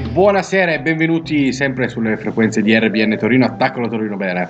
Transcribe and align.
buonasera 0.00 0.72
e 0.72 0.80
benvenuti 0.80 1.52
sempre 1.52 1.88
sulle 1.88 2.16
frequenze 2.16 2.62
di 2.62 2.74
RBN 2.74 3.18
Torino, 3.18 3.44
Attacco 3.44 3.80
la 3.80 3.88
Torino 3.88 4.16
Bene. 4.16 4.48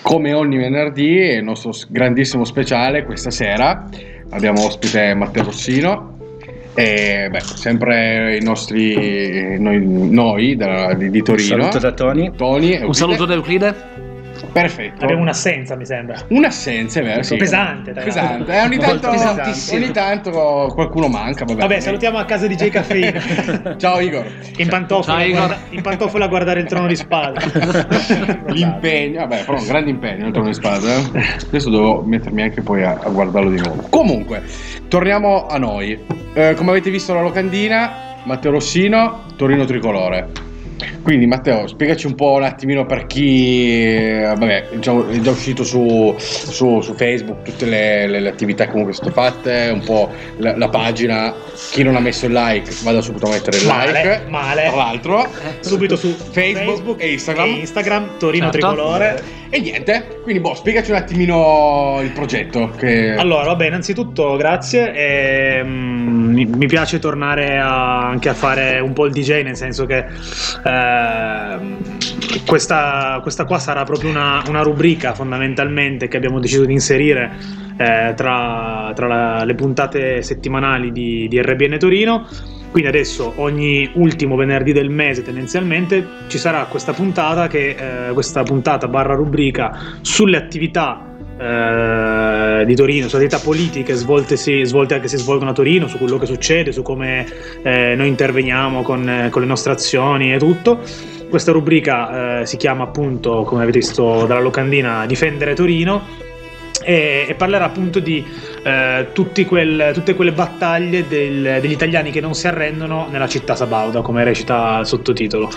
Come 0.00 0.32
ogni 0.32 0.58
venerdì, 0.58 1.34
il 1.34 1.42
nostro 1.42 1.72
grandissimo 1.88 2.44
speciale 2.44 3.04
questa 3.04 3.30
sera 3.30 3.88
abbiamo 4.30 4.64
ospite 4.64 5.14
Matteo 5.14 5.44
Rossino 5.44 6.16
e 6.74 7.28
beh, 7.30 7.40
sempre 7.40 8.36
i 8.36 8.42
nostri 8.42 9.58
noi, 9.58 10.10
noi 10.10 10.56
da, 10.56 10.92
di, 10.94 11.10
di, 11.10 11.22
Torino. 11.22 11.54
Un 11.54 11.60
saluto 11.62 11.78
da 11.78 11.92
Tony. 11.92 12.30
Tony 12.36 12.82
Un 12.82 12.94
saluto 12.94 13.24
da 13.24 13.34
Euclide. 13.34 13.95
Perfetto. 14.52 15.04
Abbiamo 15.04 15.22
un'assenza, 15.22 15.76
mi 15.76 15.84
sembra. 15.86 16.16
Un'assenza, 16.28 17.00
è 17.00 17.02
vero. 17.02 17.22
Sì. 17.22 17.36
Pesante, 17.36 17.92
pesante. 17.92 18.52
Eh, 18.52 18.60
ogni, 18.62 18.78
tanto, 18.78 19.08
ogni 19.08 19.90
tanto 19.90 20.70
qualcuno 20.74 21.08
manca. 21.08 21.44
Vabbè, 21.44 21.60
vabbè 21.60 21.80
salutiamo 21.80 22.18
a 22.18 22.24
casa 22.24 22.46
di 22.46 22.54
J 22.54 22.68
Caffeine. 22.68 23.76
Ciao 23.78 24.00
Igor. 24.00 24.26
In 24.56 24.68
pantofola, 24.68 25.18
Ciao, 25.18 25.26
Igor. 25.26 25.56
in 25.70 25.82
pantofola 25.82 26.24
a 26.24 26.28
guardare 26.28 26.60
il 26.60 26.66
trono 26.66 26.86
di 26.86 26.96
spade. 26.96 27.40
L'impegno, 28.48 29.20
vabbè, 29.20 29.44
però 29.44 29.58
un 29.58 29.66
grande 29.66 29.90
impegno 29.90 30.26
il 30.26 30.32
trono 30.32 30.48
di 30.48 30.54
spade. 30.54 30.94
Eh. 31.12 31.24
Adesso 31.46 31.70
devo 31.70 32.02
mettermi 32.02 32.42
anche 32.42 32.60
poi 32.62 32.82
a, 32.82 32.98
a 33.02 33.08
guardarlo 33.08 33.50
di 33.50 33.60
nuovo. 33.60 33.86
Comunque, 33.90 34.42
torniamo 34.88 35.46
a 35.46 35.58
noi. 35.58 35.98
Eh, 36.34 36.54
come 36.54 36.70
avete 36.70 36.90
visto 36.90 37.14
la 37.14 37.22
locandina, 37.22 37.92
Matteo 38.24 38.52
Rossino, 38.52 39.24
Torino 39.36 39.64
Tricolore. 39.64 40.28
Quindi 41.06 41.26
Matteo, 41.28 41.68
spiegaci 41.68 42.08
un 42.08 42.16
po' 42.16 42.32
un 42.32 42.42
attimino 42.42 42.84
per 42.84 43.06
chi, 43.06 43.94
eh, 43.94 44.22
vabbè, 44.22 44.70
è 44.70 44.78
già, 44.80 44.92
è 45.08 45.20
già 45.20 45.30
uscito 45.30 45.62
su, 45.62 46.12
su, 46.18 46.80
su, 46.80 46.94
Facebook 46.94 47.42
tutte 47.42 47.64
le, 47.64 48.08
le, 48.08 48.18
le, 48.18 48.28
attività 48.28 48.66
comunque 48.66 48.92
sono 48.92 49.12
state 49.12 49.30
fatte, 49.30 49.70
un 49.72 49.84
po' 49.84 50.10
la, 50.38 50.56
la, 50.56 50.68
pagina, 50.68 51.32
chi 51.70 51.84
non 51.84 51.94
ha 51.94 52.00
messo 52.00 52.26
il 52.26 52.32
like 52.32 52.72
vada 52.82 53.00
subito 53.00 53.26
a 53.26 53.30
mettere 53.30 53.58
il 53.58 53.66
male, 53.68 53.92
like. 53.92 54.22
Male, 54.30 54.62
Tra 54.64 54.74
l'altro. 54.74 55.28
Subito 55.60 55.94
su 55.94 56.08
Facebook, 56.08 56.64
Facebook 56.64 57.00
e 57.00 57.12
Instagram. 57.12 57.46
E 57.46 57.58
Instagram, 57.58 58.18
Torino 58.18 58.50
certo. 58.50 58.58
Tricolore. 58.66 59.22
E 59.48 59.60
niente, 59.60 60.18
quindi 60.24 60.40
boh, 60.40 60.54
spiegaci 60.54 60.90
un 60.90 60.96
attimino 60.96 62.00
il 62.02 62.10
progetto. 62.10 62.72
Che... 62.76 63.14
Allora, 63.14 63.44
vabbè, 63.44 63.66
innanzitutto 63.66 64.34
grazie. 64.34 64.92
E, 64.92 65.62
mm, 65.62 66.32
mi, 66.32 66.44
mi, 66.46 66.66
piace 66.66 66.98
tornare 66.98 67.58
a, 67.58 68.08
anche 68.08 68.28
a 68.28 68.34
fare 68.34 68.80
un 68.80 68.92
po' 68.92 69.06
il 69.06 69.12
DJ, 69.12 69.42
nel 69.42 69.56
senso 69.56 69.86
che 69.86 69.98
eh, 69.98 70.95
questa, 72.46 73.18
questa, 73.22 73.44
qua 73.44 73.58
sarà 73.58 73.84
proprio 73.84 74.10
una, 74.10 74.42
una, 74.48 74.62
rubrica 74.62 75.14
fondamentalmente 75.14 76.08
che 76.08 76.16
abbiamo 76.16 76.38
deciso 76.38 76.64
di 76.64 76.72
inserire 76.72 77.32
eh, 77.76 78.12
tra, 78.14 78.92
tra 78.94 79.06
la, 79.06 79.44
le 79.44 79.54
puntate 79.54 80.22
settimanali 80.22 80.92
di, 80.92 81.26
di 81.28 81.40
RBN 81.40 81.78
Torino. 81.78 82.26
Quindi 82.70 82.88
adesso 82.90 83.32
ogni 83.36 83.90
ultimo 83.94 84.36
venerdì 84.36 84.72
del 84.72 84.90
mese 84.90 85.22
tendenzialmente 85.22 86.06
ci 86.26 86.36
sarà 86.36 86.64
questa 86.64 86.92
puntata 86.92 87.46
che 87.46 88.08
eh, 88.08 88.12
questa 88.12 88.42
puntata 88.42 88.86
barra 88.86 89.14
rubrica 89.14 89.78
sulle 90.02 90.36
attività 90.36 91.15
eh, 91.38 92.64
di 92.64 92.74
Torino, 92.74 93.08
sulle 93.08 93.24
attività 93.24 93.44
politiche 93.44 93.94
svolte, 93.94 94.36
svolte 94.36 95.00
che 95.00 95.08
si 95.08 95.16
svolgono 95.18 95.50
a 95.50 95.52
Torino, 95.54 95.86
su 95.86 95.98
quello 95.98 96.18
che 96.18 96.26
succede, 96.26 96.72
su 96.72 96.82
come 96.82 97.26
eh, 97.62 97.94
noi 97.96 98.08
interveniamo 98.08 98.82
con, 98.82 99.28
con, 99.30 99.42
le 99.42 99.48
nostre 99.48 99.72
azioni 99.72 100.32
e 100.32 100.38
tutto. 100.38 100.80
Questa 101.28 101.52
rubrica 101.52 102.40
eh, 102.40 102.46
si 102.46 102.56
chiama 102.56 102.84
appunto, 102.84 103.42
come 103.42 103.62
avete 103.62 103.78
visto 103.78 104.26
dalla 104.26 104.40
locandina, 104.40 105.06
Difendere 105.06 105.54
Torino 105.54 106.25
e, 106.86 107.26
e 107.28 107.34
parlerà 107.34 107.64
appunto 107.64 107.98
di 107.98 108.24
eh, 108.62 109.08
quel, 109.44 109.90
tutte 109.92 110.14
quelle 110.14 110.30
battaglie 110.30 111.08
del, 111.08 111.58
degli 111.60 111.72
italiani 111.72 112.12
che 112.12 112.20
non 112.20 112.32
si 112.34 112.46
arrendono 112.46 113.08
nella 113.10 113.26
città 113.26 113.56
Sabauda, 113.56 114.02
come 114.02 114.22
recita 114.22 114.78
il 114.78 114.86
sottotitolo. 114.86 115.50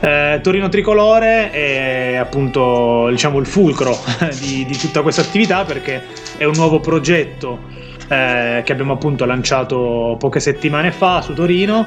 Eh, 0.00 0.40
Torino 0.42 0.70
Tricolore 0.70 1.50
è 1.50 2.14
appunto 2.14 3.08
diciamo, 3.10 3.38
il 3.40 3.46
fulcro 3.46 3.94
di, 4.40 4.64
di 4.64 4.76
tutta 4.78 5.02
questa 5.02 5.20
attività 5.20 5.64
perché 5.64 6.02
è 6.38 6.44
un 6.44 6.54
nuovo 6.56 6.80
progetto 6.80 7.60
eh, 8.08 8.62
che 8.64 8.72
abbiamo 8.72 8.94
appunto 8.94 9.26
lanciato 9.26 10.16
poche 10.18 10.40
settimane 10.40 10.92
fa 10.92 11.20
su 11.20 11.34
Torino. 11.34 11.86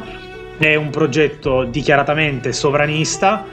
È 0.56 0.76
un 0.76 0.92
progetto 0.92 1.64
dichiaratamente 1.64 2.54
sovranista. 2.54 3.44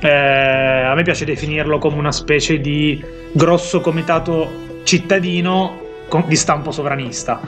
Eh, 0.00 0.08
a 0.08 0.94
me 0.94 1.02
piace 1.02 1.26
definirlo 1.26 1.76
come 1.76 1.96
una 1.96 2.12
specie 2.12 2.60
di 2.60 3.02
grosso 3.32 3.82
comitato 3.82 4.68
cittadino 4.90 5.86
di 6.26 6.34
stampo 6.34 6.72
sovranista 6.72 7.40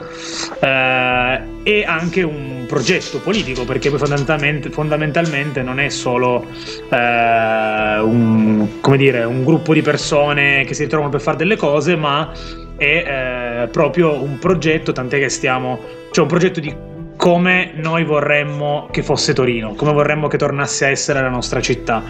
eh, 0.61 1.41
e 1.63 1.83
anche 1.83 2.23
un 2.23 2.63
progetto 2.65 3.19
politico 3.19 3.65
perché 3.65 3.89
poi 3.89 3.99
fondamentalmente, 3.99 4.69
fondamentalmente 4.69 5.61
non 5.61 5.81
è 5.81 5.89
solo 5.89 6.45
eh, 6.89 7.99
un, 7.99 8.65
dire, 8.95 9.25
un, 9.25 9.43
gruppo 9.43 9.73
di 9.73 9.81
persone 9.81 10.63
che 10.63 10.73
si 10.73 10.83
ritrovano 10.83 11.09
per 11.09 11.19
fare 11.19 11.35
delle 11.35 11.57
cose 11.57 11.97
ma 11.97 12.31
è 12.77 13.63
eh, 13.65 13.67
proprio 13.67 14.23
un 14.23 14.39
progetto 14.39 14.93
tant'è 14.93 15.19
che 15.19 15.27
stiamo 15.27 15.77
cioè 16.11 16.23
un 16.23 16.29
progetto 16.29 16.61
di 16.61 16.73
come 17.17 17.71
noi 17.75 18.05
vorremmo 18.05 18.87
che 18.91 19.03
fosse 19.03 19.33
Torino, 19.33 19.73
come 19.75 19.91
vorremmo 19.91 20.29
che 20.29 20.37
tornasse 20.37 20.85
a 20.85 20.89
essere 20.89 21.21
la 21.21 21.29
nostra 21.29 21.61
città. 21.61 22.03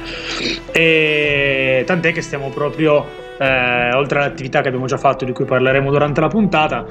E 0.71 1.83
tant'è 1.85 2.11
che 2.11 2.21
stiamo 2.21 2.49
proprio 2.49 3.22
eh, 3.37 3.93
oltre 3.93 4.19
all'attività 4.19 4.61
che 4.61 4.67
abbiamo 4.67 4.85
già 4.85 4.97
fatto, 4.97 5.25
di 5.25 5.31
cui 5.31 5.45
parleremo 5.45 5.89
durante 5.89 6.21
la 6.21 6.27
puntata, 6.27 6.85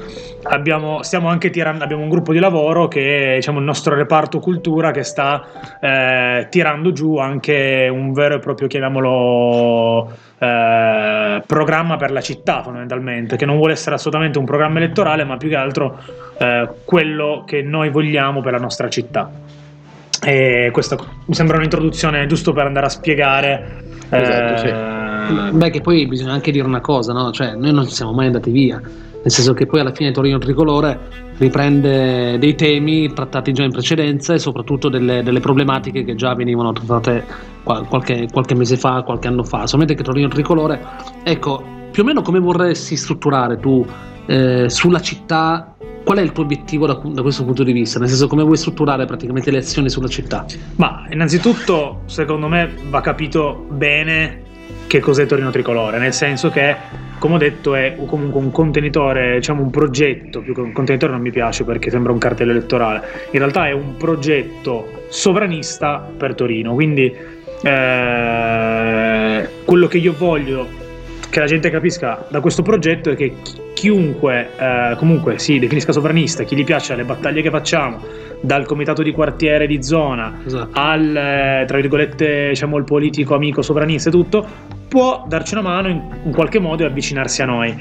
abbiamo, 0.44 1.02
stiamo 1.02 1.28
anche 1.28 1.50
tirando, 1.50 1.84
abbiamo 1.84 2.02
un 2.02 2.08
gruppo 2.08 2.32
di 2.32 2.38
lavoro 2.38 2.88
che 2.88 3.32
è 3.32 3.34
diciamo, 3.36 3.58
il 3.58 3.64
nostro 3.64 3.94
reparto 3.94 4.38
cultura 4.40 4.90
che 4.90 5.02
sta 5.02 5.78
eh, 5.80 6.46
tirando 6.50 6.92
giù 6.92 7.16
anche 7.18 7.88
un 7.90 8.12
vero 8.12 8.36
e 8.36 8.38
proprio, 8.38 8.66
chiamiamolo, 8.66 10.10
eh, 10.38 11.42
programma 11.46 11.96
per 11.96 12.10
la 12.10 12.20
città 12.20 12.62
fondamentalmente, 12.62 13.36
che 13.36 13.46
non 13.46 13.56
vuole 13.56 13.72
essere 13.72 13.94
assolutamente 13.94 14.38
un 14.38 14.44
programma 14.44 14.78
elettorale, 14.78 15.24
ma 15.24 15.36
più 15.36 15.48
che 15.48 15.56
altro 15.56 15.98
eh, 16.38 16.68
quello 16.84 17.44
che 17.46 17.62
noi 17.62 17.90
vogliamo 17.90 18.40
per 18.40 18.52
la 18.52 18.58
nostra 18.58 18.88
città. 18.88 19.30
E 20.24 20.68
questa 20.72 20.96
mi 21.26 21.34
sembra 21.34 21.56
un'introduzione 21.56 22.26
giusto 22.26 22.52
per 22.52 22.66
andare 22.66 22.86
a 22.86 22.90
spiegare. 22.90 23.80
Esatto, 24.08 24.56
sì 24.58 24.68
eh, 24.68 25.01
Beh, 25.52 25.70
che 25.70 25.80
poi 25.80 26.06
bisogna 26.06 26.32
anche 26.32 26.50
dire 26.50 26.66
una 26.66 26.80
cosa, 26.80 27.12
no? 27.12 27.30
Cioè, 27.30 27.54
noi 27.54 27.72
non 27.72 27.86
siamo 27.86 28.12
mai 28.12 28.26
andati 28.26 28.50
via, 28.50 28.80
nel 28.80 29.30
senso 29.30 29.52
che 29.52 29.66
poi 29.66 29.80
alla 29.80 29.92
fine 29.92 30.10
Torino 30.10 30.38
Tricolore 30.38 30.98
riprende 31.38 32.38
dei 32.38 32.54
temi 32.54 33.12
trattati 33.12 33.52
già 33.52 33.62
in 33.62 33.72
precedenza 33.72 34.34
e 34.34 34.38
soprattutto 34.38 34.88
delle, 34.88 35.22
delle 35.22 35.40
problematiche 35.40 36.04
che 36.04 36.14
già 36.14 36.34
venivano 36.34 36.72
trattate 36.72 37.24
qualche, 37.62 38.28
qualche, 38.30 38.54
mese 38.54 38.76
fa, 38.76 39.02
qualche 39.02 39.28
anno 39.28 39.44
fa. 39.44 39.66
Solamente 39.66 39.94
che 39.94 40.02
Torino 40.02 40.28
Tricolore, 40.28 40.80
ecco, 41.22 41.62
più 41.90 42.02
o 42.02 42.06
meno 42.06 42.22
come 42.22 42.38
vorresti 42.38 42.96
strutturare 42.96 43.58
tu 43.58 43.86
eh, 44.26 44.68
sulla 44.68 45.00
città 45.00 45.76
qual 46.04 46.18
è 46.18 46.22
il 46.22 46.32
tuo 46.32 46.42
obiettivo 46.42 46.86
da, 46.86 47.00
da, 47.00 47.22
questo 47.22 47.44
punto 47.44 47.62
di 47.62 47.72
vista? 47.72 47.98
Nel 47.98 48.08
senso, 48.08 48.26
come 48.26 48.42
vuoi 48.42 48.56
strutturare 48.56 49.04
praticamente 49.04 49.50
le 49.50 49.58
azioni 49.58 49.88
sulla 49.88 50.08
città? 50.08 50.44
Ma 50.76 51.06
innanzitutto, 51.10 52.00
secondo 52.06 52.48
me, 52.48 52.74
va 52.90 53.00
capito 53.00 53.66
bene 53.70 54.41
che 54.86 55.00
cos'è 55.00 55.26
Torino 55.26 55.50
Tricolore, 55.50 55.98
nel 55.98 56.12
senso 56.12 56.50
che, 56.50 56.76
come 57.18 57.34
ho 57.34 57.38
detto, 57.38 57.74
è 57.74 57.96
comunque 58.06 58.40
un 58.40 58.50
contenitore, 58.50 59.36
diciamo 59.36 59.62
un 59.62 59.70
progetto, 59.70 60.40
più 60.40 60.54
che 60.54 60.60
un 60.60 60.72
contenitore 60.72 61.12
non 61.12 61.22
mi 61.22 61.30
piace 61.30 61.64
perché 61.64 61.90
sembra 61.90 62.12
un 62.12 62.18
cartello 62.18 62.50
elettorale, 62.50 63.02
in 63.30 63.38
realtà 63.38 63.68
è 63.68 63.72
un 63.72 63.96
progetto 63.96 65.04
sovranista 65.08 65.98
per 66.16 66.34
Torino, 66.34 66.74
quindi 66.74 67.14
eh, 67.62 69.48
quello 69.64 69.86
che 69.86 69.98
io 69.98 70.14
voglio 70.16 70.80
che 71.32 71.40
la 71.40 71.46
gente 71.46 71.70
capisca 71.70 72.26
da 72.28 72.40
questo 72.40 72.60
progetto 72.60 73.10
è 73.10 73.16
che 73.16 73.34
chiunque 73.72 74.50
eh, 74.54 74.94
comunque 74.98 75.38
si 75.38 75.58
definisca 75.58 75.90
sovranista, 75.90 76.42
chi 76.42 76.54
gli 76.54 76.62
piace 76.62 76.94
le 76.94 77.04
battaglie 77.04 77.40
che 77.40 77.48
facciamo, 77.48 78.00
dal 78.42 78.66
comitato 78.66 79.02
di 79.02 79.12
quartiere 79.12 79.66
di 79.66 79.82
zona 79.82 80.40
esatto. 80.44 80.78
al 80.78 81.16
eh, 81.16 81.64
tra 81.66 81.78
virgolette 81.78 82.48
diciamo 82.50 82.76
il 82.76 82.84
politico 82.84 83.34
amico 83.34 83.62
sovranista 83.62 84.10
e 84.10 84.12
tutto 84.12 84.46
può 84.92 85.24
darci 85.26 85.54
una 85.54 85.62
mano 85.62 85.88
in, 85.88 86.02
in 86.24 86.32
qualche 86.32 86.58
modo 86.58 86.82
e 86.82 86.86
avvicinarsi 86.86 87.40
a 87.40 87.46
noi 87.46 87.74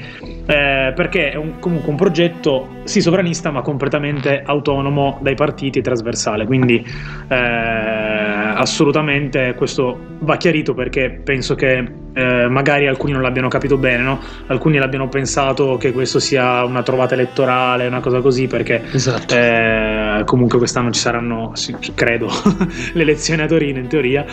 eh, 0.46 0.94
perché 0.96 1.32
è 1.32 1.36
un, 1.36 1.58
comunque 1.58 1.90
un 1.90 1.96
progetto 1.96 2.68
sì 2.84 3.02
sovranista 3.02 3.50
ma 3.50 3.60
completamente 3.60 4.42
autonomo 4.42 5.18
dai 5.20 5.34
partiti 5.34 5.80
e 5.80 5.82
trasversale 5.82 6.46
quindi 6.46 6.82
eh, 7.28 7.36
assolutamente 7.36 9.52
questo 9.56 9.98
va 10.20 10.38
chiarito 10.38 10.72
perché 10.72 11.20
penso 11.22 11.54
che 11.54 12.00
eh, 12.14 12.48
magari 12.48 12.86
alcuni 12.86 13.12
non 13.12 13.22
l'abbiano 13.22 13.48
capito 13.48 13.78
bene, 13.78 14.02
no? 14.02 14.20
alcuni 14.46 14.78
l'abbiano 14.78 15.08
pensato 15.08 15.76
che 15.76 15.92
questo 15.92 16.18
sia 16.18 16.64
una 16.64 16.82
trovata 16.82 17.14
elettorale, 17.14 17.86
una 17.86 18.00
cosa 18.00 18.20
così, 18.20 18.46
perché 18.46 18.82
esatto. 18.92 19.34
eh, 19.34 20.22
comunque 20.24 20.58
quest'anno 20.58 20.90
ci 20.90 21.00
saranno, 21.00 21.52
sì, 21.54 21.74
credo, 21.94 22.30
le 22.92 23.02
elezioni 23.02 23.42
a 23.42 23.46
Torino 23.46 23.78
in 23.78 23.88
teoria. 23.88 24.24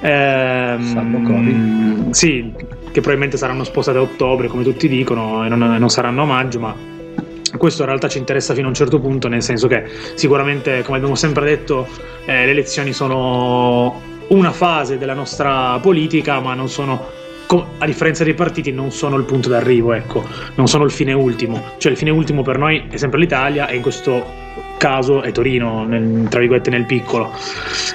Eh, 0.00 0.76
sì, 2.12 2.52
che 2.56 3.00
probabilmente 3.00 3.36
saranno 3.36 3.64
spostate 3.64 3.98
a 3.98 4.02
ottobre, 4.02 4.48
come 4.48 4.62
tutti 4.62 4.88
dicono, 4.88 5.44
e 5.44 5.48
non, 5.48 5.58
non 5.58 5.88
saranno 5.88 6.22
a 6.22 6.26
maggio, 6.26 6.60
ma 6.60 6.74
questo 7.56 7.82
in 7.82 7.88
realtà 7.88 8.08
ci 8.08 8.18
interessa 8.18 8.54
fino 8.54 8.66
a 8.66 8.68
un 8.70 8.74
certo 8.74 9.00
punto, 9.00 9.28
nel 9.28 9.42
senso 9.42 9.68
che 9.68 9.84
sicuramente, 10.14 10.82
come 10.82 10.96
abbiamo 10.98 11.14
sempre 11.14 11.44
detto, 11.44 11.86
eh, 12.24 12.44
le 12.44 12.50
elezioni 12.50 12.92
sono 12.92 14.00
una 14.28 14.52
fase 14.52 14.98
della 14.98 15.14
nostra 15.14 15.78
politica, 15.80 16.40
ma 16.40 16.54
non 16.54 16.68
sono 16.68 17.20
a 17.78 17.84
differenza 17.84 18.24
dei 18.24 18.32
partiti 18.32 18.72
non 18.72 18.90
sono 18.90 19.16
il 19.16 19.24
punto 19.24 19.50
d'arrivo, 19.50 19.92
ecco, 19.92 20.24
non 20.54 20.68
sono 20.68 20.84
il 20.84 20.90
fine 20.90 21.12
ultimo. 21.12 21.62
Cioè 21.76 21.92
il 21.92 21.98
fine 21.98 22.10
ultimo 22.10 22.42
per 22.42 22.56
noi 22.56 22.86
è 22.88 22.96
sempre 22.96 23.18
l'Italia 23.18 23.66
e 23.66 23.76
in 23.76 23.82
questo 23.82 24.24
caso 24.82 25.22
è 25.22 25.30
Torino, 25.30 25.84
nel, 25.84 26.26
tra 26.28 26.40
virgolette 26.40 26.68
nel 26.68 26.86
piccolo. 26.86 27.30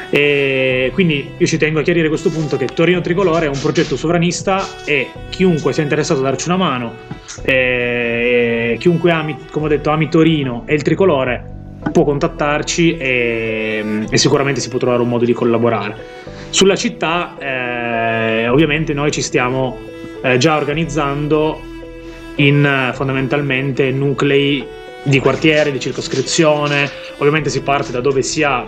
E 0.10 0.90
quindi 0.94 1.32
io 1.36 1.46
ci 1.46 1.58
tengo 1.58 1.80
a 1.80 1.84
chiarire 1.84 2.08
questo 2.08 2.30
punto 2.30 2.56
che 2.56 2.68
Torino 2.68 3.02
Tricolore 3.02 3.48
è 3.48 3.50
un 3.50 3.60
progetto 3.60 3.98
sovranista 3.98 4.66
e 4.86 5.10
chiunque 5.30 5.74
sia 5.74 5.84
interessato 5.84 6.22
a 6.22 6.24
darci 6.24 6.48
una 6.48 6.56
mano, 6.56 6.94
chiunque 8.80 9.12
ami, 9.12 9.36
come 9.52 9.66
ho 9.66 9.68
detto, 9.68 9.90
ami 9.90 10.08
Torino 10.08 10.64
e 10.66 10.76
il 10.76 10.82
Tricolore 10.82 11.56
può 11.92 12.06
contattarci 12.06 12.98
e, 12.98 14.06
e, 14.10 14.18
sicuramente 14.18 14.62
si 14.62 14.70
può 14.70 14.80
trovare 14.80 15.02
un 15.02 15.10
modo 15.10 15.26
di 15.26 15.34
collaborare. 15.34 15.96
Sulla 16.52 16.76
città, 16.76 17.36
eh, 17.38 18.48
ovviamente, 18.48 18.94
noi 18.94 19.12
ci 19.12 19.22
stiamo 19.22 19.78
eh, 20.22 20.38
già 20.38 20.56
organizzando 20.56 21.60
in 22.36 22.92
fondamentalmente 22.94 23.92
nuclei 23.92 24.66
di 25.08 25.20
quartiere, 25.20 25.72
di 25.72 25.80
circoscrizione. 25.80 26.90
Ovviamente 27.18 27.50
si 27.50 27.62
parte 27.62 27.92
da 27.92 28.02
dove 28.02 28.22
si 28.22 28.44
ha 28.44 28.66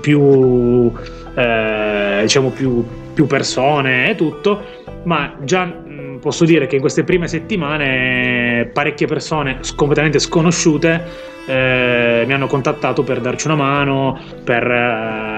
più, 0.00 0.92
eh, 1.34 2.18
diciamo 2.22 2.50
più, 2.50 2.84
più 3.12 3.26
persone 3.26 4.10
e 4.10 4.14
tutto, 4.14 4.60
ma 5.04 5.36
già 5.42 5.88
posso 6.20 6.44
dire 6.44 6.66
che 6.66 6.76
in 6.76 6.80
queste 6.80 7.02
prime 7.02 7.26
settimane 7.26 8.70
parecchie 8.72 9.06
persone 9.06 9.60
completamente 9.74 10.18
sconosciute 10.18 11.28
eh, 11.46 12.24
mi 12.26 12.32
hanno 12.32 12.46
contattato 12.46 13.02
per 13.02 13.20
darci 13.20 13.46
una 13.46 13.56
mano, 13.56 14.20
per, 14.44 14.62
eh, 14.70 15.29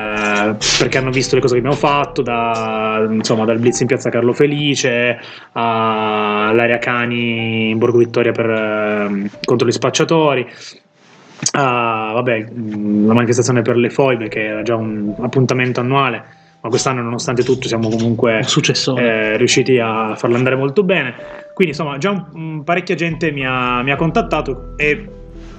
perché 0.78 0.98
hanno 0.98 1.10
visto 1.10 1.34
le 1.34 1.40
cose 1.40 1.54
che 1.54 1.60
abbiamo 1.60 1.76
fatto, 1.76 2.22
da, 2.22 3.06
insomma, 3.10 3.44
dal 3.44 3.58
blitz 3.58 3.80
in 3.80 3.86
piazza 3.86 4.10
Carlo 4.10 4.32
Felice 4.32 5.18
all'area 5.52 6.78
Cani 6.78 7.70
in 7.70 7.78
Borgo 7.78 7.98
Vittoria 7.98 8.32
per, 8.32 8.50
eh, 8.50 9.30
contro 9.44 9.66
gli 9.66 9.72
spacciatori. 9.72 10.46
Ah, 11.52 12.12
vabbè, 12.14 12.46
la 12.54 13.14
manifestazione 13.14 13.62
per 13.62 13.76
le 13.76 13.90
foibe, 13.90 14.28
che 14.28 14.44
era 14.44 14.62
già 14.62 14.76
un 14.76 15.14
appuntamento 15.20 15.80
annuale, 15.80 16.24
ma 16.60 16.68
quest'anno, 16.68 17.02
nonostante 17.02 17.42
tutto, 17.42 17.66
siamo 17.66 17.88
comunque 17.88 18.40
eh, 18.96 19.36
riusciti 19.36 19.78
a 19.78 20.14
farlo 20.14 20.36
andare 20.36 20.56
molto 20.56 20.84
bene. 20.84 21.14
Quindi, 21.52 21.74
insomma, 21.74 21.98
già 21.98 22.28
un, 22.32 22.62
parecchia 22.64 22.94
gente 22.94 23.32
mi 23.32 23.44
ha, 23.44 23.82
mi 23.82 23.90
ha 23.90 23.96
contattato 23.96 24.74
e 24.76 25.08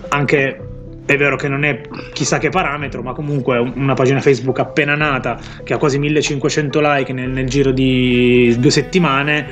anche 0.09 0.72
è 1.05 1.17
vero 1.17 1.35
che 1.35 1.47
non 1.47 1.63
è 1.65 1.81
chissà 2.13 2.37
che 2.37 2.49
parametro, 2.49 3.01
ma 3.01 3.13
comunque 3.13 3.57
una 3.57 3.93
pagina 3.93 4.21
Facebook 4.21 4.59
appena 4.59 4.95
nata 4.95 5.37
che 5.63 5.73
ha 5.73 5.77
quasi 5.77 5.99
1500 5.99 6.79
like 6.81 7.13
nel, 7.13 7.29
nel 7.29 7.47
giro 7.47 7.71
di 7.71 8.55
due 8.57 8.71
settimane. 8.71 9.47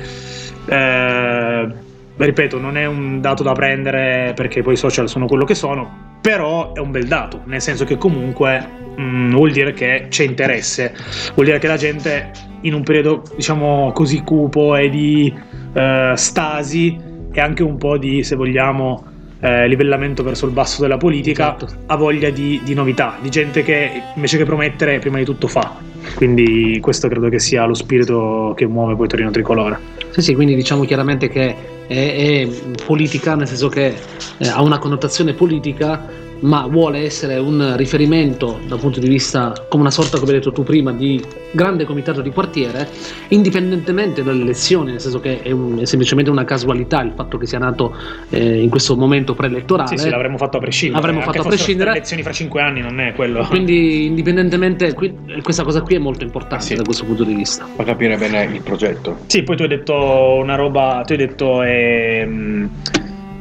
Eh, 0.66 1.68
ripeto, 2.16 2.58
non 2.58 2.76
è 2.76 2.86
un 2.86 3.20
dato 3.20 3.42
da 3.42 3.52
prendere 3.52 4.32
perché 4.34 4.62
poi 4.62 4.74
i 4.74 4.76
social 4.76 5.08
sono 5.08 5.26
quello 5.26 5.44
che 5.44 5.54
sono, 5.54 6.18
però 6.20 6.72
è 6.72 6.78
un 6.78 6.90
bel 6.90 7.06
dato, 7.06 7.42
nel 7.44 7.60
senso 7.60 7.84
che 7.84 7.98
comunque 7.98 8.64
mh, 8.96 9.02
mm, 9.02 9.30
vuol 9.32 9.50
dire 9.50 9.72
che 9.72 10.06
c'è 10.08 10.24
interesse, 10.24 10.94
vuol 11.34 11.46
dire 11.46 11.58
che 11.58 11.66
la 11.66 11.76
gente 11.76 12.30
in 12.62 12.74
un 12.74 12.82
periodo 12.82 13.22
diciamo 13.34 13.90
così 13.92 14.22
cupo 14.22 14.76
e 14.76 14.88
di 14.88 15.34
eh, 15.74 16.12
stasi 16.14 16.98
e 17.32 17.40
anche 17.40 17.62
un 17.62 17.76
po' 17.76 17.98
di, 17.98 18.22
se 18.22 18.36
vogliamo, 18.36 19.11
eh, 19.42 19.66
livellamento 19.66 20.22
verso 20.22 20.46
il 20.46 20.52
basso 20.52 20.80
della 20.80 20.96
politica, 20.96 21.56
esatto. 21.56 21.74
ha 21.86 21.96
voglia 21.96 22.30
di, 22.30 22.60
di, 22.62 22.74
novità, 22.74 23.16
di 23.20 23.28
gente 23.28 23.64
che 23.64 24.02
invece 24.14 24.38
che 24.38 24.44
promettere 24.44 25.00
prima 25.00 25.18
di 25.18 25.24
tutto 25.24 25.48
fa. 25.48 25.74
Quindi 26.14 26.78
questo 26.80 27.08
credo 27.08 27.28
che 27.28 27.40
sia 27.40 27.64
lo 27.64 27.74
spirito 27.74 28.54
che 28.56 28.66
muove 28.66 28.94
poi 28.94 29.08
Torino 29.08 29.30
Tricolore. 29.30 29.78
Sì, 30.10 30.22
sì, 30.22 30.34
quindi 30.34 30.54
diciamo 30.54 30.84
chiaramente 30.84 31.28
che 31.28 31.54
è, 31.88 32.46
è 32.46 32.48
politica, 32.84 33.34
nel 33.34 33.48
senso 33.48 33.68
che 33.68 33.94
eh, 34.38 34.48
ha 34.48 34.62
una 34.62 34.78
connotazione 34.78 35.32
politica 35.32 36.21
ma 36.42 36.66
vuole 36.66 37.00
essere 37.00 37.36
un 37.38 37.76
riferimento 37.76 38.58
dal 38.66 38.78
punto 38.78 39.00
di 39.00 39.08
vista, 39.08 39.52
come 39.68 39.82
una 39.82 39.90
sorta, 39.90 40.18
come 40.18 40.32
hai 40.32 40.38
detto 40.38 40.52
tu 40.52 40.62
prima, 40.62 40.92
di 40.92 41.22
grande 41.52 41.84
comitato 41.84 42.20
di 42.20 42.30
quartiere, 42.30 42.88
indipendentemente 43.28 44.22
dalle 44.22 44.42
elezioni, 44.42 44.90
nel 44.90 45.00
senso 45.00 45.20
che 45.20 45.42
è, 45.42 45.50
un, 45.50 45.78
è 45.78 45.84
semplicemente 45.84 46.30
una 46.30 46.44
casualità 46.44 47.00
il 47.02 47.12
fatto 47.14 47.38
che 47.38 47.46
sia 47.46 47.58
nato 47.58 47.94
eh, 48.30 48.60
in 48.60 48.70
questo 48.70 48.96
momento 48.96 49.34
preelettorale. 49.34 49.96
Sì, 49.96 49.98
sì, 49.98 50.08
l'avremmo 50.08 50.36
fatto 50.36 50.56
a 50.56 50.60
prescindere. 50.60 51.00
Avremmo 51.00 51.20
fatto 51.20 51.42
a 51.42 51.44
prescindere. 51.44 51.90
Le 51.90 51.96
elezioni 51.96 52.22
fra 52.22 52.32
cinque 52.32 52.60
anni 52.60 52.80
non 52.80 52.98
è 53.00 53.12
quello. 53.14 53.44
Quindi, 53.44 54.06
indipendentemente, 54.06 54.94
qui, 54.94 55.14
questa 55.42 55.62
cosa 55.62 55.82
qui 55.82 55.94
è 55.94 55.98
molto 55.98 56.24
importante 56.24 56.64
sì. 56.64 56.74
da 56.74 56.82
questo 56.82 57.04
punto 57.04 57.24
di 57.24 57.34
vista. 57.34 57.66
Fa 57.76 57.84
capire 57.84 58.16
bene 58.16 58.44
il 58.44 58.62
progetto. 58.62 59.18
Sì, 59.26 59.42
poi 59.42 59.56
tu 59.56 59.62
hai 59.62 59.68
detto 59.68 59.94
una 60.40 60.56
roba, 60.56 61.02
tu 61.06 61.12
hai 61.12 61.18
detto... 61.18 61.62
Ehm, 61.62 62.70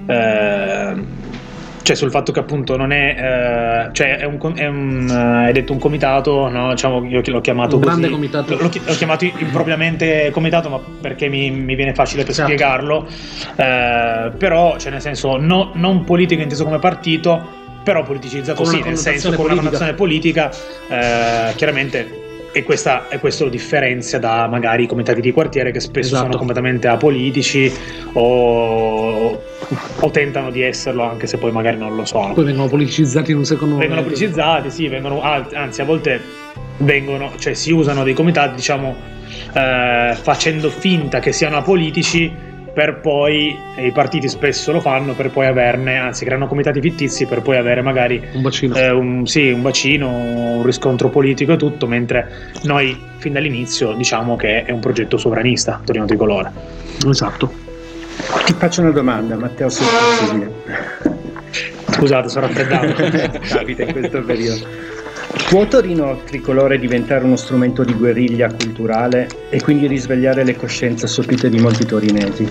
eh, 0.05 1.19
cioè 1.83 1.95
sul 1.95 2.11
fatto 2.11 2.31
che 2.31 2.39
appunto 2.39 2.77
non 2.77 2.91
è, 2.91 3.87
eh, 3.87 3.93
cioè 3.93 4.17
è 4.17 4.25
un, 4.25 4.37
è 4.55 4.67
un 4.67 5.07
uh, 5.09 5.45
hai 5.45 5.53
detto 5.53 5.73
un 5.73 5.79
comitato, 5.79 6.47
no? 6.47 6.71
diciamo 6.71 7.05
io 7.05 7.21
l'ho 7.23 7.41
chiamato 7.41 7.75
un 7.75 7.81
così, 7.81 7.95
grande 7.95 8.09
comitato. 8.09 8.55
L'ho, 8.55 8.69
l'ho, 8.85 8.95
chiamato 8.95 9.25
impropriamente 9.25 10.29
comitato, 10.31 10.69
ma 10.69 10.79
perché 10.79 11.27
mi, 11.27 11.49
mi 11.51 11.75
viene 11.75 11.93
facile 11.93 12.23
per 12.23 12.33
certo. 12.33 12.51
spiegarlo, 12.51 13.07
eh, 13.55 14.31
però 14.37 14.77
cioè 14.77 14.91
nel 14.91 15.01
senso 15.01 15.37
no, 15.37 15.71
non 15.73 16.03
politico 16.03 16.41
inteso 16.41 16.63
come 16.63 16.79
partito, 16.79 17.59
però 17.83 18.03
politicizzato 18.03 18.63
sì, 18.63 18.81
nel 18.81 18.97
senso 18.97 19.31
con 19.33 19.45
una 19.45 19.55
connotazione 19.55 19.93
politica, 19.93 20.51
eh, 20.87 21.53
chiaramente 21.55 22.20
e, 22.51 22.63
questa, 22.63 23.07
e, 23.09 23.19
questo 23.19 23.45
lo 23.45 23.49
differenzia 23.49 24.19
da 24.19 24.47
magari 24.47 24.83
i 24.83 24.87
comitati 24.87 25.21
di 25.21 25.31
quartiere 25.31 25.71
che 25.71 25.79
spesso 25.79 26.15
esatto. 26.15 26.23
sono 26.23 26.37
completamente 26.37 26.87
apolitici 26.87 27.71
o, 28.13 29.41
o, 29.99 30.11
tentano 30.11 30.51
di 30.51 30.61
esserlo 30.61 31.03
anche 31.03 31.27
se 31.27 31.37
poi 31.37 31.51
magari 31.51 31.77
non 31.77 31.95
lo 31.95 32.05
sono. 32.05 32.33
Poi 32.33 32.43
vengono 32.43 32.67
politicizzati 32.67 33.31
in 33.31 33.37
un 33.37 33.45
secondo 33.45 33.75
momento. 33.75 33.95
Vengono 33.95 34.15
politicizzati, 34.15 34.69
sì, 34.69 34.87
vengono, 34.87 35.21
anzi 35.21 35.81
a 35.81 35.85
volte 35.85 36.19
vengono, 36.77 37.31
cioè 37.37 37.53
si 37.53 37.71
usano 37.71 38.03
dei 38.03 38.13
comitati 38.13 38.55
diciamo 38.55 38.95
eh, 39.53 40.15
facendo 40.19 40.69
finta 40.69 41.19
che 41.19 41.31
siano 41.31 41.57
apolitici 41.57 42.49
per 42.73 42.99
poi, 42.99 43.57
e 43.75 43.87
i 43.87 43.91
partiti 43.91 44.29
spesso 44.29 44.71
lo 44.71 44.79
fanno, 44.79 45.13
per 45.13 45.29
poi 45.29 45.47
averne, 45.47 45.97
anzi 45.97 46.23
creano 46.25 46.47
comitati 46.47 46.79
fittizi 46.79 47.25
per 47.25 47.41
poi 47.41 47.57
avere 47.57 47.81
magari 47.81 48.21
un 48.33 48.41
bacino, 48.41 48.75
eh, 48.75 48.89
un, 48.91 49.27
sì, 49.27 49.49
un, 49.49 49.61
bacino, 49.61 50.09
un 50.09 50.63
riscontro 50.63 51.09
politico 51.09 51.53
e 51.53 51.57
tutto, 51.57 51.87
mentre 51.87 52.51
noi 52.63 52.97
fin 53.17 53.33
dall'inizio 53.33 53.93
diciamo 53.93 54.35
che 54.35 54.63
è 54.63 54.71
un 54.71 54.79
progetto 54.79 55.17
sovranista, 55.17 55.81
Torino 55.83 56.05
Tricolore. 56.05 56.51
Esatto. 57.07 57.51
Ti 58.45 58.53
faccio 58.53 58.81
una 58.81 58.91
domanda, 58.91 59.35
Matteo, 59.35 59.69
se 59.69 59.83
Scusate, 61.91 62.29
sono 62.29 62.47
raffreddato. 62.47 63.39
Capita 63.47 63.83
in 63.83 63.91
questo 63.91 64.21
periodo. 64.23 64.65
Può 65.47 65.65
Torino 65.67 66.21
tricolore 66.25 66.79
diventare 66.79 67.23
uno 67.23 67.35
strumento 67.35 67.83
di 67.83 67.93
guerriglia 67.93 68.47
culturale 68.47 69.27
e 69.49 69.61
quindi 69.61 69.87
risvegliare 69.87 70.43
le 70.43 70.55
coscienze 70.55 71.05
assopite 71.05 71.49
di 71.49 71.59
molti 71.59 71.85
torinesi? 71.85 72.49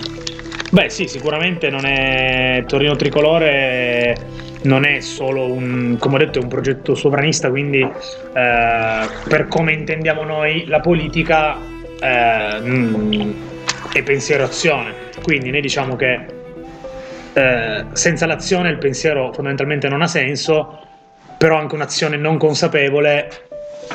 Beh 0.71 0.89
sì, 0.89 1.07
sicuramente 1.07 1.69
non 1.69 1.85
è 1.85 2.63
Torino 2.67 2.95
tricolore 2.95 4.15
non 4.63 4.85
è 4.85 4.99
solo 4.99 5.51
un, 5.51 5.97
come 5.99 6.15
ho 6.15 6.17
detto, 6.19 6.39
è 6.39 6.43
un 6.43 6.49
progetto 6.49 6.93
sovranista, 6.93 7.49
quindi 7.49 7.81
eh, 7.81 9.07
per 9.27 9.47
come 9.47 9.73
intendiamo 9.73 10.23
noi 10.23 10.65
la 10.67 10.79
politica 10.79 11.57
eh, 11.99 13.33
è 13.93 14.03
pensiero 14.03 14.43
azione. 14.43 14.93
Quindi 15.21 15.49
noi 15.49 15.61
diciamo 15.61 15.95
che 15.95 16.25
eh, 17.33 17.85
senza 17.93 18.25
l'azione 18.25 18.69
il 18.69 18.77
pensiero 18.77 19.31
fondamentalmente 19.33 19.87
non 19.87 20.01
ha 20.01 20.07
senso, 20.07 20.79
però 21.41 21.57
anche 21.57 21.73
un'azione 21.73 22.17
non 22.17 22.37
consapevole 22.37 23.27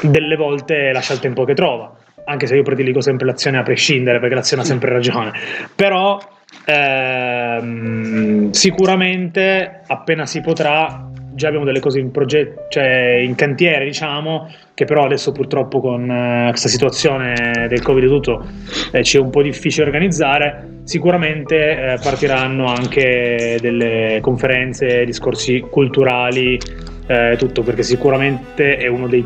delle 0.02 0.34
volte 0.34 0.90
lascia 0.90 1.12
il 1.12 1.20
tempo 1.20 1.44
che 1.44 1.54
trova. 1.54 1.94
Anche 2.24 2.48
se 2.48 2.56
io 2.56 2.64
prediligo 2.64 3.00
sempre 3.00 3.24
l'azione 3.24 3.56
a 3.56 3.62
prescindere, 3.62 4.18
perché 4.18 4.34
l'azione 4.34 4.62
ha 4.62 4.64
sempre 4.64 4.90
ragione. 4.90 5.30
Però 5.76 6.18
ehm, 6.66 8.50
sicuramente 8.50 9.82
appena 9.86 10.26
si 10.26 10.40
potrà 10.40 11.08
già 11.36 11.46
abbiamo 11.46 11.66
delle 11.66 11.78
cose 11.80 12.00
in 12.00 12.10
progetto, 12.10 12.64
cioè 12.68 13.20
in 13.22 13.36
cantiere, 13.36 13.84
diciamo, 13.84 14.52
che 14.74 14.84
però 14.84 15.04
adesso 15.04 15.30
purtroppo 15.30 15.80
con 15.80 16.08
uh, 16.08 16.48
questa 16.48 16.68
situazione 16.68 17.66
del 17.68 17.82
Covid 17.82 18.02
e 18.02 18.08
tutto 18.08 18.44
eh, 18.90 19.04
ci 19.04 19.18
è 19.18 19.20
un 19.20 19.30
po' 19.30 19.42
difficile 19.42 19.84
organizzare. 19.84 20.80
Sicuramente 20.82 21.92
eh, 21.92 21.98
partiranno 22.02 22.64
anche 22.66 23.58
delle 23.60 24.18
conferenze, 24.22 25.04
discorsi 25.04 25.60
culturali, 25.60 26.58
eh, 27.06 27.36
tutto 27.38 27.62
perché 27.62 27.82
sicuramente 27.82 28.76
è 28.76 28.86
uno 28.86 29.06
dei 29.06 29.24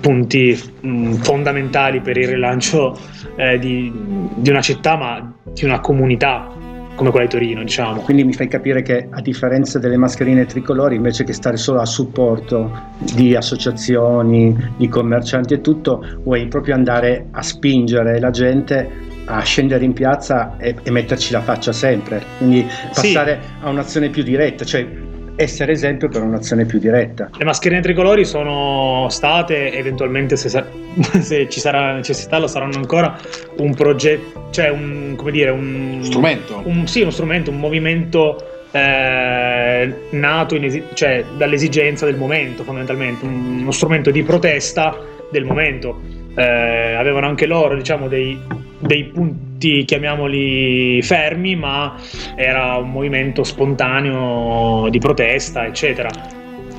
punti 0.00 0.58
mh, 0.80 1.14
fondamentali 1.14 2.00
per 2.00 2.16
il 2.16 2.28
rilancio 2.28 2.98
eh, 3.36 3.58
di, 3.58 3.92
di 4.34 4.50
una 4.50 4.60
città, 4.60 4.96
ma 4.96 5.32
di 5.52 5.64
una 5.64 5.80
comunità 5.80 6.54
come 6.94 7.10
quella 7.10 7.26
di 7.26 7.30
Torino, 7.30 7.62
diciamo. 7.62 8.00
Quindi 8.00 8.24
mi 8.24 8.32
fai 8.32 8.48
capire 8.48 8.82
che 8.82 9.06
a 9.08 9.20
differenza 9.20 9.78
delle 9.78 9.96
mascherine 9.96 10.46
tricolori, 10.46 10.96
invece 10.96 11.22
che 11.24 11.32
stare 11.32 11.56
solo 11.56 11.80
a 11.80 11.86
supporto 11.86 12.70
di 13.14 13.36
associazioni, 13.36 14.72
di 14.76 14.88
commercianti 14.88 15.54
e 15.54 15.60
tutto, 15.60 16.04
vuoi 16.24 16.48
proprio 16.48 16.74
andare 16.74 17.28
a 17.30 17.42
spingere 17.42 18.18
la 18.18 18.30
gente 18.30 19.06
a 19.30 19.42
scendere 19.42 19.84
in 19.84 19.92
piazza 19.92 20.56
e, 20.56 20.74
e 20.82 20.90
metterci 20.90 21.32
la 21.32 21.42
faccia 21.42 21.70
sempre, 21.70 22.22
quindi 22.38 22.66
passare 22.94 23.40
sì. 23.42 23.48
a 23.60 23.68
un'azione 23.68 24.08
più 24.08 24.22
diretta, 24.22 24.64
cioè 24.64 24.86
essere 25.38 25.70
esempio 25.70 26.08
per 26.08 26.22
un'azione 26.22 26.66
più 26.66 26.80
diretta. 26.80 27.30
Le 27.38 27.44
mascherine 27.44 27.80
tricolori 27.80 28.24
sono 28.24 29.06
state, 29.08 29.72
eventualmente 29.72 30.36
se, 30.36 30.48
se 31.20 31.48
ci 31.48 31.60
sarà 31.60 31.92
necessità 31.92 32.38
lo 32.38 32.48
saranno 32.48 32.76
ancora, 32.76 33.16
un 33.58 33.72
progetto, 33.72 34.48
cioè 34.50 34.68
un, 34.68 35.14
come 35.16 35.30
dire, 35.30 35.50
un 35.50 36.00
strumento. 36.02 36.60
Un, 36.64 36.88
sì, 36.88 37.02
uno 37.02 37.10
strumento, 37.10 37.52
un 37.52 37.60
movimento 37.60 38.64
eh, 38.72 39.94
nato 40.10 40.56
esi- 40.56 40.82
cioè, 40.94 41.24
dall'esigenza 41.36 42.04
del 42.04 42.16
momento 42.16 42.64
fondamentalmente, 42.64 43.24
uno 43.24 43.70
strumento 43.70 44.10
di 44.10 44.24
protesta 44.24 44.98
del 45.30 45.44
momento. 45.44 46.00
Eh, 46.34 46.94
avevano 46.94 47.28
anche 47.28 47.46
loro 47.46 47.76
diciamo 47.76 48.08
dei, 48.08 48.36
dei 48.80 49.04
punti, 49.04 49.47
chiamiamoli 49.58 51.02
fermi, 51.02 51.56
ma 51.56 51.96
era 52.34 52.76
un 52.76 52.90
movimento 52.90 53.42
spontaneo 53.42 54.88
di 54.90 54.98
protesta, 54.98 55.66
eccetera. 55.66 56.08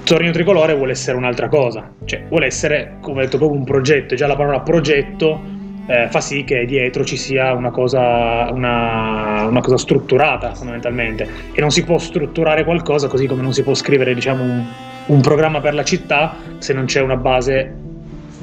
Torneo 0.03 0.31
Tricolore 0.31 0.73
vuole 0.73 0.91
essere 0.91 1.17
un'altra 1.17 1.47
cosa, 1.49 1.91
cioè 2.05 2.23
vuole 2.29 2.47
essere, 2.47 2.97
come 3.01 3.19
ho 3.19 3.23
detto, 3.25 3.37
proprio 3.37 3.59
un 3.59 3.65
progetto. 3.65 4.15
Già 4.15 4.25
la 4.25 4.35
parola 4.35 4.61
progetto 4.61 5.57
eh, 5.89 6.07
fa 6.09 6.21
sì 6.21 6.43
che 6.43 6.65
dietro 6.65 7.03
ci 7.03 7.17
sia 7.17 7.53
una 7.53 7.71
cosa, 7.71 8.49
una, 8.51 9.45
una 9.47 9.59
cosa, 9.59 9.77
strutturata 9.77 10.53
fondamentalmente. 10.53 11.27
E 11.51 11.59
non 11.59 11.71
si 11.71 11.83
può 11.83 11.97
strutturare 11.97 12.63
qualcosa 12.63 13.07
così 13.07 13.25
come 13.25 13.41
non 13.41 13.53
si 13.53 13.63
può 13.63 13.73
scrivere 13.73 14.13
diciamo, 14.13 14.43
un, 14.43 14.65
un 15.07 15.21
programma 15.21 15.59
per 15.61 15.73
la 15.73 15.83
città 15.83 16.35
se 16.59 16.73
non 16.73 16.85
c'è 16.85 17.01
una 17.01 17.17
base 17.17 17.87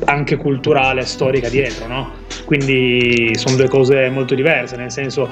anche 0.05 0.37
culturale, 0.37 1.05
storica 1.05 1.49
dietro, 1.49 1.87
no? 1.87 2.11
Quindi 2.45 3.33
sono 3.35 3.57
due 3.57 3.69
cose 3.69 4.09
molto 4.09 4.35
diverse, 4.35 4.77
nel 4.77 4.91
senso 4.91 5.29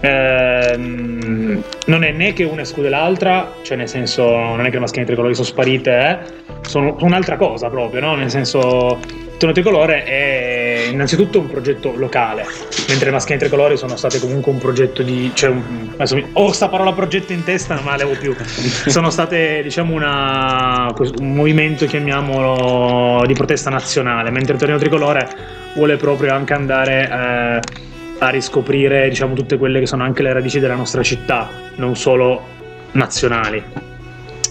ehm, 0.00 1.62
non 1.86 2.04
è 2.04 2.12
né 2.12 2.32
che 2.32 2.44
una 2.44 2.62
esclude 2.62 2.88
l'altra, 2.88 3.56
cioè 3.62 3.76
nel 3.76 3.88
senso 3.88 4.24
non 4.28 4.60
è 4.60 4.68
che 4.68 4.74
le 4.74 4.80
maschere 4.80 5.06
tricolori 5.06 5.34
sono 5.34 5.46
sparite, 5.46 5.90
eh? 5.90 6.47
Sono 6.62 6.96
un'altra 7.00 7.36
cosa 7.36 7.68
proprio, 7.68 8.00
no? 8.00 8.14
Nel 8.14 8.30
senso 8.30 8.98
Tono 9.38 9.52
Tricolore 9.52 10.02
è 10.02 10.88
innanzitutto 10.90 11.38
un 11.38 11.48
progetto 11.48 11.94
locale, 11.96 12.44
mentre 12.88 13.06
le 13.06 13.12
maschere 13.12 13.38
tricolori 13.38 13.76
sono 13.76 13.94
state 13.96 14.18
comunque 14.18 14.50
un 14.50 14.58
progetto 14.58 15.02
di... 15.02 15.30
Cioè 15.32 15.50
un, 15.50 15.90
adesso 15.94 16.20
ho 16.32 16.50
sta 16.50 16.68
parola 16.68 16.92
progetto 16.92 17.32
in 17.32 17.44
testa, 17.44 17.74
non 17.74 17.84
me 17.84 17.90
la 17.90 17.96
levo 17.98 18.16
più. 18.18 18.34
sono 18.90 19.10
state, 19.10 19.62
diciamo, 19.62 19.94
una, 19.94 20.92
un 21.20 21.34
movimento, 21.34 21.86
chiamiamolo, 21.86 23.24
di 23.26 23.34
protesta 23.34 23.70
nazionale, 23.70 24.30
mentre 24.30 24.56
il 24.56 24.78
Tricolore 24.78 25.28
vuole 25.74 25.96
proprio 25.96 26.34
anche 26.34 26.52
andare... 26.52 27.60
Eh, 27.62 27.86
a 28.20 28.30
riscoprire 28.30 29.08
diciamo 29.08 29.32
tutte 29.32 29.56
quelle 29.58 29.78
che 29.78 29.86
sono 29.86 30.02
anche 30.02 30.24
le 30.24 30.32
radici 30.32 30.58
della 30.58 30.74
nostra 30.74 31.04
città, 31.04 31.48
non 31.76 31.94
solo 31.94 32.42
nazionali 32.90 33.62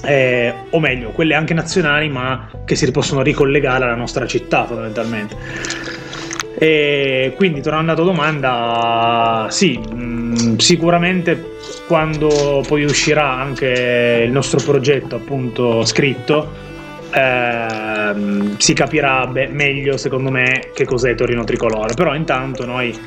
eh, 0.07 0.53
o 0.69 0.79
meglio, 0.79 1.09
quelle 1.09 1.35
anche 1.35 1.53
nazionali, 1.53 2.07
ma 2.07 2.49
che 2.63 2.75
si 2.75 2.89
possono 2.91 3.21
ricollegare 3.21 3.83
alla 3.83 3.95
nostra 3.95 4.25
città 4.25 4.65
fondamentalmente. 4.65 5.35
E 6.57 7.33
quindi 7.35 7.61
tornando 7.61 7.91
alla 7.91 8.01
tua 8.01 8.11
domanda, 8.11 9.47
sì, 9.49 9.77
mh, 9.77 9.95
mm, 9.95 10.57
sicuramente 10.57 11.55
quando 11.87 12.63
poi 12.65 12.85
uscirà 12.85 13.29
anche 13.33 14.23
il 14.25 14.31
nostro 14.31 14.59
progetto 14.63 15.17
appunto 15.17 15.83
scritto, 15.85 16.51
ehm, 17.11 18.57
si 18.57 18.73
capirà 18.73 19.27
be- 19.27 19.47
meglio 19.47 19.97
secondo 19.97 20.31
me 20.31 20.69
che 20.73 20.85
cos'è 20.85 21.15
Torino 21.15 21.43
Tricolore, 21.43 21.93
però 21.95 22.15
intanto 22.15 22.65
noi 22.65 22.97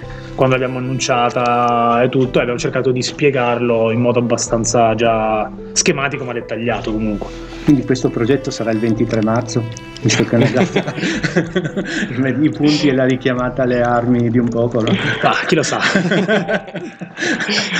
quando 0.41 0.57
l'abbiamo 0.57 0.79
annunciata 0.79 2.03
e 2.03 2.09
tutto, 2.09 2.41
abbiamo 2.41 2.59
cercato 2.59 2.93
di 2.93 3.03
spiegarlo 3.03 3.91
in 3.91 4.01
modo 4.01 4.21
abbastanza 4.21 4.95
già 4.95 5.53
schematico 5.73 6.25
ma 6.25 6.33
dettagliato 6.33 6.91
comunque. 6.93 7.29
Quindi 7.65 7.85
questo 7.85 8.09
progetto 8.09 8.51
sarà 8.51 8.71
il 8.71 8.79
23 8.79 9.21
marzo, 9.23 9.63
visto 10.01 10.25
che 10.25 10.37
hanno 10.37 10.49
dato 10.51 10.79
i 12.41 12.49
punti 12.49 12.89
e 12.89 12.95
la 12.95 13.05
richiamata 13.05 13.65
alle 13.65 13.83
armi 13.83 14.31
di 14.31 14.39
un 14.39 14.49
popolo. 14.49 14.91
Ah, 15.21 15.45
chi 15.47 15.57
lo 15.57 15.63
sa. 15.63 15.79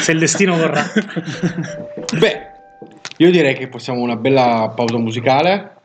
Se 0.03 0.13
il 0.13 0.19
destino 0.19 0.55
vorrà. 0.55 0.85
Beh, 2.19 2.51
io 3.17 3.31
direi 3.31 3.55
che 3.55 3.69
possiamo 3.69 4.03
una 4.03 4.17
bella 4.17 4.71
pausa 4.77 4.99
musicale 4.99 5.80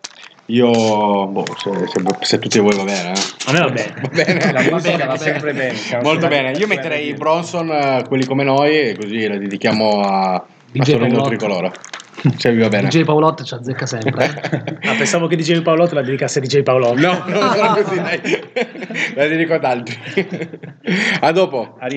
io, 0.47 1.27
boh, 1.27 1.43
se, 1.57 1.71
se, 1.87 2.03
se, 2.21 2.39
tutti 2.39 2.59
voi 2.59 2.75
va 2.75 2.83
bene. 2.83 3.13
Eh. 3.13 3.21
A 3.47 3.51
me 3.51 3.59
va 3.59 3.69
bene. 3.69 3.93
Va 3.99 4.09
bene, 4.09 4.51
la 4.53 4.61
musica 4.61 5.05
va 5.05 5.17
sempre 5.17 5.53
bene. 5.53 5.75
Molto 6.03 6.27
bene. 6.27 6.51
Io 6.51 6.67
metterei 6.67 7.13
Bronson, 7.13 7.69
eh, 7.71 8.03
quelli 8.07 8.25
come 8.25 8.43
noi, 8.43 8.89
e 8.89 8.95
così 8.95 9.27
la 9.27 9.37
dedichiamo 9.37 10.01
a, 10.01 10.33
a 10.33 10.83
Sorrento 10.83 11.21
Tricolore. 11.21 11.71
Se 12.37 12.51
vi 12.51 12.61
va 12.61 12.69
bene. 12.69 12.89
DJ 12.89 13.03
Paolotto 13.03 13.43
ci 13.43 13.53
azzecca 13.55 13.85
sempre. 13.85 14.25
ah, 14.83 14.95
pensavo 14.95 15.27
che 15.27 15.35
DJ 15.35 15.61
Paolotto 15.61 15.95
la 15.95 16.01
dedicasse 16.01 16.39
a 16.39 16.41
DJ 16.41 16.61
Paolotto. 16.61 16.99
No, 16.99 17.23
no, 17.25 17.39
no, 17.39 17.83
così, 17.83 17.95
dai. 17.95 18.21
La 19.15 19.27
dedico 19.27 19.53
ad 19.53 19.63
altri. 19.63 19.97
a 21.21 21.31
dopo. 21.31 21.75
A 21.79 21.87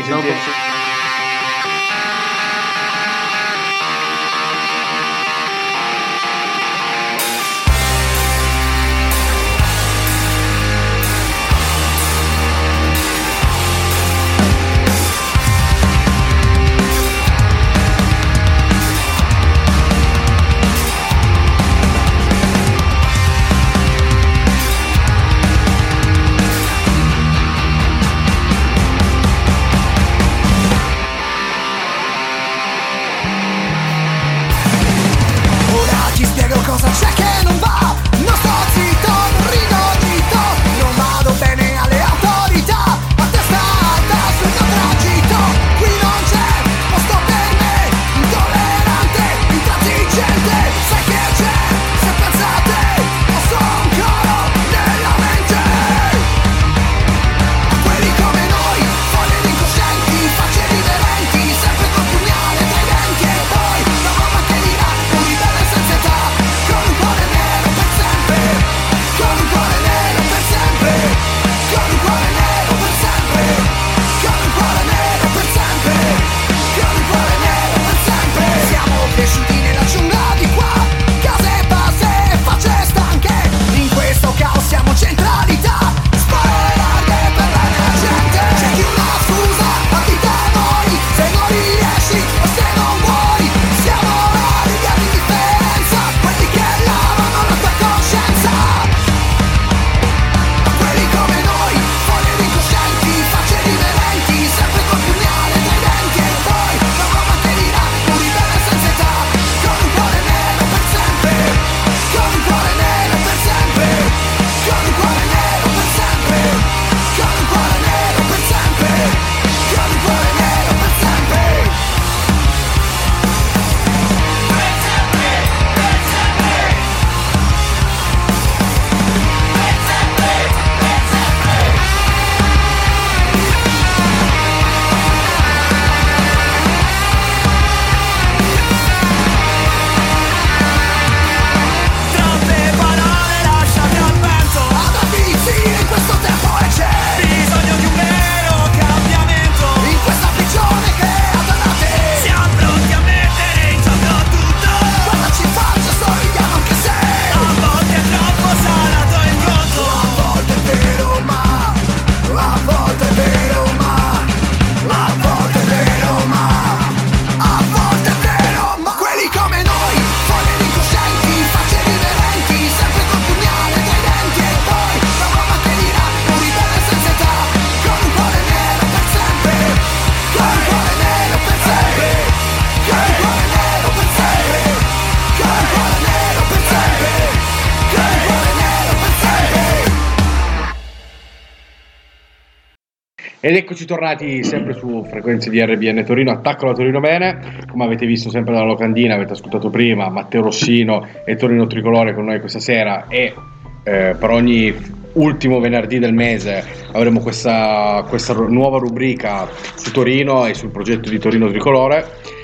eccoci 193.58 193.86
tornati 193.86 194.44
sempre 194.44 194.72
su 194.72 195.04
frequenze 195.10 195.50
di 195.50 195.60
RBN 195.60 196.04
Torino, 196.04 196.30
attacco 196.30 196.66
la 196.66 196.74
Torino 196.74 197.00
bene, 197.00 197.64
come 197.68 197.84
avete 197.84 198.06
visto 198.06 198.30
sempre 198.30 198.54
dalla 198.54 198.66
locandina, 198.66 199.14
avete 199.14 199.32
ascoltato 199.32 199.68
prima 199.68 200.08
Matteo 200.08 200.42
Rossino 200.42 201.04
e 201.24 201.34
Torino 201.34 201.66
Tricolore 201.66 202.14
con 202.14 202.26
noi 202.26 202.38
questa 202.38 202.60
sera. 202.60 203.06
E 203.08 203.34
eh, 203.82 204.14
per 204.18 204.30
ogni 204.30 204.72
ultimo 205.14 205.58
venerdì 205.58 205.98
del 205.98 206.14
mese 206.14 206.64
avremo 206.92 207.18
questa, 207.20 208.04
questa 208.08 208.32
nuova 208.34 208.78
rubrica 208.78 209.48
su 209.74 209.90
Torino 209.90 210.46
e 210.46 210.54
sul 210.54 210.70
progetto 210.70 211.10
di 211.10 211.18
Torino 211.18 211.48
Tricolore. 211.48 212.36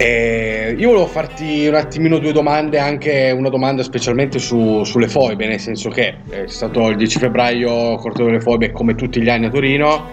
E 0.00 0.76
io 0.78 0.88
volevo 0.90 1.06
farti 1.06 1.66
un 1.66 1.74
attimino 1.74 2.18
due 2.18 2.30
domande, 2.30 2.78
anche 2.78 3.34
una 3.36 3.48
domanda 3.48 3.82
specialmente 3.82 4.38
su, 4.38 4.84
sulle 4.84 5.08
foibe, 5.08 5.48
nel 5.48 5.58
senso 5.58 5.90
che 5.90 6.18
è 6.30 6.44
stato 6.46 6.88
il 6.88 6.96
10 6.96 7.18
febbraio 7.18 7.96
Corteo 7.96 8.26
delle 8.26 8.40
Foibe 8.40 8.70
come 8.70 8.94
tutti 8.94 9.20
gli 9.20 9.28
anni 9.28 9.46
a 9.46 9.50
Torino. 9.50 10.04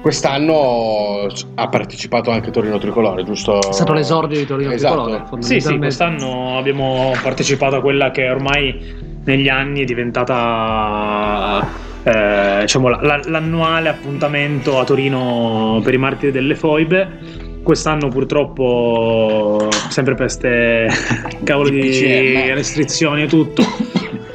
Quest'anno 0.00 1.28
ha 1.54 1.68
partecipato 1.68 2.30
anche 2.30 2.50
Torino 2.50 2.78
Tricolore, 2.78 3.22
giusto? 3.22 3.60
È 3.60 3.72
stato 3.72 3.92
l'esordio 3.92 4.38
di 4.38 4.44
Torino 4.46 4.72
Esatto. 4.72 5.04
Tricolore. 5.04 5.42
Sì, 5.42 5.60
sì, 5.60 5.76
quest'anno 5.78 6.58
abbiamo 6.58 7.12
partecipato 7.22 7.76
a 7.76 7.80
quella 7.80 8.10
che 8.10 8.28
ormai 8.28 9.20
negli 9.24 9.48
anni 9.48 9.82
è 9.82 9.84
diventata 9.84 11.64
eh, 12.02 12.60
diciamo, 12.62 12.88
la- 12.88 12.98
la- 13.02 13.20
l'annuale 13.24 13.88
appuntamento 13.88 14.80
a 14.80 14.84
Torino 14.84 15.80
per 15.84 15.94
i 15.94 15.98
martiri 15.98 16.32
delle 16.32 16.56
foibe. 16.56 17.46
Quest'anno 17.62 18.08
purtroppo, 18.08 19.68
sempre 19.88 20.14
per 20.14 20.26
queste 20.26 20.88
cavolo 21.44 21.68
di 21.68 21.80
DPCM. 21.80 22.54
restrizioni 22.54 23.22
e 23.22 23.26
tutto, 23.26 23.62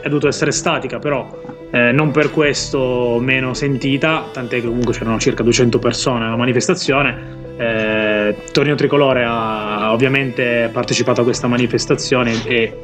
è 0.01 0.07
dovuto 0.07 0.27
essere 0.27 0.51
statica, 0.51 0.99
però 0.99 1.41
eh, 1.71 1.91
non 1.91 2.11
per 2.11 2.29
questo 2.29 3.17
meno 3.19 3.55
sentita, 3.55 4.29
tant'è 4.31 4.61
che 4.61 4.67
comunque 4.67 4.93
c'erano 4.93 5.17
circa 5.17 5.41
200 5.41 5.79
persone 5.79 6.25
alla 6.25 6.35
manifestazione. 6.35 7.41
Eh, 7.57 8.35
Torino 8.51 8.75
Tricolore 8.75 9.23
ha 9.25 9.91
ovviamente 9.91 10.69
partecipato 10.71 11.21
a 11.21 11.23
questa 11.23 11.47
manifestazione 11.47 12.45
e 12.45 12.77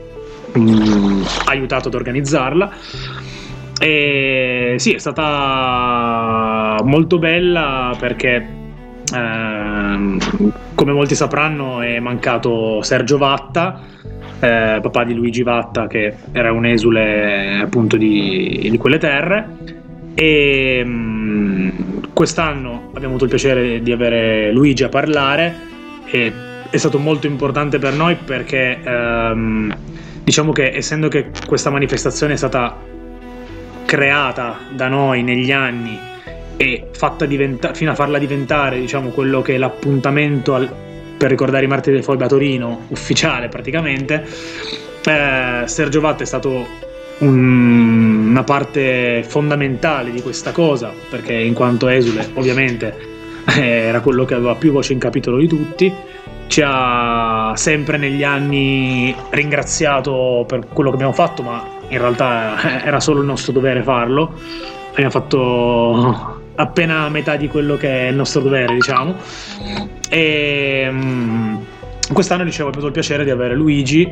mm, 0.58 1.22
aiutato 1.46 1.90
ad 1.90 1.94
organizzarla. 1.94 2.72
E 3.80 4.74
sì, 4.78 4.94
è 4.94 4.98
stata 4.98 6.78
molto 6.84 7.20
bella 7.20 7.96
perché, 8.00 8.46
ehm, 9.14 10.18
come 10.76 10.92
molti 10.92 11.16
sapranno, 11.16 11.82
è 11.82 12.00
mancato 12.00 12.82
Sergio 12.82 13.18
Vatta, 13.18 13.82
eh, 14.40 14.80
papà 14.82 15.04
di 15.04 15.14
Luigi 15.14 15.44
Vatta, 15.44 15.88
che 15.88 16.16
era 16.32 16.52
un 16.52 16.66
esule 16.66 17.60
appunto 17.62 17.98
di, 17.98 18.68
di 18.70 18.78
quelle 18.78 18.98
terre. 18.98 19.78
E 20.14 20.82
mm, 20.86 21.70
quest'anno 22.14 22.88
abbiamo 22.90 23.10
avuto 23.16 23.24
il 23.24 23.30
piacere 23.30 23.82
di 23.82 23.92
avere 23.92 24.52
Luigi 24.52 24.84
a 24.84 24.90
parlare 24.90 25.56
e 26.06 26.34
è 26.70 26.78
stato 26.78 27.00
molto 27.00 27.28
importante 27.28 27.80
per 27.80 27.94
noi 27.94 28.16
perché 28.16 28.80
ehm, 28.84 29.76
diciamo 30.24 30.52
che 30.52 30.72
essendo 30.76 31.08
che 31.08 31.32
questa 31.48 31.70
manifestazione 31.70 32.34
è 32.34 32.36
stata 32.36 32.76
creata 33.86 34.58
da 34.76 34.88
noi 34.88 35.24
negli 35.24 35.52
anni 35.52 36.09
e 36.62 36.88
diventa- 37.26 37.74
fino 37.74 37.92
a 37.92 37.96
farla 37.96 38.18
diventare 38.18 38.82
diciamo 38.82 39.12
quello 39.12 39.42
che 39.42 39.56
è 39.56 39.58
l'appuntamento 39.58 40.56
al- 40.56 40.70
per 41.18 41.30
ricordare 41.30 41.64
i 41.64 41.68
martiri 41.70 41.96
del 41.96 42.04
Foibe 42.04 42.26
a 42.26 42.28
Torino 42.28 42.82
ufficiale 42.90 43.48
praticamente 43.48 44.26
eh, 45.06 45.64
Sergio 45.66 46.02
Vatta 46.02 46.24
è 46.24 46.26
stato 46.26 46.68
un- 47.20 48.28
una 48.30 48.44
parte 48.44 49.24
fondamentale 49.26 50.12
di 50.12 50.22
questa 50.22 50.52
cosa 50.52 50.92
perché 51.10 51.32
in 51.34 51.54
quanto 51.54 51.88
esule 51.88 52.28
ovviamente 52.34 52.94
eh, 53.56 53.62
era 53.62 54.02
quello 54.02 54.26
che 54.26 54.34
aveva 54.34 54.56
più 54.56 54.74
voce 54.74 54.92
in 54.92 55.00
capitolo 55.00 55.38
di 55.38 55.48
tutti 55.48 55.94
ci 56.48 56.62
ha 56.66 57.54
sempre 57.56 57.98
negli 57.98 58.24
anni 58.24 59.16
ringraziato 59.30 60.44
per 60.48 60.66
quello 60.68 60.90
che 60.90 60.96
abbiamo 60.96 61.14
fatto, 61.14 61.44
ma 61.44 61.64
in 61.88 62.00
realtà 62.00 62.82
era 62.84 63.00
solo 63.00 63.20
il 63.20 63.28
nostro 63.28 63.52
dovere 63.52 63.84
farlo. 63.84 64.34
Abbiamo 64.90 65.12
fatto 65.12 66.39
appena 66.60 67.08
metà 67.10 67.36
di 67.36 67.48
quello 67.48 67.78
che 67.78 68.08
è 68.08 68.10
il 68.10 68.16
nostro 68.16 68.42
dovere, 68.42 68.74
diciamo. 68.74 69.16
E 70.10 70.88
mm, 70.92 71.56
quest'anno 72.14 72.44
dicevo, 72.44 72.68
ho 72.68 72.72
avuto 72.72 72.88
il 72.88 72.92
piacere 72.92 73.24
di 73.24 73.30
avere 73.30 73.56
Luigi, 73.56 74.04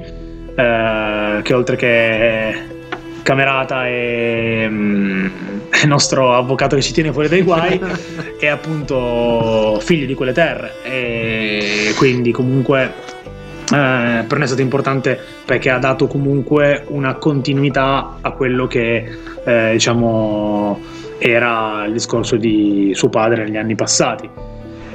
eh, 0.56 1.40
che 1.44 1.54
oltre 1.54 1.76
che 1.76 2.76
camerata 3.22 3.86
e 3.88 4.64
il 4.70 5.88
nostro 5.88 6.34
avvocato 6.34 6.78
che 6.78 6.82
ci 6.82 6.94
tiene 6.94 7.12
fuori 7.12 7.28
dai 7.28 7.42
guai 7.42 7.78
è 8.40 8.48
appunto 8.48 9.80
figlio 9.82 10.06
di 10.06 10.14
quelle 10.14 10.32
terre 10.32 10.76
e 10.84 11.94
quindi 11.98 12.32
comunque 12.32 12.86
eh, 12.86 14.24
per 14.26 14.32
noi 14.32 14.44
è 14.44 14.46
stato 14.46 14.62
importante 14.62 15.20
perché 15.44 15.70
ha 15.70 15.78
dato 15.78 16.08
comunque 16.08 16.86
una 16.88 17.16
continuità 17.16 18.16
a 18.22 18.32
quello 18.32 18.66
che 18.66 19.18
eh, 19.44 19.70
diciamo 19.74 20.80
era 21.18 21.86
il 21.86 21.94
discorso 21.94 22.36
di 22.36 22.92
suo 22.94 23.10
padre 23.10 23.44
negli 23.44 23.58
anni 23.58 23.76
passati. 23.76 24.30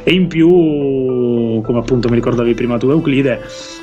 E 0.04 0.12
in 0.12 0.26
più 0.26 0.48
come 1.62 1.78
appunto 1.78 2.08
mi 2.08 2.16
ricordavi 2.16 2.54
prima 2.54 2.76
tu 2.76 2.90
Euclide 2.90 3.40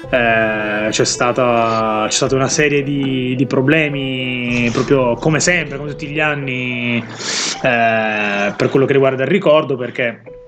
eh, 0.09 0.87
c'è, 0.89 1.05
stata, 1.05 2.03
c'è 2.07 2.11
stata 2.11 2.35
una 2.35 2.49
serie 2.49 2.83
di, 2.83 3.35
di 3.37 3.45
problemi 3.45 4.69
proprio 4.73 5.13
come 5.13 5.39
sempre 5.39 5.77
come 5.77 5.91
tutti 5.91 6.07
gli 6.07 6.19
anni 6.19 6.97
eh, 6.97 8.53
per 8.55 8.69
quello 8.69 8.85
che 8.85 8.93
riguarda 8.93 9.23
il 9.23 9.29
ricordo 9.29 9.77
perché 9.77 10.38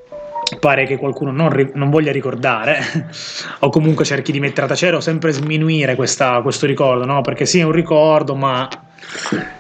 pare 0.60 0.86
che 0.86 0.98
qualcuno 0.98 1.32
non, 1.32 1.50
ri- 1.50 1.72
non 1.74 1.90
voglia 1.90 2.12
ricordare 2.12 2.80
o 3.60 3.70
comunque 3.70 4.06
cerchi 4.06 4.32
di 4.32 4.40
mettere 4.40 4.66
a 4.66 4.70
tacere 4.70 4.96
o 4.96 5.00
sempre 5.00 5.32
sminuire 5.32 5.96
questa- 5.96 6.42
questo 6.42 6.66
ricordo 6.66 7.06
no? 7.06 7.22
perché 7.22 7.46
sì 7.46 7.60
è 7.60 7.64
un 7.64 7.72
ricordo 7.72 8.36
ma 8.36 8.68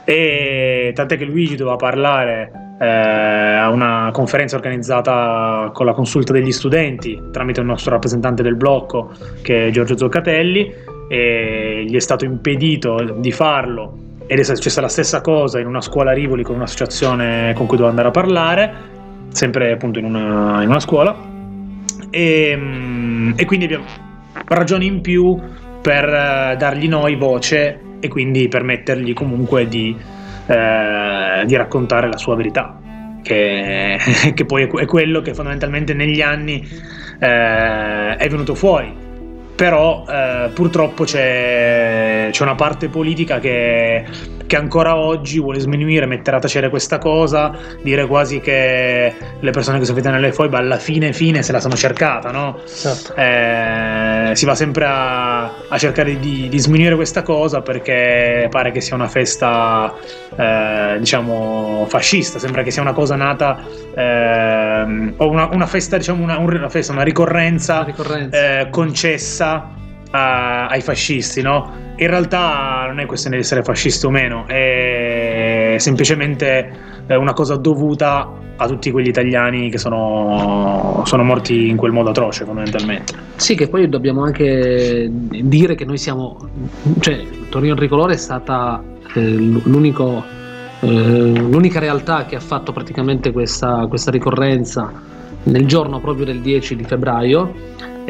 e 0.03 0.91
tant'è 0.95 1.17
che 1.17 1.25
Luigi 1.25 1.55
doveva 1.55 1.75
parlare 1.75 2.75
eh, 2.79 2.85
a 2.85 3.69
una 3.69 4.09
conferenza 4.11 4.55
organizzata 4.55 5.71
con 5.73 5.85
la 5.85 5.93
consulta 5.93 6.33
degli 6.33 6.51
studenti 6.51 7.21
tramite 7.31 7.59
il 7.59 7.65
nostro 7.65 7.91
rappresentante 7.91 8.43
del 8.43 8.55
blocco 8.55 9.11
che 9.41 9.67
è 9.67 9.71
Giorgio 9.71 9.97
Zoccatelli 9.97 10.73
e 11.09 11.85
gli 11.87 11.95
è 11.95 11.99
stato 11.99 12.25
impedito 12.25 13.15
di 13.17 13.31
farlo 13.31 13.97
ed 14.25 14.39
è 14.39 14.43
successa 14.43 14.79
la 14.79 14.87
stessa 14.87 15.19
cosa 15.19 15.59
in 15.59 15.67
una 15.67 15.81
scuola 15.81 16.11
a 16.11 16.13
Rivoli 16.13 16.43
con 16.43 16.55
un'associazione 16.55 17.53
con 17.53 17.65
cui 17.65 17.75
doveva 17.75 17.89
andare 17.89 18.07
a 18.07 18.11
parlare 18.11 18.99
sempre 19.31 19.71
appunto 19.71 19.99
in 19.99 20.05
una, 20.05 20.61
in 20.61 20.69
una 20.69 20.79
scuola. 20.79 21.15
E, 22.09 22.53
mm, 22.55 23.33
e 23.35 23.45
quindi 23.45 23.65
abbiamo 23.65 23.85
ragioni 24.47 24.85
in 24.85 25.01
più 25.01 25.39
per 25.81 26.05
eh, 26.05 26.55
dargli 26.57 26.87
noi 26.87 27.15
voce 27.15 27.79
e 27.99 28.07
quindi 28.07 28.47
permettergli 28.47 29.13
comunque 29.13 29.67
di, 29.67 29.95
eh, 30.45 31.43
di 31.45 31.55
raccontare 31.55 32.07
la 32.07 32.17
sua 32.17 32.35
verità 32.35 32.79
che, 33.21 33.97
che 34.33 34.45
poi 34.45 34.63
è 34.63 34.85
quello 34.85 35.21
che 35.21 35.33
fondamentalmente 35.33 35.93
negli 35.93 36.21
anni 36.21 36.67
eh, 37.19 38.15
è 38.15 38.27
venuto 38.29 38.55
fuori 38.55 39.00
però 39.61 40.03
eh, 40.09 40.49
purtroppo 40.55 41.03
c'è, 41.03 42.29
c'è 42.31 42.41
una 42.41 42.55
parte 42.55 42.89
politica 42.89 43.37
che, 43.37 44.03
che 44.47 44.55
ancora 44.55 44.95
oggi 44.97 45.39
vuole 45.39 45.59
sminuire, 45.59 46.07
mettere 46.07 46.37
a 46.37 46.39
tacere 46.39 46.71
questa 46.71 46.97
cosa, 46.97 47.55
dire 47.83 48.07
quasi 48.07 48.39
che 48.39 49.13
le 49.39 49.51
persone 49.51 49.77
che 49.77 49.85
sono 49.85 49.99
finite 49.99 50.13
nelle 50.13 50.33
foibe 50.33 50.57
alla 50.57 50.77
fine 50.77 51.13
fine 51.13 51.43
se 51.43 51.51
la 51.51 51.59
sono 51.59 51.75
cercata, 51.75 52.31
no? 52.31 52.59
Esatto. 52.65 53.15
Eh, 53.15 54.31
si 54.33 54.45
va 54.45 54.55
sempre 54.55 54.85
a, 54.85 55.43
a 55.43 55.77
cercare 55.77 56.17
di, 56.17 56.49
di 56.49 56.57
sminuire 56.57 56.95
questa 56.95 57.21
cosa 57.21 57.61
perché 57.61 58.47
pare 58.49 58.71
che 58.71 58.81
sia 58.81 58.95
una 58.95 59.07
festa, 59.07 59.93
eh, 60.35 60.95
diciamo, 60.97 61.85
fascista, 61.87 62.39
sembra 62.39 62.63
che 62.63 62.71
sia 62.71 62.81
una 62.81 62.93
cosa 62.93 63.15
nata, 63.15 63.59
ehm, 63.95 65.13
o 65.17 65.29
una, 65.29 65.49
una 65.51 65.67
festa, 65.67 65.97
diciamo, 65.97 66.23
una, 66.23 66.39
una 66.39 66.69
festa, 66.69 66.93
una 66.93 67.03
ricorrenza 67.03 67.83
ricorrenza. 67.83 68.59
eh, 68.61 68.69
a- 70.11 70.67
ai 70.67 70.81
fascisti, 70.81 71.41
no? 71.41 71.71
In 71.97 72.07
realtà 72.07 72.85
non 72.87 72.99
è 72.99 73.05
questione 73.05 73.37
di 73.37 73.41
essere 73.41 73.63
fascisti 73.63 74.05
o 74.05 74.09
meno, 74.09 74.45
è 74.47 75.75
semplicemente 75.77 76.71
eh, 77.07 77.15
una 77.15 77.33
cosa 77.33 77.55
dovuta 77.55 78.39
a 78.55 78.67
tutti 78.67 78.91
quegli 78.91 79.07
italiani 79.07 79.71
che 79.71 79.77
sono, 79.79 81.01
sono 81.05 81.23
morti 81.23 81.67
in 81.67 81.77
quel 81.77 81.91
modo 81.91 82.11
atroce, 82.11 82.45
fondamentalmente. 82.45 83.13
Sì, 83.35 83.55
che 83.55 83.67
poi 83.67 83.89
dobbiamo 83.89 84.23
anche 84.23 85.09
dire 85.11 85.75
che 85.75 85.83
noi 85.83 85.97
siamo, 85.97 86.37
cioè 86.99 87.19
Torino 87.49 87.73
Tricolore 87.73 88.13
è 88.13 88.17
stata 88.17 88.83
eh, 89.15 89.19
l'unico, 89.19 90.23
eh, 90.79 90.87
l'unica 90.87 91.79
realtà 91.79 92.25
che 92.25 92.35
ha 92.35 92.39
fatto 92.39 92.71
praticamente 92.71 93.31
questa, 93.31 93.87
questa 93.87 94.11
ricorrenza 94.11 94.91
nel 95.43 95.65
giorno 95.65 95.99
proprio 95.99 96.25
del 96.25 96.39
10 96.41 96.75
di 96.75 96.83
febbraio 96.83 97.53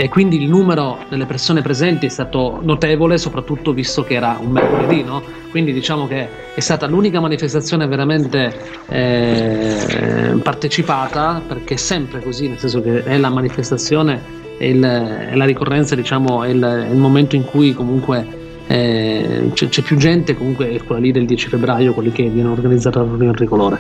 e 0.02 0.10
quindi 0.10 0.42
il 0.42 0.50
numero 0.50 0.98
delle 1.10 1.28
persone 1.28 1.62
presenti 1.62 2.08
è 2.08 2.10
stato 2.10 2.60
notevole, 2.64 3.20
soprattutto 3.20 3.72
visto 3.72 4.02
che 4.02 4.16
era 4.16 4.36
un 4.42 4.50
mercoledì, 4.50 5.04
no? 5.04 5.22
quindi 5.52 5.72
diciamo 5.72 6.08
che 6.08 6.28
è 6.56 6.60
stata 6.60 6.88
l'unica 6.88 7.20
manifestazione 7.20 7.86
veramente 7.86 8.52
eh, 8.90 10.40
partecipata, 10.42 11.44
perché 11.48 11.76
è 11.76 11.78
sempre 11.78 12.20
così, 12.20 12.48
nel 12.48 12.58
senso 12.58 12.82
che 12.82 13.04
è 13.04 13.16
la 13.18 13.30
manifestazione, 13.30 14.20
è, 14.58 14.74
la 14.74 15.46
ricorrenza, 15.46 15.94
diciamo, 15.94 16.42
è 16.46 16.50
il, 16.50 16.64
è 16.64 16.90
il, 16.90 16.98
momento 16.98 17.36
in 17.36 17.46
cui 17.46 17.76
comunque 17.76 18.26
eh, 18.66 19.52
c'è, 19.54 19.70
c'è, 19.70 19.84
più 19.84 19.98
gente, 19.98 20.36
comunque 20.36 20.72
è 20.72 20.84
quella 20.84 21.00
lì 21.00 21.12
del 21.12 21.28
10 21.28 21.48
febbraio, 21.48 21.94
quelli 21.94 22.12
che 22.12 22.28
viene 22.28 22.50
organizzata 22.50 23.02
la 23.02 23.06
riunione 23.06 23.34
tricolore. 23.34 23.80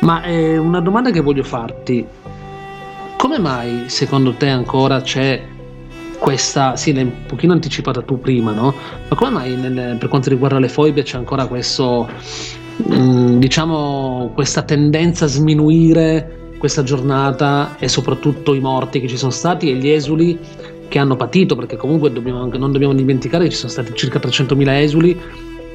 Ma 0.00 0.22
eh, 0.22 0.56
una 0.56 0.80
domanda 0.80 1.10
che 1.10 1.20
voglio 1.20 1.42
farti, 1.42 2.06
come 3.20 3.38
mai 3.38 3.90
secondo 3.90 4.32
te 4.32 4.48
ancora 4.48 5.02
c'è 5.02 5.46
questa, 6.18 6.74
sì, 6.76 6.94
l'hai 6.94 7.02
un 7.02 7.26
pochino 7.26 7.52
anticipata 7.52 8.00
tu 8.00 8.18
prima, 8.18 8.52
no? 8.52 8.74
Ma 9.08 9.14
come 9.14 9.30
mai 9.30 9.56
nel, 9.56 9.98
per 9.98 10.08
quanto 10.08 10.30
riguarda 10.30 10.58
le 10.58 10.70
foibe 10.70 11.02
c'è 11.02 11.18
ancora 11.18 11.44
questo, 11.46 12.08
mh, 12.76 12.94
mm, 12.94 13.38
diciamo, 13.38 14.30
questa 14.32 14.62
tendenza 14.62 15.26
a 15.26 15.28
sminuire 15.28 16.54
questa 16.56 16.82
giornata 16.82 17.76
e 17.78 17.88
soprattutto 17.88 18.54
i 18.54 18.60
morti 18.60 19.00
che 19.00 19.06
ci 19.06 19.18
sono 19.18 19.32
stati 19.32 19.70
e 19.70 19.74
gli 19.74 19.90
esuli 19.90 20.38
che 20.88 20.98
hanno 20.98 21.16
patito, 21.16 21.54
perché 21.56 21.76
comunque 21.76 22.10
dobbiamo, 22.10 22.46
non 22.46 22.72
dobbiamo 22.72 22.94
dimenticare 22.94 23.44
che 23.44 23.50
ci 23.50 23.58
sono 23.58 23.70
stati 23.70 23.92
circa 23.94 24.18
300.000 24.18 24.80
esuli 24.80 25.20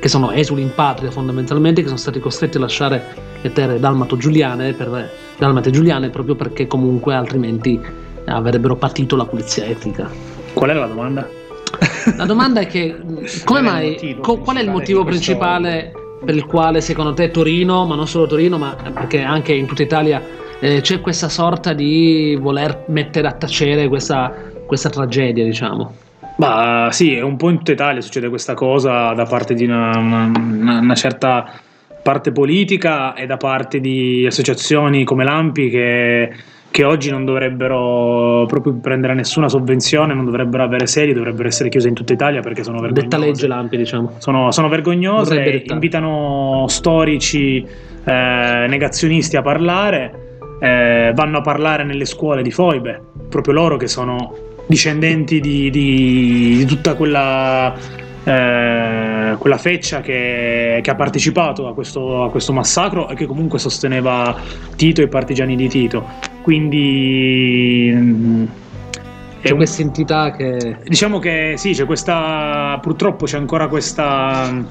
che 0.05 0.11
sono 0.11 0.29
esuli 0.29 0.61
in 0.61 0.71
patria 0.75 1.09
fondamentalmente, 1.09 1.81
che 1.81 1.87
sono 1.87 1.97
stati 1.97 2.19
costretti 2.19 2.57
a 2.57 2.59
lasciare 2.59 3.03
le 3.41 3.51
terre 3.51 3.79
dalmato-giuliane 3.79 4.73
per, 4.73 5.09
dalmate 5.35 5.71
giuliane 5.71 6.11
proprio 6.11 6.35
perché 6.35 6.67
comunque 6.67 7.15
altrimenti 7.15 7.81
avrebbero 8.25 8.75
patito 8.75 9.15
la 9.15 9.25
pulizia 9.25 9.65
etnica. 9.65 10.07
Qual 10.53 10.69
è 10.69 10.73
la 10.73 10.85
domanda? 10.85 11.27
La 12.17 12.25
domanda 12.25 12.59
è 12.59 12.67
che 12.67 12.95
come 13.45 13.61
mai, 13.61 14.17
co, 14.21 14.37
qual 14.37 14.57
è 14.57 14.61
il 14.61 14.69
motivo 14.69 15.03
principale 15.03 15.91
per 16.23 16.35
il 16.35 16.45
quale 16.45 16.81
secondo 16.81 17.13
te 17.13 17.31
Torino, 17.31 17.87
ma 17.87 17.95
non 17.95 18.07
solo 18.07 18.27
Torino, 18.27 18.59
ma 18.59 18.75
perché 18.75 19.23
anche 19.23 19.53
in 19.53 19.65
tutta 19.65 19.81
Italia 19.81 20.21
eh, 20.59 20.81
c'è 20.81 21.01
questa 21.01 21.29
sorta 21.29 21.73
di 21.73 22.37
voler 22.39 22.83
mettere 22.89 23.27
a 23.27 23.31
tacere 23.31 23.87
questa, 23.87 24.31
questa 24.67 24.91
tragedia, 24.91 25.43
diciamo? 25.43 26.04
Ma 26.37 26.89
sì, 26.91 27.17
un 27.17 27.37
po' 27.37 27.49
in 27.49 27.57
tutta 27.57 27.71
Italia 27.71 28.01
succede 28.01 28.27
questa 28.29 28.53
cosa 28.53 29.13
da 29.13 29.25
parte 29.25 29.53
di 29.53 29.63
una, 29.63 29.97
una, 29.97 30.31
una 30.79 30.95
certa 30.95 31.49
parte 32.01 32.31
politica 32.31 33.15
e 33.15 33.25
da 33.25 33.37
parte 33.37 33.79
di 33.79 34.25
associazioni 34.27 35.03
come 35.05 35.23
l'AMPI 35.23 35.69
che, 35.69 36.31
che, 36.69 36.83
oggi 36.83 37.09
non 37.09 37.25
dovrebbero 37.25 38.45
proprio 38.47 38.75
prendere 38.75 39.15
nessuna 39.15 39.49
sovvenzione, 39.49 40.13
non 40.13 40.25
dovrebbero 40.25 40.61
avere 40.63 40.85
sedi, 40.87 41.13
dovrebbero 41.13 41.47
essere 41.47 41.69
chiuse 41.69 41.87
in 41.87 41.95
tutta 41.95 42.13
Italia 42.13 42.41
perché 42.41 42.63
sono 42.63 42.79
vergognose. 42.79 43.07
Detta 43.07 43.17
legge 43.17 43.47
l'AMPI, 43.47 43.77
diciamo. 43.77 44.11
Sono, 44.17 44.51
sono 44.51 44.67
vergognose, 44.67 45.63
invitano 45.65 46.65
storici 46.67 47.65
eh, 48.03 48.65
negazionisti 48.67 49.37
a 49.37 49.41
parlare. 49.41 50.23
Eh, 50.59 51.11
vanno 51.15 51.39
a 51.39 51.41
parlare 51.41 51.83
nelle 51.83 52.05
scuole 52.05 52.43
di 52.43 52.51
Foibe, 52.51 53.01
proprio 53.29 53.53
loro 53.53 53.77
che 53.77 53.87
sono 53.87 54.44
discendenti 54.67 55.39
di, 55.39 55.69
di, 55.69 56.55
di 56.57 56.65
tutta 56.65 56.95
quella, 56.95 57.73
eh, 58.23 59.35
quella 59.37 59.57
feccia 59.57 60.01
che, 60.01 60.79
che, 60.81 60.89
ha 60.89 60.95
partecipato 60.95 61.67
a 61.67 61.73
questo, 61.73 62.23
a 62.23 62.29
questo, 62.29 62.53
massacro 62.53 63.09
e 63.09 63.15
che 63.15 63.25
comunque 63.25 63.59
sosteneva 63.59 64.35
Tito 64.75 65.01
e 65.01 65.05
i 65.05 65.09
partigiani 65.09 65.55
di 65.55 65.67
Tito. 65.67 66.05
Quindi 66.41 67.91
mm, 67.93 68.45
c'è 69.41 69.51
un, 69.51 69.57
questa 69.57 69.81
entità 69.81 70.31
che 70.31 70.77
diciamo 70.83 71.19
che 71.19 71.53
sì, 71.57 71.71
c'è 71.71 71.85
questa 71.85 72.77
purtroppo 72.81 73.25
c'è 73.25 73.37
ancora 73.37 73.67
questa 73.67 74.63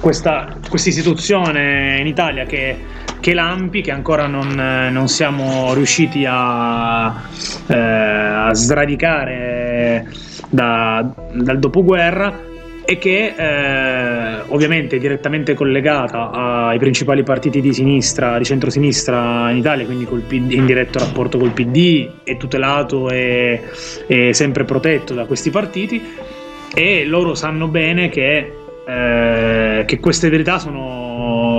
questa, 0.00 0.56
questa 0.68 0.88
istituzione 0.88 1.98
in 2.00 2.06
Italia 2.06 2.44
che 2.44 2.78
che 3.20 3.34
l'AMPI 3.34 3.82
che 3.82 3.90
ancora 3.90 4.26
non, 4.26 4.48
non 4.90 5.08
siamo 5.08 5.72
riusciti 5.74 6.24
a, 6.26 7.22
eh, 7.66 7.76
a 7.76 8.54
sradicare 8.54 10.08
da, 10.48 11.14
dal 11.32 11.58
dopoguerra 11.58 12.48
e 12.90 12.98
che 12.98 13.34
eh, 13.36 14.40
ovviamente 14.48 14.96
è 14.96 14.98
direttamente 14.98 15.54
collegata 15.54 16.30
ai 16.30 16.78
principali 16.80 17.22
partiti 17.22 17.60
di 17.60 17.72
sinistra, 17.72 18.36
di 18.36 18.44
centrosinistra 18.44 19.48
in 19.50 19.58
Italia, 19.58 19.84
quindi 19.84 20.06
PD, 20.06 20.50
in 20.50 20.66
diretto 20.66 20.98
rapporto 20.98 21.38
col 21.38 21.52
PD, 21.52 22.10
è 22.24 22.36
tutelato 22.36 23.08
e 23.08 23.62
è 24.08 24.32
sempre 24.32 24.64
protetto 24.64 25.14
da 25.14 25.24
questi 25.26 25.50
partiti 25.50 26.02
e 26.74 27.04
loro 27.04 27.36
sanno 27.36 27.68
bene 27.68 28.08
che, 28.08 28.52
eh, 28.84 29.84
che 29.86 30.00
queste 30.00 30.28
verità 30.28 30.58
sono 30.58 31.09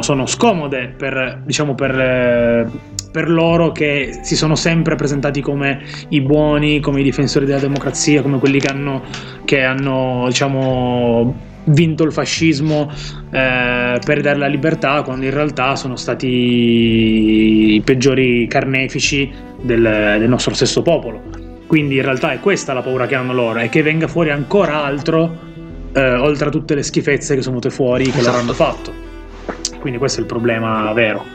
sono, 0.02 0.26
scomode 0.26 0.94
per, 0.96 1.42
diciamo, 1.46 1.76
per, 1.76 2.00
eh, 2.00 2.66
per, 3.12 3.30
loro 3.30 3.72
che 3.72 4.20
si 4.22 4.36
sono 4.36 4.56
sempre 4.56 4.96
presentati 4.96 5.42
come 5.42 5.82
i 6.10 6.22
buoni, 6.22 6.80
come 6.80 7.02
i 7.02 7.04
difensori 7.04 7.46
della 7.46 7.60
democrazia, 7.60 8.22
come 8.22 8.40
quelli 8.40 8.60
che 8.60 8.68
hanno, 8.68 9.04
che 9.46 9.64
hanno 9.64 10.26
diciamo, 10.28 11.36
vinto 11.66 12.04
il 12.04 12.12
fascismo 12.12 12.92
eh, 13.32 14.00
per 14.04 14.22
dare 14.22 14.38
la 14.38 14.48
libertà, 14.48 15.02
quando 15.04 15.26
in 15.26 15.32
realtà 15.32 15.76
sono 15.76 15.96
stati 15.96 16.28
i 17.76 17.82
peggiori 17.84 18.48
carnefici 18.48 19.32
del, 19.62 20.16
del 20.20 20.30
nostro 20.30 20.54
stesso 20.54 20.82
popolo. 20.82 21.22
Quindi 21.68 21.96
in 21.96 22.02
realtà 22.02 22.34
è 22.34 22.40
questa 22.40 22.74
la 22.74 22.82
paura 22.82 23.08
che 23.08 23.16
hanno 23.16 23.34
loro, 23.34 23.60
è 23.60 23.70
che 23.70 23.82
venga 23.82 24.08
fuori 24.08 24.30
ancora 24.30 24.84
altro 24.84 25.50
eh, 25.94 26.14
oltre 26.16 26.48
a 26.48 26.52
tutte 26.52 26.76
le 26.76 26.84
schifezze 26.84 27.36
che 27.36 27.42
sono 27.42 27.60
venute 27.60 27.74
fuori 27.74 28.06
che 28.06 28.20
esatto. 28.20 28.26
loro 28.26 28.38
hanno 28.40 28.54
fatto. 28.54 29.10
Quindi 29.82 30.00
questo 30.00 30.20
è 30.20 30.22
il 30.22 30.28
problema 30.28 30.94
vero. 30.94 31.26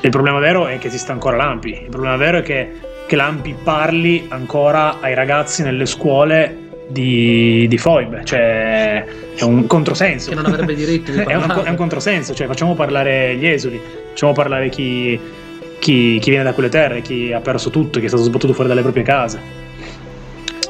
Il 0.00 0.10
problema 0.10 0.38
vero 0.38 0.66
è 0.66 0.78
che 0.78 0.86
esista 0.86 1.12
ancora 1.12 1.36
l'AMPI. 1.36 1.82
Il 1.82 1.88
problema 1.90 2.16
vero 2.16 2.38
è 2.38 2.42
che, 2.42 2.70
che 3.06 3.16
l'AMPI 3.16 3.56
parli 3.62 4.26
ancora 4.28 5.00
ai 5.00 5.14
ragazzi 5.14 5.62
nelle 5.62 5.84
scuole 5.84 6.64
di, 6.88 7.66
di 7.68 7.78
FOIB, 7.78 8.22
cioè 8.22 9.04
è 9.34 9.42
un 9.42 9.66
controsenso. 9.66 10.30
Che 10.30 10.36
non 10.36 10.46
avrebbe 10.46 10.74
diritto 10.74 11.10
di 11.10 11.18
è, 11.26 11.34
un, 11.34 11.62
è, 11.64 11.68
un, 11.68 11.76
controsenso, 11.76 12.32
cioè 12.34 12.46
facciamo 12.46 12.74
parlare 12.74 13.34
gli 13.34 13.46
esuli, 13.46 13.80
facciamo 14.10 14.32
parlare 14.32 14.68
chi, 14.68 15.18
chi, 15.80 16.18
chi 16.20 16.30
viene 16.30 16.44
da 16.44 16.52
quelle 16.52 16.68
terre, 16.68 17.02
chi 17.02 17.32
ha 17.32 17.40
perso 17.40 17.70
tutto, 17.70 17.98
chi 17.98 18.04
è 18.04 18.08
stato 18.08 18.22
sbattuto 18.22 18.52
fuori 18.52 18.68
dalle 18.68 18.82
proprie 18.82 19.02
case. 19.02 19.40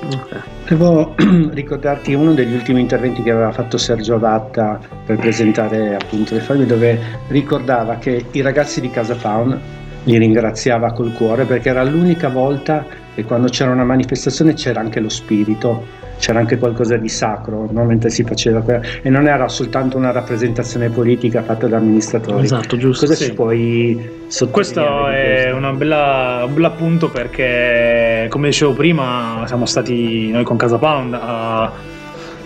Okay. 0.03 0.56
Devo 0.69 1.15
ricordarti 1.55 2.13
uno 2.15 2.35
degli 2.35 2.53
ultimi 2.53 2.81
interventi 2.81 3.23
che 3.23 3.31
aveva 3.31 3.53
fatto 3.53 3.79
Sergio 3.79 4.19
Vatta 4.19 4.81
per 5.05 5.17
presentare 5.17 5.95
appunto 5.95 6.35
le 6.35 6.41
famiglie 6.41 6.67
dove 6.67 6.99
ricordava 7.29 7.99
che 7.99 8.25
i 8.33 8.41
ragazzi 8.41 8.81
di 8.81 8.91
Casa 8.91 9.15
Faun 9.15 9.57
li 10.03 10.19
ringraziava 10.19 10.93
col 10.93 11.13
cuore 11.13 11.45
perché 11.45 11.69
era 11.69 11.85
l'unica 11.85 12.29
volta 12.29 12.85
che 13.15 13.23
quando 13.23 13.47
c'era 13.47 13.71
una 13.71 13.85
manifestazione 13.85 14.55
c'era 14.55 14.81
anche 14.81 14.99
lo 14.99 15.09
spirito 15.09 15.87
c'era 16.19 16.39
anche 16.39 16.59
qualcosa 16.59 16.97
di 16.97 17.09
sacro 17.09 17.69
no? 17.71 17.85
mentre 17.85 18.11
si 18.11 18.25
faceva 18.25 18.61
quella... 18.61 18.81
e 19.03 19.11
non 19.11 19.27
era 19.27 19.49
soltanto 19.49 19.97
una 19.97 20.13
rappresentazione 20.13 20.89
politica 20.89 21.43
fatta 21.43 21.67
da 21.67 21.77
amministratori. 21.77 22.45
Esatto, 22.45 22.77
giusto. 22.77 23.07
Cosa 23.07 23.25
sì. 23.25 23.33
puoi 23.33 24.25
Questo 24.51 25.09
è 25.09 25.53
bella, 25.77 26.45
un 26.47 26.55
bel 26.55 26.65
appunto 26.65 27.11
perché, 27.11 28.27
come 28.29 28.49
dicevo 28.49 28.73
prima, 28.73 29.45
siamo 29.47 29.67
stati 29.67 30.31
noi 30.31 30.45
con 30.45 30.57
Casa 30.57 30.79
Pound 30.79 31.15
a 31.15 31.73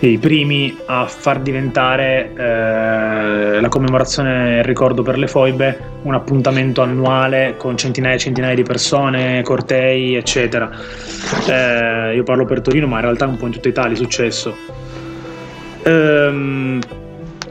i 0.07 0.17
primi 0.17 0.75
a 0.85 1.05
far 1.05 1.39
diventare 1.41 2.31
eh, 2.35 3.61
la 3.61 3.67
commemorazione 3.69 4.57
il 4.57 4.63
ricordo 4.63 5.03
per 5.03 5.17
le 5.17 5.27
foibe 5.27 5.91
un 6.03 6.15
appuntamento 6.15 6.81
annuale 6.81 7.55
con 7.57 7.77
centinaia 7.77 8.15
e 8.15 8.19
centinaia 8.19 8.55
di 8.55 8.63
persone, 8.63 9.43
cortei, 9.43 10.15
eccetera. 10.15 10.69
Eh, 11.47 12.15
io 12.15 12.23
parlo 12.23 12.45
per 12.45 12.61
Torino, 12.61 12.87
ma 12.87 12.95
in 12.95 13.03
realtà 13.03 13.27
un 13.27 13.37
po' 13.37 13.45
in 13.45 13.51
tutta 13.51 13.67
Italia 13.69 13.93
è 13.93 13.97
successo. 13.97 14.55
Ehm, 15.83 16.79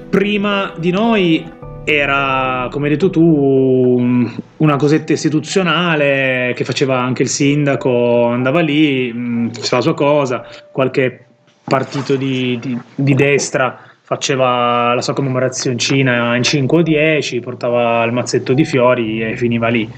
prima 0.08 0.72
di 0.76 0.90
noi 0.90 1.58
era, 1.84 2.68
come 2.70 2.86
hai 2.86 2.92
detto 2.92 3.10
tu, 3.10 4.28
una 4.56 4.76
cosetta 4.76 5.12
istituzionale 5.12 6.52
che 6.56 6.64
faceva 6.64 7.00
anche 7.00 7.22
il 7.22 7.28
sindaco, 7.28 8.26
andava 8.26 8.60
lì, 8.60 9.12
mm, 9.12 9.48
faceva 9.50 9.76
la 9.76 9.82
sua 9.82 9.94
cosa, 9.94 10.46
qualche 10.72 11.26
partito 11.70 12.16
di, 12.16 12.58
di, 12.60 12.76
di 12.96 13.14
destra 13.14 13.78
faceva 14.02 14.92
la 14.92 15.00
sua 15.02 15.12
commemorazioncina 15.14 16.34
in 16.34 16.42
5 16.42 16.78
o 16.78 16.82
10, 16.82 17.38
portava 17.38 18.02
il 18.02 18.12
mazzetto 18.12 18.52
di 18.52 18.64
fiori 18.64 19.22
e 19.22 19.36
finiva 19.36 19.68
lì. 19.68 19.88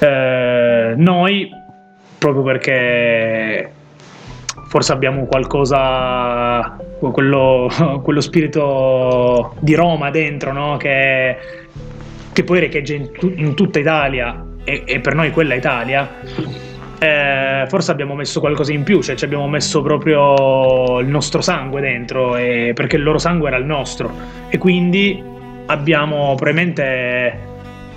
Eh, 0.00 0.92
noi, 0.94 1.48
proprio 2.18 2.42
perché 2.42 3.72
forse 4.68 4.92
abbiamo 4.92 5.24
qualcosa, 5.24 6.76
quello, 6.98 7.70
quello 8.04 8.20
spirito 8.20 9.54
di 9.60 9.74
Roma 9.74 10.10
dentro, 10.10 10.52
no? 10.52 10.76
che, 10.76 11.38
che, 12.34 12.44
poi 12.44 12.60
recheggia 12.60 12.92
in, 12.92 13.08
in, 13.34 13.54
tutta 13.54 13.78
Italia 13.78 14.44
e, 14.62 14.82
e 14.84 15.00
per 15.00 15.14
noi 15.14 15.30
quella 15.30 15.54
Italia, 15.54 16.06
eh, 16.98 17.64
forse 17.68 17.90
abbiamo 17.90 18.14
messo 18.14 18.40
qualcosa 18.40 18.72
in 18.72 18.82
più, 18.82 19.02
cioè 19.02 19.14
ci 19.14 19.24
abbiamo 19.24 19.48
messo 19.48 19.82
proprio 19.82 20.98
il 21.00 21.06
nostro 21.06 21.40
sangue 21.40 21.80
dentro, 21.80 22.36
e, 22.36 22.72
perché 22.74 22.96
il 22.96 23.02
loro 23.02 23.18
sangue 23.18 23.48
era 23.48 23.56
il 23.56 23.64
nostro. 23.64 24.10
E 24.48 24.58
quindi 24.58 25.22
abbiamo 25.66 26.34
probabilmente, 26.34 27.38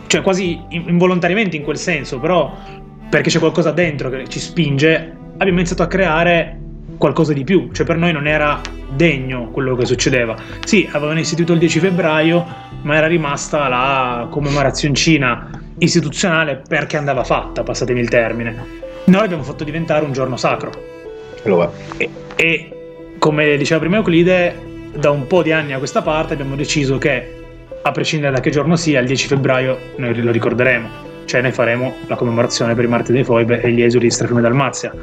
cioè 0.07 0.21
quasi 0.21 0.61
involontariamente 0.69 1.55
in 1.55 1.63
quel 1.63 1.77
senso, 1.77 2.19
però 2.19 2.55
perché 3.09 3.29
c'è 3.29 3.39
qualcosa 3.39 3.71
dentro 3.71 4.09
che 4.09 4.27
ci 4.27 4.39
spinge, 4.39 5.15
abbiamo 5.33 5.57
iniziato 5.57 5.83
a 5.83 5.87
creare 5.87 6.59
qualcosa 6.97 7.33
di 7.33 7.43
più, 7.43 7.71
cioè 7.71 7.85
per 7.85 7.97
noi 7.97 8.11
non 8.11 8.27
era 8.27 8.61
degno 8.87 9.49
quello 9.49 9.75
che 9.75 9.85
succedeva. 9.85 10.35
Sì, 10.63 10.87
avevano 10.91 11.19
istituito 11.19 11.53
il 11.53 11.59
10 11.59 11.79
febbraio, 11.79 12.45
ma 12.83 12.95
era 12.95 13.07
rimasta 13.07 13.67
la 13.67 14.27
commemozioncina 14.29 15.49
istituzionale 15.79 16.61
perché 16.67 16.97
andava 16.97 17.23
fatta, 17.23 17.63
passatemi 17.63 17.99
il 17.99 18.09
termine. 18.09 18.89
Noi 19.05 19.21
l'abbiamo 19.21 19.43
fatto 19.43 19.63
diventare 19.63 20.05
un 20.05 20.11
giorno 20.11 20.37
sacro. 20.37 20.71
E, 21.97 22.09
e 22.35 22.69
come 23.17 23.57
diceva 23.57 23.79
prima 23.79 23.97
Euclide, 23.97 24.69
da 24.93 25.09
un 25.09 25.27
po' 25.27 25.41
di 25.41 25.51
anni 25.51 25.73
a 25.73 25.77
questa 25.77 26.01
parte 26.01 26.33
abbiamo 26.33 26.55
deciso 26.55 26.97
che, 26.97 27.39
a 27.81 27.91
prescindere 27.91 28.33
da 28.33 28.39
che 28.39 28.51
giorno 28.51 28.75
sia, 28.75 28.99
il 28.99 29.07
10 29.07 29.27
febbraio 29.27 29.77
noi 29.97 30.21
lo 30.21 30.31
ricorderemo 30.31 31.11
cioè 31.25 31.41
noi 31.41 31.51
faremo 31.51 31.93
la 32.07 32.15
commemorazione 32.15 32.73
per 32.75 32.84
i 32.84 32.88
martiri 32.88 33.13
dei 33.13 33.23
Foibe 33.23 33.62
e 33.62 33.71
gli 33.71 33.81
esuli 33.81 34.05
di 34.05 34.12
Strafiume 34.12 34.41
Dalmazia. 34.41 34.93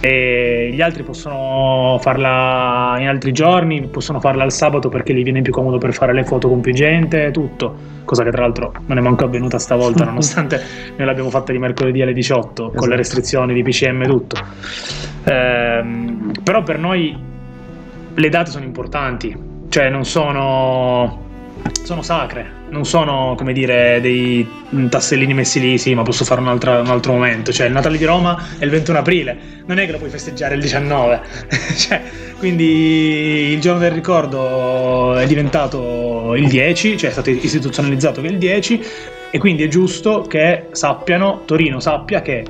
E 0.00 0.70
gli 0.72 0.80
altri 0.80 1.02
possono 1.02 1.98
farla 2.00 2.96
in 2.98 3.08
altri 3.08 3.32
giorni, 3.32 3.86
possono 3.88 4.20
farla 4.20 4.44
il 4.44 4.52
sabato 4.52 4.88
perché 4.88 5.14
gli 5.14 5.22
viene 5.22 5.42
più 5.42 5.52
comodo 5.52 5.78
per 5.78 5.92
fare 5.92 6.12
le 6.12 6.24
foto 6.24 6.48
con 6.48 6.60
più 6.60 6.72
gente, 6.72 7.30
tutto. 7.30 8.00
Cosa 8.04 8.24
che 8.24 8.30
tra 8.30 8.42
l'altro 8.42 8.72
non 8.86 8.98
è 8.98 9.00
manco 9.00 9.24
avvenuta 9.24 9.58
stavolta, 9.58 10.04
nonostante 10.04 10.60
noi 10.96 11.06
l'abbiamo 11.06 11.30
fatta 11.30 11.52
di 11.52 11.58
mercoledì 11.58 12.02
alle 12.02 12.12
18 12.12 12.62
esatto. 12.62 12.78
con 12.78 12.88
le 12.88 12.96
restrizioni 12.96 13.54
di 13.54 13.62
PCM 13.62 14.02
e 14.02 14.06
tutto. 14.06 14.36
Ehm, 15.24 16.32
però 16.42 16.62
per 16.62 16.78
noi 16.78 17.16
le 18.14 18.28
date 18.28 18.50
sono 18.50 18.64
importanti, 18.64 19.36
cioè 19.68 19.88
non 19.88 20.04
sono 20.04 21.30
sono 21.82 22.02
sacre, 22.02 22.61
non 22.72 22.86
sono 22.86 23.34
come 23.36 23.52
dire 23.52 24.00
dei 24.00 24.48
tassellini 24.88 25.34
messi 25.34 25.60
lì, 25.60 25.78
sì, 25.78 25.94
ma 25.94 26.02
posso 26.02 26.24
fare 26.24 26.40
un 26.40 26.48
altro, 26.48 26.80
un 26.80 26.86
altro 26.86 27.12
momento. 27.12 27.52
Cioè, 27.52 27.66
il 27.66 27.72
Natale 27.72 27.98
di 27.98 28.04
Roma 28.04 28.56
è 28.58 28.64
il 28.64 28.70
21 28.70 28.98
aprile, 28.98 29.36
non 29.66 29.78
è 29.78 29.84
che 29.84 29.92
lo 29.92 29.98
puoi 29.98 30.08
festeggiare 30.08 30.54
il 30.54 30.62
19. 30.62 31.20
cioè, 31.76 32.00
quindi 32.38 33.50
il 33.52 33.60
giorno 33.60 33.80
del 33.80 33.92
ricordo 33.92 35.14
è 35.14 35.26
diventato 35.26 36.34
il 36.34 36.48
10, 36.48 36.96
cioè 36.96 37.10
è 37.10 37.12
stato 37.12 37.28
istituzionalizzato 37.28 38.22
che 38.22 38.28
il 38.28 38.38
10, 38.38 38.84
e 39.30 39.38
quindi 39.38 39.62
è 39.62 39.68
giusto 39.68 40.22
che 40.22 40.68
sappiano, 40.72 41.42
Torino 41.44 41.78
sappia 41.78 42.22
che 42.22 42.42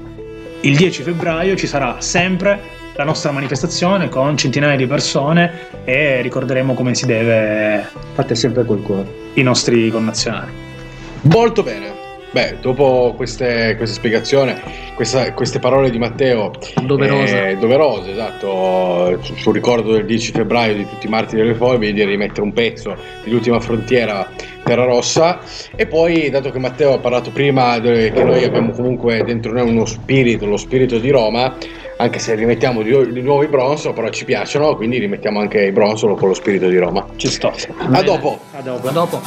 il 0.61 0.77
10 0.77 1.03
febbraio 1.03 1.57
ci 1.57 1.67
sarà 1.67 1.97
sempre 1.99 2.72
la 2.95 3.05
nostra 3.05 3.31
manifestazione 3.31 4.09
con 4.09 4.37
centinaia 4.37 4.77
di 4.77 4.87
persone 4.87 5.69
e 5.85 6.21
ricorderemo 6.21 6.75
come 6.75 6.95
si 6.95 7.07
deve. 7.07 7.87
Fate 8.13 8.35
sempre 8.35 8.65
col 8.65 8.83
cuore. 8.83 9.07
I 9.35 9.43
nostri 9.43 9.91
connazionali. 9.91 10.51
Molto 11.23 11.63
bene. 11.63 12.01
Beh, 12.33 12.57
dopo 12.63 13.13
queste, 13.15 13.75
queste 13.77 13.97
spiegazioni, 13.97 14.55
questa, 14.95 15.35
queste 15.35 15.59
parole 15.59 15.91
di 15.91 15.99
Matteo 15.99 16.51
doverose, 16.83 17.49
eh, 17.49 17.57
doverose 17.59 18.13
esatto, 18.13 19.21
sul 19.21 19.53
ricordo 19.53 19.93
del 19.93 20.07
10 20.07 20.33
febbraio 20.33 20.75
di 20.75 20.89
tutti 20.89 21.07
i 21.07 21.11
martiri 21.11 21.43
delle 21.43 21.55
foibe, 21.55 21.93
di 21.93 22.03
rimettere 22.03 22.41
un 22.41 22.55
pezzo 22.55 22.97
dell'ultima 23.23 23.61
frontiera 23.61 24.31
Terra 24.65 24.85
Rossa 24.85 25.41
e 25.77 25.87
poi, 25.87 26.31
dato 26.31 26.51
che 26.51 26.59
Matteo 26.59 26.95
ha 26.95 26.99
parlato 26.99 27.31
prima 27.31 27.79
che 27.81 28.13
noi 28.25 28.45
abbiamo 28.45 28.71
comunque 28.71 29.23
dentro 29.25 29.53
noi 29.53 29.69
uno 29.69 29.85
spirito, 29.85 30.47
lo 30.47 30.57
spirito 30.57 30.99
di 30.99 31.11
Roma, 31.11 31.55
anche 32.03 32.19
se 32.19 32.35
rimettiamo 32.35 32.83
di, 32.83 33.13
di 33.13 33.23
nuovo 33.23 33.45
i 33.45 33.47
Bronzo, 33.47 33.93
però 33.93 34.09
ci 34.11 34.25
piacciono, 34.25 34.75
quindi 34.75 34.99
rimettiamo 34.99 35.39
anche 35.39 35.67
i 35.67 35.73
Bronzo 35.73 36.13
con 36.15 36.29
lo 36.29 36.35
spirito 36.35 36.69
di 36.69 36.77
Roma. 36.77 37.07
Ci 37.15 37.29
sto. 37.29 37.53
A 37.79 38.03
dopo. 38.03 38.41
A 38.53 38.61
dopo. 38.61 38.89
A 38.89 38.91
dopo. 38.91 39.21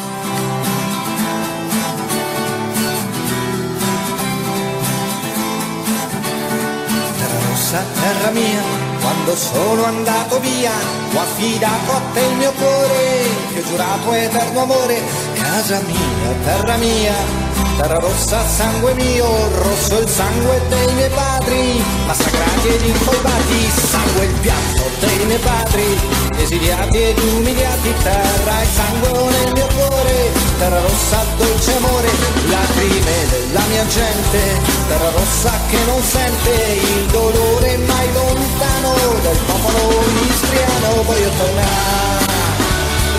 Terra 7.17 7.39
rossa, 7.49 7.81
terra 8.01 8.31
mia, 8.31 8.61
quando 8.99 9.35
sono 9.35 9.83
andato 9.85 10.39
via, 10.41 10.71
ho 11.13 11.19
affidato 11.19 11.91
a 11.91 12.01
te 12.13 12.19
il 12.19 12.35
mio 12.35 12.51
cuore, 12.51 13.53
che 13.53 13.59
ho 13.59 13.63
giurato 13.63 14.11
eterno 14.11 14.61
amore, 14.63 14.99
casa 15.35 15.79
mia, 15.87 16.33
terra 16.43 16.75
mia 16.75 17.54
terra 17.77 17.99
rossa, 17.99 18.45
sangue 18.47 18.93
mio, 18.93 19.27
rosso 19.61 19.99
il 19.99 20.07
sangue 20.07 20.61
dei 20.69 20.93
miei 20.93 21.09
padri, 21.09 21.83
massacrati 22.05 22.67
ed 22.67 22.85
incolpati, 22.85 23.69
sangue 23.69 24.25
il 24.25 24.33
pianto 24.39 24.83
dei 24.99 25.25
miei 25.25 25.39
padri, 25.39 25.99
esiliati 26.37 26.97
ed 26.97 27.17
umiliati, 27.17 27.93
terra 28.01 28.61
e 28.61 28.65
sangue 28.65 29.11
nel 29.11 29.51
mio 29.53 29.67
cuore, 29.75 30.31
terra 30.57 30.81
rossa, 30.81 31.25
dolce 31.37 31.75
amore, 31.75 32.09
lacrime 32.49 33.27
della 33.29 33.63
mia 33.69 33.85
gente, 33.87 34.39
terra 34.87 35.09
rossa 35.11 35.51
che 35.69 35.77
non 35.85 36.01
sente 36.01 36.79
il 36.81 37.05
dolore 37.11 37.77
mai 37.77 38.13
lontano 38.13 38.93
del 39.21 39.37
popolo 39.45 40.03
istriano, 40.29 41.03
voglio 41.03 41.29
tornare, 41.37 42.25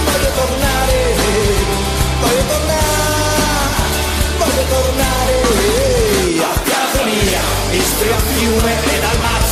voglio 0.05 0.31
tornare, 0.35 0.76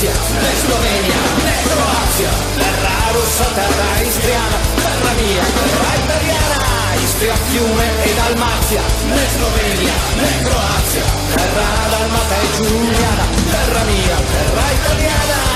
Dalmazia, 0.05 0.13
né 0.43 0.53
Slovenia, 0.61 1.21
né 1.45 1.65
Croazia, 1.65 2.31
terra 2.59 3.13
rossa, 3.13 3.45
terra 3.55 4.03
istriana, 4.03 4.59
terra 4.77 5.15
mia, 5.15 5.43
terra 5.43 5.97
italiana, 5.97 7.05
Istria, 7.05 7.35
Fiume 7.49 7.85
e 8.05 8.13
Dalmazia, 8.13 8.83
né 9.09 9.27
Slovenia, 9.35 9.95
né 10.17 10.45
Croazia, 10.45 11.05
terra 11.37 11.89
dalmata 11.89 12.37
e 12.37 12.57
giuliana, 12.57 13.27
terra 13.51 13.85
mia, 13.85 14.17
terra 14.33 14.73
italiana. 14.75 15.55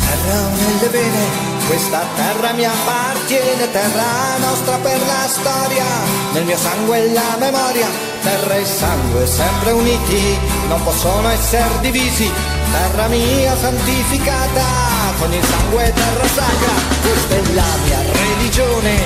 terra 0.00 0.50
nelle 0.56 0.88
vene, 0.88 1.53
questa 1.66 2.04
terra 2.16 2.52
mi 2.52 2.64
appartiene, 2.64 3.70
terra 3.70 4.36
nostra 4.38 4.76
per 4.78 4.98
la 4.98 5.28
storia, 5.28 5.84
nel 6.32 6.44
mio 6.44 6.56
sangue 6.56 7.12
la 7.12 7.36
memoria, 7.38 7.88
terra 8.22 8.56
e 8.56 8.64
sangue 8.64 9.26
sempre 9.26 9.72
uniti, 9.72 10.38
non 10.68 10.82
possono 10.82 11.28
essere 11.28 11.80
divisi, 11.80 12.30
terra 12.72 13.06
mia 13.08 13.56
santificata, 13.56 14.62
con 15.18 15.32
il 15.32 15.44
sangue 15.44 15.92
terra 15.92 16.26
sacra, 16.26 16.72
questa 17.02 17.34
è 17.34 17.54
la 17.54 17.76
mia 17.84 18.00
religione, 18.12 18.96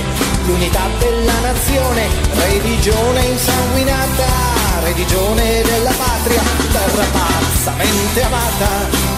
l'unità 0.47 0.83
della 0.99 1.41
nazione, 1.41 2.09
religione 2.35 3.21
insanguinata 3.25 4.57
religione 4.81 5.63
della 5.63 5.91
patria, 5.91 6.41
terra 6.73 7.05
pazzamente 7.13 8.23
amata, 8.23 8.69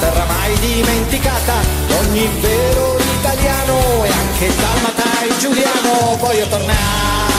terra 0.01 0.25
mai 0.25 0.59
dimenticata, 0.59 1.55
ogni 2.01 2.29
vero 2.41 3.10
italiano 3.33 4.05
e 4.05 4.11
anche 4.11 4.49
dalmata 4.57 5.23
e 5.23 5.39
giuliano, 5.39 6.17
voglio 6.19 6.47
tornare, 6.49 7.33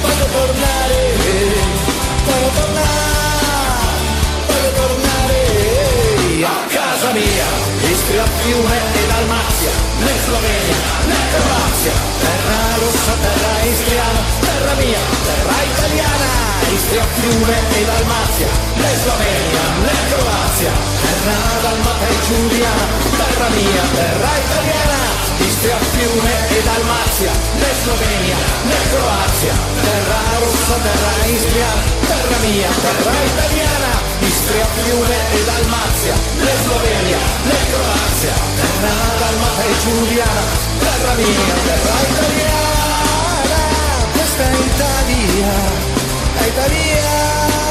voglio 0.00 0.26
tornare, 0.26 1.14
voglio 2.24 2.50
tornare, 2.58 3.86
voglio 4.46 4.72
tornare 4.74 5.38
a 6.42 6.66
casa 6.68 7.12
mia, 7.12 7.46
Istria, 7.92 8.24
Fiume 8.42 8.76
e 8.76 9.06
Dalmazia, 9.06 9.70
né 10.00 10.12
Slovenia, 10.24 10.76
né 11.06 11.16
Croazia, 11.30 11.92
terra 12.18 12.76
rossa, 12.80 13.12
terra 13.22 13.64
istriana, 13.66 14.47
terra 14.58 14.74
mia, 14.74 14.98
terra 14.98 15.64
italiana. 15.64 16.30
Istria, 16.74 17.04
Fiume 17.14 17.58
e 17.78 17.84
Dalmazia, 17.84 18.50
né 18.76 18.90
Slovenia, 19.02 19.64
né 19.86 19.96
Croazia, 20.10 20.72
terra 21.00 21.60
dalmata 21.62 22.06
e 22.10 22.26
giuliana, 22.26 22.86
terra 23.18 23.48
mia, 23.50 23.84
terra 23.94 24.32
italiana. 24.38 24.98
Istria, 25.48 25.78
Fiume 25.92 26.34
e 26.50 26.62
Dalmazia, 26.66 27.32
né 27.60 27.70
Slovenia, 27.82 28.38
né 28.68 28.80
Croazia, 28.90 29.54
terra 29.82 30.20
rossa, 30.40 30.76
terra 30.82 31.28
istriana, 31.28 31.82
terra 32.08 32.38
mia, 32.42 32.70
terra 32.82 33.14
italiana. 33.32 33.92
Istria, 34.28 34.66
Fiume 34.82 35.18
e 35.34 35.40
Dalmazia, 35.46 36.14
né 36.42 36.54
Slovenia, 36.64 37.20
né 37.48 37.60
Croazia, 37.70 38.34
terra 38.58 38.94
dalmata 39.20 39.64
e 39.64 39.74
giuliana, 39.82 40.44
terra 40.80 41.14
mia, 41.14 41.54
terra 41.64 41.98
italiana. 42.10 42.77
Aita 45.08 45.16
bia, 45.16 45.54
aita 46.42 46.68
bia. 46.68 47.67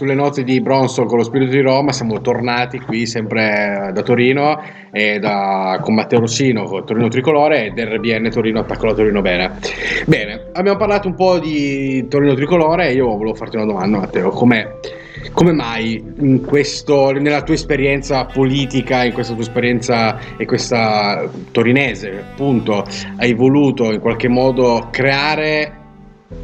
Sulle 0.00 0.14
note 0.14 0.44
di 0.44 0.62
Bronson 0.62 1.04
con 1.04 1.18
lo 1.18 1.24
spirito 1.24 1.50
di 1.50 1.60
Roma, 1.60 1.92
siamo 1.92 2.22
tornati 2.22 2.80
qui 2.80 3.04
sempre 3.04 3.90
da 3.92 4.00
Torino 4.00 4.58
e 4.90 5.18
da, 5.18 5.78
con 5.82 5.92
Matteo 5.92 6.20
Rossino 6.20 6.64
con 6.64 6.86
Torino 6.86 7.08
Tricolore 7.08 7.66
e 7.66 7.70
DRBN 7.72 8.30
Torino 8.30 8.60
Attacco 8.60 8.86
la 8.86 8.94
Torino 8.94 9.20
Bene. 9.20 9.58
Bene, 10.06 10.48
abbiamo 10.54 10.78
parlato 10.78 11.06
un 11.06 11.14
po' 11.14 11.38
di 11.38 12.08
Torino 12.08 12.32
Tricolore 12.32 12.88
e 12.88 12.94
io 12.94 13.08
volevo 13.08 13.34
farti 13.34 13.56
una 13.56 13.66
domanda 13.66 13.98
Matteo, 13.98 14.30
come 14.30 14.78
come 15.32 15.52
mai 15.52 16.02
questo, 16.46 17.10
nella 17.10 17.42
tua 17.42 17.54
esperienza 17.54 18.24
politica, 18.24 19.04
in 19.04 19.12
questa 19.12 19.34
tua 19.34 19.42
esperienza 19.42 20.18
e 20.38 20.46
questa 20.46 21.28
torinese, 21.50 22.24
appunto, 22.30 22.86
hai 23.18 23.34
voluto 23.34 23.92
in 23.92 24.00
qualche 24.00 24.28
modo 24.28 24.88
creare 24.90 25.79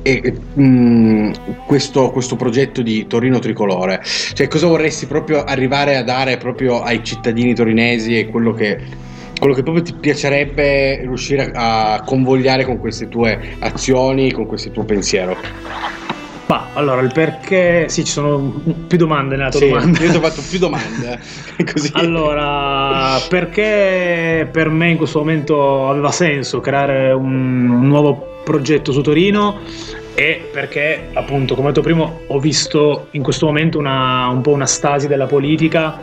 e, 0.02 0.32
mh, 0.54 1.64
questo, 1.66 2.10
questo, 2.10 2.36
progetto 2.36 2.82
di 2.82 3.06
Torino 3.06 3.38
Tricolore? 3.38 4.00
Cioè, 4.02 4.48
cosa 4.48 4.66
vorresti 4.66 5.06
proprio 5.06 5.44
arrivare 5.44 5.96
a 5.96 6.02
dare 6.02 6.36
proprio 6.38 6.82
ai 6.82 7.04
cittadini 7.04 7.54
torinesi 7.54 8.18
e 8.18 8.26
quello 8.26 8.52
che, 8.52 8.78
quello 9.38 9.54
che 9.54 9.62
proprio 9.62 9.84
ti 9.84 9.94
piacerebbe 9.94 11.00
riuscire 11.02 11.52
a 11.54 12.02
convogliare 12.04 12.64
con 12.64 12.78
queste 12.78 13.08
tue 13.08 13.56
azioni, 13.60 14.32
con 14.32 14.46
questo 14.46 14.70
tuo 14.70 14.84
pensiero? 14.84 15.36
Ma 16.46 16.68
allora 16.74 17.00
il 17.00 17.12
perché. 17.12 17.88
Sì, 17.88 18.04
ci 18.04 18.12
sono 18.12 18.62
più 18.86 18.98
domande 18.98 19.36
nella 19.36 19.50
tua 19.50 19.60
sì, 19.60 19.68
domanda. 19.68 19.98
Io 20.00 20.10
ti 20.10 20.16
ho 20.16 20.20
fatto 20.20 20.42
più 20.48 20.58
domande. 20.58 21.20
Così. 21.72 21.90
Allora, 21.94 23.18
perché 23.28 24.48
per 24.50 24.68
me 24.68 24.90
in 24.90 24.96
questo 24.96 25.18
momento 25.18 25.88
aveva 25.88 26.12
senso 26.12 26.60
creare 26.60 27.12
un, 27.12 27.68
un 27.70 27.88
nuovo 27.88 28.40
progetto 28.44 28.92
su 28.92 29.00
Torino 29.00 29.58
e 30.14 30.48
perché 30.52 31.08
appunto 31.12 31.54
come 31.54 31.66
ho 31.68 31.70
detto 31.72 31.82
prima 31.82 32.10
ho 32.28 32.38
visto 32.38 33.08
in 33.10 33.22
questo 33.22 33.46
momento 33.46 33.76
una, 33.78 34.28
un 34.28 34.40
po' 34.40 34.52
una 34.52 34.64
stasi 34.64 35.08
della 35.08 35.26
politica 35.26 36.00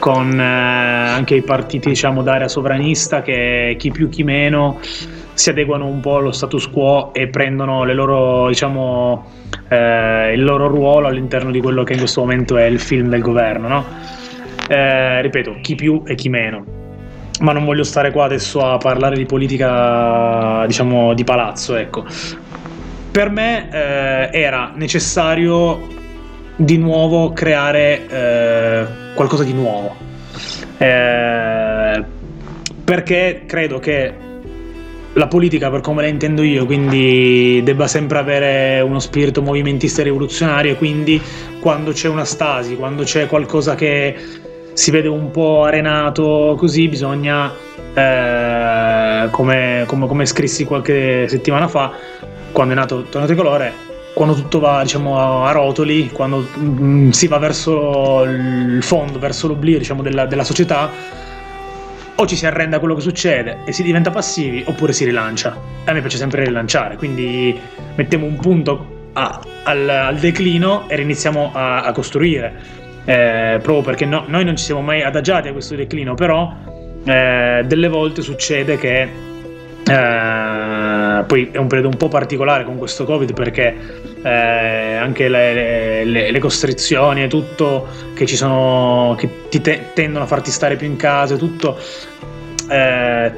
con 0.00 0.40
eh, 0.40 0.42
anche 0.42 1.36
i 1.36 1.42
partiti 1.42 1.90
diciamo 1.90 2.22
d'area 2.22 2.48
sovranista 2.48 3.22
che 3.22 3.76
chi 3.78 3.92
più 3.92 4.08
chi 4.08 4.24
meno 4.24 4.80
si 5.34 5.50
adeguano 5.50 5.86
un 5.86 6.00
po' 6.00 6.16
allo 6.16 6.32
status 6.32 6.68
quo 6.68 7.12
e 7.14 7.28
prendono 7.28 7.84
loro, 7.92 8.48
diciamo, 8.48 9.24
eh, 9.72 10.32
il 10.34 10.44
loro 10.44 10.68
ruolo 10.68 11.06
all'interno 11.06 11.50
di 11.50 11.60
quello 11.60 11.82
che 11.82 11.94
in 11.94 11.98
questo 11.98 12.20
momento 12.20 12.58
è 12.58 12.64
il 12.64 12.78
film 12.78 13.08
del 13.08 13.22
governo. 13.22 13.68
No? 13.68 13.84
Eh, 14.68 15.22
ripeto, 15.22 15.56
chi 15.60 15.74
più 15.74 16.02
e 16.04 16.14
chi 16.14 16.28
meno 16.28 16.80
ma 17.40 17.52
non 17.52 17.64
voglio 17.64 17.82
stare 17.82 18.12
qua 18.12 18.26
adesso 18.26 18.64
a 18.64 18.76
parlare 18.76 19.16
di 19.16 19.24
politica, 19.24 20.64
diciamo, 20.66 21.12
di 21.12 21.24
palazzo, 21.24 21.74
ecco. 21.74 22.04
Per 23.10 23.30
me 23.30 23.68
eh, 23.68 24.28
era 24.30 24.70
necessario 24.76 25.88
di 26.54 26.78
nuovo 26.78 27.32
creare 27.32 28.06
eh, 28.06 28.86
qualcosa 29.14 29.42
di 29.42 29.52
nuovo. 29.54 29.96
Eh, 30.78 32.04
perché 32.84 33.42
credo 33.46 33.80
che 33.80 34.14
la 35.14 35.26
politica, 35.26 35.70
per 35.70 35.80
come 35.80 36.02
la 36.02 36.08
intendo 36.08 36.42
io, 36.42 36.64
quindi 36.64 37.60
debba 37.62 37.86
sempre 37.86 38.18
avere 38.18 38.80
uno 38.80 38.98
spirito 38.98 39.42
movimentista 39.42 40.00
e 40.00 40.04
rivoluzionario, 40.04 40.76
quindi 40.76 41.20
quando 41.60 41.92
c'è 41.92 42.08
una 42.08 42.24
stasi, 42.24 42.76
quando 42.76 43.02
c'è 43.02 43.26
qualcosa 43.26 43.74
che 43.74 44.16
si 44.72 44.90
vede 44.90 45.08
un 45.08 45.30
po' 45.30 45.64
arenato 45.64 46.54
così, 46.58 46.88
bisogna, 46.88 47.52
eh, 47.92 49.28
come, 49.30 49.84
come, 49.86 50.06
come, 50.06 50.26
scrissi 50.26 50.64
qualche 50.64 51.28
settimana 51.28 51.68
fa, 51.68 51.92
quando 52.50 52.72
è 52.72 52.76
nato 52.76 53.02
Torno 53.10 53.26
Tricolore, 53.26 53.72
quando 54.14 54.34
tutto 54.34 54.60
va 54.60 54.82
diciamo, 54.82 55.44
a 55.44 55.52
rotoli, 55.52 56.10
quando 56.10 56.46
mm, 56.58 57.10
si 57.10 57.26
va 57.26 57.38
verso 57.38 58.22
il 58.24 58.82
fondo, 58.82 59.18
verso 59.18 59.46
l'oblio 59.46 59.78
diciamo, 59.78 60.02
della, 60.02 60.24
della 60.24 60.44
società, 60.44 60.90
o 62.22 62.26
ci 62.26 62.36
si 62.36 62.46
arrende 62.46 62.76
a 62.76 62.78
quello 62.78 62.94
che 62.94 63.00
succede 63.00 63.58
e 63.64 63.72
si 63.72 63.82
diventa 63.82 64.10
passivi, 64.10 64.62
oppure 64.66 64.92
si 64.92 65.04
rilancia. 65.04 65.56
A 65.84 65.92
me 65.92 66.00
piace 66.00 66.16
sempre 66.16 66.44
rilanciare, 66.44 66.96
quindi 66.96 67.58
mettiamo 67.96 68.26
un 68.26 68.36
punto 68.36 69.10
a, 69.12 69.40
al, 69.64 69.88
al, 69.88 70.16
declino 70.16 70.88
e 70.88 70.96
riniziamo 70.96 71.50
a, 71.52 71.82
a 71.82 71.92
costruire 71.92 72.80
eh, 73.04 73.58
proprio 73.60 73.82
perché 73.82 74.06
no, 74.06 74.24
noi 74.26 74.44
non 74.44 74.56
ci 74.56 74.64
siamo 74.64 74.80
mai 74.80 75.02
adagiati 75.02 75.48
a 75.48 75.52
questo 75.52 75.74
declino, 75.74 76.14
però 76.14 76.52
eh, 77.04 77.64
delle 77.66 77.88
volte 77.88 78.22
succede 78.22 78.78
che 78.78 79.08
eh, 79.84 81.24
poi 81.26 81.48
è 81.50 81.58
un 81.58 81.66
periodo 81.66 81.88
un 81.88 81.96
po' 81.96 82.08
particolare 82.08 82.64
con 82.64 82.78
questo 82.78 83.04
Covid 83.04 83.32
perché 83.32 83.74
eh, 84.22 84.94
anche 84.94 85.28
le, 85.28 86.04
le, 86.04 86.30
le, 86.30 86.38
costrizioni 86.38 87.24
e 87.24 87.28
tutto 87.28 87.86
che 88.14 88.26
ci 88.26 88.36
sono, 88.36 89.14
che 89.18 89.48
ti 89.48 89.60
te, 89.60 89.90
tendono 89.94 90.24
a 90.24 90.26
farti 90.26 90.50
stare 90.50 90.76
più 90.76 90.86
in 90.86 90.96
casa, 90.96 91.36
tutto 91.36 91.78
eh, 92.68 93.32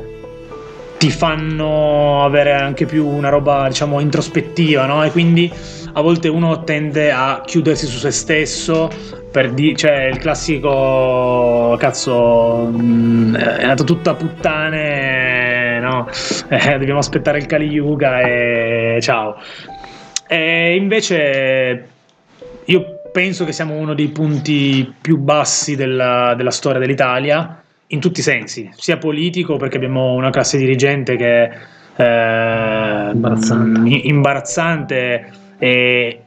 ti 0.99 1.11
fanno 1.11 2.25
avere 2.25 2.53
anche 2.53 2.87
più 2.87 3.07
una 3.07 3.29
roba 3.29 3.67
diciamo 3.69 4.01
introspettiva, 4.01 4.87
no? 4.87 5.05
E 5.05 5.11
quindi 5.11 5.53
a 5.97 6.01
volte 6.01 6.29
uno 6.29 6.65
tende 6.65 7.11
a 7.11 7.43
chiudersi 7.45 7.87
su 7.87 7.99
se 7.99 8.11
stesso 8.11 8.91
per 9.31 9.51
di- 9.53 9.77
cioè 9.77 10.05
il 10.05 10.19
classico 10.19 11.77
cazzo 11.79 12.69
mh, 12.71 12.83
mm, 12.83 13.35
è 13.35 13.67
nato 13.67 13.85
tutta 13.85 14.15
puttane 14.15 15.81
no 15.81 16.09
eh, 16.49 16.79
dobbiamo 16.79 17.01
aspettare 17.01 17.39
il 17.39 17.47
Kali 17.47 17.67
Yuga 17.67 18.21
e 18.21 18.99
ciao 19.01 19.37
e 20.35 20.75
invece 20.75 21.89
io 22.65 23.01
penso 23.13 23.45
che 23.45 23.53
siamo 23.53 23.75
uno 23.75 23.95
dei 23.95 24.09
punti 24.09 24.93
più 25.01 25.19
bassi 25.19 25.77
della, 25.77 26.35
della 26.37 26.51
storia 26.51 26.81
dell'Italia 26.81 27.63
in 27.89 28.01
tutti 28.01 28.19
i 28.19 28.25
sensi 28.25 28.69
sia 28.75 28.97
politico 28.97 29.57
perché 29.57 29.77
abbiamo 29.77 30.15
una 30.15 30.31
classe 30.31 30.59
dirigente 30.59 31.15
che 31.15 31.45
è 31.45 31.59
eh, 31.97 33.11
imbarazzante, 33.13 33.89
imbarazzante 33.89 35.33
e 35.59 36.21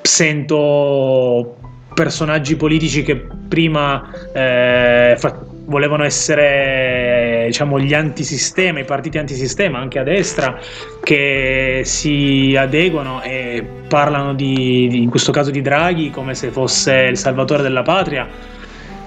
sento 0.00 1.56
personaggi 1.92 2.56
politici 2.56 3.02
che 3.02 3.26
prima 3.46 4.10
eh, 4.32 5.16
fa- 5.18 5.38
volevano 5.70 6.04
essere 6.04 7.44
diciamo 7.46 7.78
gli 7.78 7.94
antisistema, 7.94 8.80
i 8.80 8.84
partiti 8.84 9.16
antisistema 9.16 9.78
anche 9.78 9.98
a 9.98 10.02
destra 10.02 10.58
che 11.02 11.82
si 11.84 12.54
adeguano 12.58 13.22
e 13.22 13.64
parlano 13.88 14.34
di, 14.34 14.88
di, 14.90 15.02
in 15.02 15.08
questo 15.08 15.32
caso 15.32 15.50
di 15.50 15.62
Draghi 15.62 16.10
come 16.10 16.34
se 16.34 16.50
fosse 16.50 17.08
il 17.10 17.16
salvatore 17.16 17.62
della 17.62 17.82
patria 17.82 18.28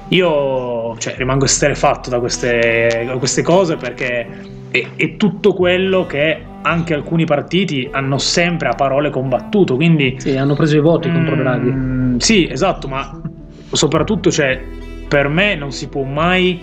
io 0.10 0.98
cioè, 0.98 1.16
rimango 1.18 1.46
esterefatto 1.46 2.10
da 2.10 2.20
queste, 2.20 3.04
da 3.06 3.18
queste 3.18 3.42
cose 3.42 3.76
perché 3.76 4.28
è, 4.70 4.88
è, 4.96 5.18
tutto 5.18 5.54
quello 5.54 6.06
che 6.06 6.42
anche 6.62 6.94
alcuni 6.94 7.26
partiti 7.26 7.88
hanno 7.92 8.18
sempre 8.18 8.70
a 8.70 8.74
parole 8.74 9.10
combattuto. 9.10 9.76
Quindi, 9.76 10.16
sì, 10.18 10.36
hanno 10.36 10.56
preso 10.56 10.78
i 10.78 10.82
voti 10.82 11.10
mm, 11.10 11.14
contro 11.14 11.36
Draghi. 11.36 11.74
Sì, 12.18 12.48
esatto, 12.50 12.88
ma 12.88 13.22
soprattutto 13.72 14.30
cioè, 14.30 14.62
per 15.08 15.28
me 15.28 15.56
non 15.56 15.72
si 15.72 15.88
può 15.90 16.04
mai 16.04 16.60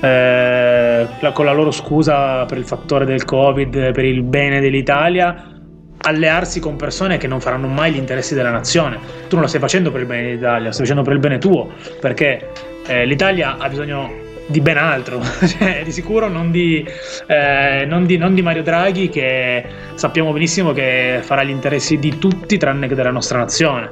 eh, 0.00 1.08
con 1.32 1.44
la 1.44 1.52
loro 1.52 1.70
scusa 1.70 2.44
per 2.44 2.58
il 2.58 2.64
fattore 2.64 3.04
del 3.04 3.24
Covid, 3.24 3.92
per 3.92 4.04
il 4.04 4.22
bene 4.22 4.60
dell'Italia, 4.60 5.50
allearsi 5.98 6.60
con 6.60 6.76
persone 6.76 7.16
che 7.16 7.26
non 7.26 7.40
faranno 7.40 7.66
mai 7.66 7.92
gli 7.92 7.96
interessi 7.96 8.34
della 8.34 8.50
nazione. 8.50 8.98
Tu 9.28 9.34
non 9.34 9.42
lo 9.42 9.46
stai 9.46 9.60
facendo 9.60 9.90
per 9.90 10.02
il 10.02 10.06
bene 10.06 10.22
dell'Italia, 10.22 10.66
lo 10.66 10.72
stai 10.72 10.84
facendo 10.84 11.02
per 11.02 11.14
il 11.14 11.20
bene 11.20 11.38
tuo, 11.38 11.70
perché 12.00 12.50
eh, 12.86 13.06
l'Italia 13.06 13.56
ha 13.58 13.68
bisogno 13.68 14.22
di 14.46 14.60
ben 14.60 14.76
altro, 14.76 15.22
cioè, 15.46 15.82
di 15.84 15.90
sicuro 15.90 16.28
non 16.28 16.50
di, 16.50 16.86
eh, 17.26 17.86
non, 17.86 18.04
di, 18.04 18.18
non 18.18 18.34
di, 18.34 18.42
Mario 18.42 18.62
Draghi 18.62 19.08
che 19.08 19.64
sappiamo 19.94 20.32
benissimo 20.32 20.72
che 20.72 21.20
farà 21.22 21.42
gli 21.42 21.50
interessi 21.50 21.98
di 21.98 22.18
tutti 22.18 22.58
tranne 22.58 22.88
che 22.88 22.94
della 22.94 23.10
nostra 23.10 23.38
nazione. 23.38 23.90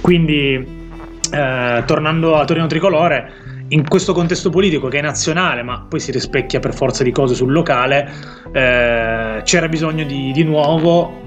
Quindi, 0.00 0.81
eh, 1.32 1.82
tornando 1.86 2.36
a 2.36 2.44
Torino 2.44 2.66
Tricolore, 2.66 3.32
in 3.68 3.88
questo 3.88 4.12
contesto 4.12 4.50
politico 4.50 4.88
che 4.88 4.98
è 4.98 5.02
nazionale, 5.02 5.62
ma 5.62 5.86
poi 5.88 5.98
si 5.98 6.12
rispecchia 6.12 6.60
per 6.60 6.74
forza 6.74 7.02
di 7.02 7.10
cose 7.10 7.34
sul 7.34 7.52
locale, 7.52 8.10
eh, 8.52 9.40
c'era 9.42 9.68
bisogno 9.68 10.04
di, 10.04 10.30
di 10.32 10.44
nuovo, 10.44 11.20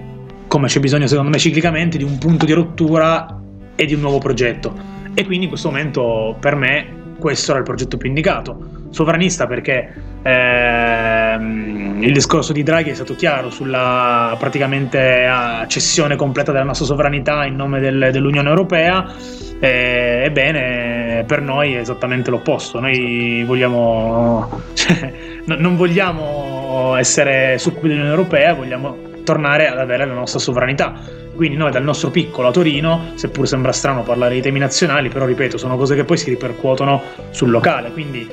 come 0.47 0.67
c'è 0.67 0.79
bisogno 0.79 1.07
secondo 1.07 1.31
me 1.31 1.39
ciclicamente, 1.39 1.97
di 1.97 2.03
un 2.03 2.17
punto 2.19 2.45
di 2.45 2.53
rottura 2.53 3.41
e 3.75 3.85
di 3.85 3.95
un 3.95 4.01
nuovo 4.01 4.19
progetto. 4.19 4.73
E 5.15 5.25
quindi 5.25 5.45
in 5.45 5.49
questo 5.49 5.69
momento 5.69 6.35
per 6.39 6.55
me 6.55 7.03
questo 7.17 7.51
era 7.51 7.59
il 7.59 7.65
progetto 7.65 7.97
più 7.97 8.09
indicato. 8.09 8.83
Sovranista 8.89 9.47
perché 9.47 9.93
ehm, 10.21 12.01
il 12.01 12.13
discorso 12.13 12.53
di 12.53 12.63
Draghi 12.63 12.91
è 12.91 12.93
stato 12.93 13.15
chiaro 13.15 13.49
sulla 13.49 14.35
praticamente 14.39 15.27
cessione 15.67 16.15
completa 16.15 16.51
della 16.51 16.63
nostra 16.63 16.85
sovranità 16.85 17.45
in 17.45 17.55
nome 17.55 17.79
del, 17.79 18.09
dell'Unione 18.11 18.49
Europea. 18.49 19.13
Eh, 19.59 20.23
ebbene, 20.25 21.23
per 21.25 21.41
noi 21.41 21.73
è 21.73 21.79
esattamente 21.79 22.29
l'opposto. 22.29 22.79
Noi 22.79 23.43
vogliamo, 23.45 24.61
cioè, 24.73 25.13
non 25.45 25.75
vogliamo 25.75 26.95
essere 26.97 27.57
succubi 27.57 27.87
dell'Unione 27.89 28.15
Europea, 28.15 28.53
vogliamo 28.53 28.97
tornare 29.23 29.67
ad 29.67 29.79
avere 29.79 30.05
la 30.05 30.13
nostra 30.13 30.39
sovranità 30.39 31.23
Quindi 31.35 31.57
noi 31.57 31.71
dal 31.71 31.83
nostro 31.83 32.09
piccolo 32.09 32.47
a 32.47 32.51
Torino, 32.51 33.11
seppur 33.15 33.47
sembra 33.47 33.71
strano 33.71 34.03
parlare 34.03 34.35
di 34.35 34.41
temi 34.41 34.59
nazionali, 34.59 35.09
però 35.09 35.25
ripeto, 35.25 35.57
sono 35.57 35.75
cose 35.77 35.95
che 35.95 36.03
poi 36.03 36.17
si 36.17 36.29
ripercuotono 36.29 37.01
sul 37.31 37.49
locale. 37.49 37.91
Quindi 37.91 38.27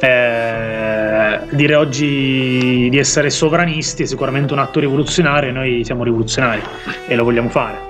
eh, 0.00 1.40
dire 1.50 1.74
oggi 1.74 2.88
di 2.88 2.98
essere 2.98 3.30
sovranisti 3.30 4.04
è 4.04 4.06
sicuramente 4.06 4.52
un 4.52 4.60
atto 4.60 4.80
rivoluzionario 4.80 5.50
e 5.50 5.52
noi 5.52 5.84
siamo 5.84 6.04
rivoluzionari 6.04 6.62
e 7.06 7.14
lo 7.14 7.24
vogliamo 7.24 7.48
fare. 7.48 7.88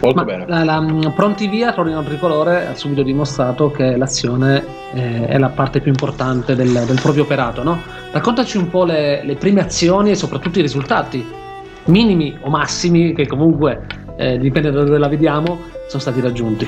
Molto 0.00 0.16
Ma 0.16 0.24
bene. 0.24 0.44
La, 0.48 0.64
la, 0.64 0.80
mm, 0.80 1.10
Pronti 1.14 1.46
via, 1.46 1.72
Torino 1.72 2.02
Tricolore 2.02 2.66
ha 2.66 2.74
subito 2.74 3.02
dimostrato 3.02 3.70
che 3.70 3.96
l'azione 3.96 4.64
eh, 4.94 5.26
è 5.26 5.38
la 5.38 5.50
parte 5.50 5.80
più 5.80 5.90
importante 5.90 6.56
del, 6.56 6.72
del 6.72 6.98
proprio 7.00 7.24
operato. 7.24 7.62
No? 7.62 7.80
Raccontaci 8.10 8.56
un 8.56 8.68
po' 8.70 8.84
le, 8.84 9.22
le, 9.24 9.36
prime 9.36 9.60
azioni 9.60 10.10
e 10.10 10.14
soprattutto 10.14 10.58
i 10.58 10.62
risultati, 10.62 11.24
minimi 11.90 12.36
o 12.40 12.48
massimi, 12.48 13.12
che 13.12 13.26
comunque 13.26 13.86
eh, 14.16 14.38
dipende 14.38 14.70
da 14.70 14.84
dove 14.84 14.98
la 14.98 15.08
vediamo, 15.08 15.60
sono 15.88 16.00
stati 16.00 16.20
raggiunti. 16.20 16.66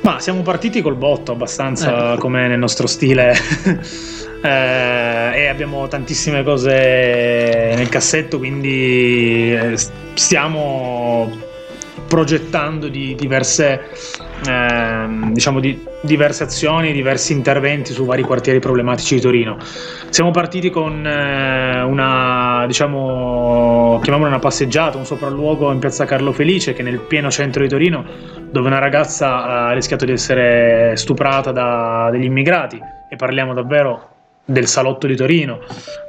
Ma 0.00 0.20
siamo 0.20 0.42
partiti 0.42 0.82
col 0.82 0.96
botto 0.96 1.32
abbastanza 1.32 2.14
eh. 2.14 2.18
come 2.18 2.46
nel 2.48 2.58
nostro 2.58 2.86
stile. 2.86 3.32
eh, 4.42 5.32
e 5.34 5.46
abbiamo 5.46 5.88
tantissime 5.88 6.42
cose 6.42 7.72
nel 7.74 7.88
cassetto, 7.88 8.38
quindi 8.38 9.54
eh, 9.54 9.76
stiamo 10.14 11.30
progettando 12.06 12.88
di 12.88 13.14
diverse, 13.14 13.80
eh, 14.46 15.32
diciamo 15.32 15.60
di 15.60 15.78
diverse 16.00 16.44
azioni, 16.44 16.92
diversi 16.92 17.32
interventi 17.32 17.92
su 17.92 18.04
vari 18.04 18.22
quartieri 18.22 18.58
problematici 18.58 19.16
di 19.16 19.20
Torino. 19.20 19.56
Siamo 20.08 20.30
partiti 20.30 20.70
con 20.70 21.06
eh, 21.06 21.82
una, 21.82 22.64
diciamo, 22.66 23.98
chiamiamola 24.02 24.30
una 24.30 24.38
passeggiata, 24.38 24.98
un 24.98 25.06
sopralluogo 25.06 25.72
in 25.72 25.78
piazza 25.78 26.04
Carlo 26.04 26.32
Felice, 26.32 26.72
che 26.72 26.82
è 26.82 26.84
nel 26.84 27.00
pieno 27.00 27.30
centro 27.30 27.62
di 27.62 27.68
Torino, 27.68 28.04
dove 28.50 28.66
una 28.66 28.78
ragazza 28.78 29.44
ha 29.44 29.72
rischiato 29.72 30.04
di 30.04 30.12
essere 30.12 30.96
stuprata 30.96 31.50
da 31.52 32.08
degli 32.10 32.24
immigrati. 32.24 32.80
E 33.08 33.16
parliamo 33.16 33.54
davvero 33.54 34.13
del 34.44 34.66
salotto 34.66 35.06
di 35.06 35.16
Torino, 35.16 35.60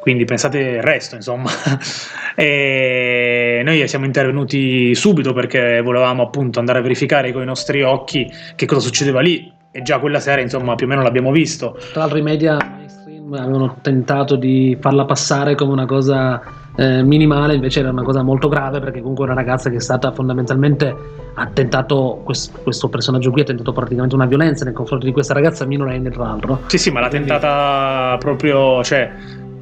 quindi 0.01 0.25
pensate 0.25 0.59
il 0.59 0.81
resto, 0.83 1.15
insomma. 1.15 1.49
e 2.35 3.61
noi 3.63 3.87
siamo 3.87 4.05
intervenuti 4.05 4.93
subito 4.93 5.33
perché 5.33 5.81
volevamo 5.81 6.23
appunto 6.23 6.59
andare 6.59 6.79
a 6.79 6.81
verificare 6.81 7.31
con 7.31 7.41
i 7.41 7.45
nostri 7.45 7.81
occhi 7.81 8.29
che 8.55 8.65
cosa 8.65 8.81
succedeva 8.81 9.21
lì 9.21 9.51
e 9.71 9.81
già 9.81 9.99
quella 9.99 10.19
sera, 10.19 10.41
insomma, 10.41 10.75
più 10.75 10.85
o 10.85 10.89
meno 10.89 11.01
l'abbiamo 11.01 11.31
visto. 11.31 11.77
Tra 11.91 12.01
l'altro 12.01 12.17
i 12.17 12.21
media 12.21 12.57
mainstream 12.57 13.33
avevano 13.33 13.77
tentato 13.81 14.35
di 14.35 14.77
farla 14.79 15.05
passare 15.05 15.55
come 15.55 15.71
una 15.71 15.85
cosa 15.85 16.41
eh, 16.75 17.03
minimale, 17.03 17.55
invece 17.55 17.79
era 17.79 17.89
una 17.89 18.03
cosa 18.03 18.21
molto 18.21 18.47
grave 18.47 18.79
perché 18.79 18.99
comunque 18.99 19.25
una 19.25 19.33
ragazza 19.33 19.69
che 19.69 19.77
è 19.77 19.81
stata 19.81 20.11
fondamentalmente 20.11 20.95
ha 21.33 21.47
tentato 21.47 22.21
questo, 22.23 22.59
questo, 22.63 22.89
personaggio 22.89 23.31
qui 23.31 23.41
ha 23.41 23.45
tentato 23.45 23.73
praticamente 23.73 24.15
una 24.15 24.25
violenza 24.25 24.63
nei 24.63 24.73
confronti 24.73 25.05
di 25.05 25.11
questa 25.11 25.33
ragazza 25.33 25.65
minorenne 25.65 26.09
tra 26.09 26.23
l'altro. 26.23 26.61
Sì 26.67 26.77
sì 26.77 26.91
ma 26.91 26.99
l'ha 26.99 27.09
Quindi... 27.09 27.27
tentata 27.27 28.17
proprio 28.19 28.83
cioè 28.83 29.11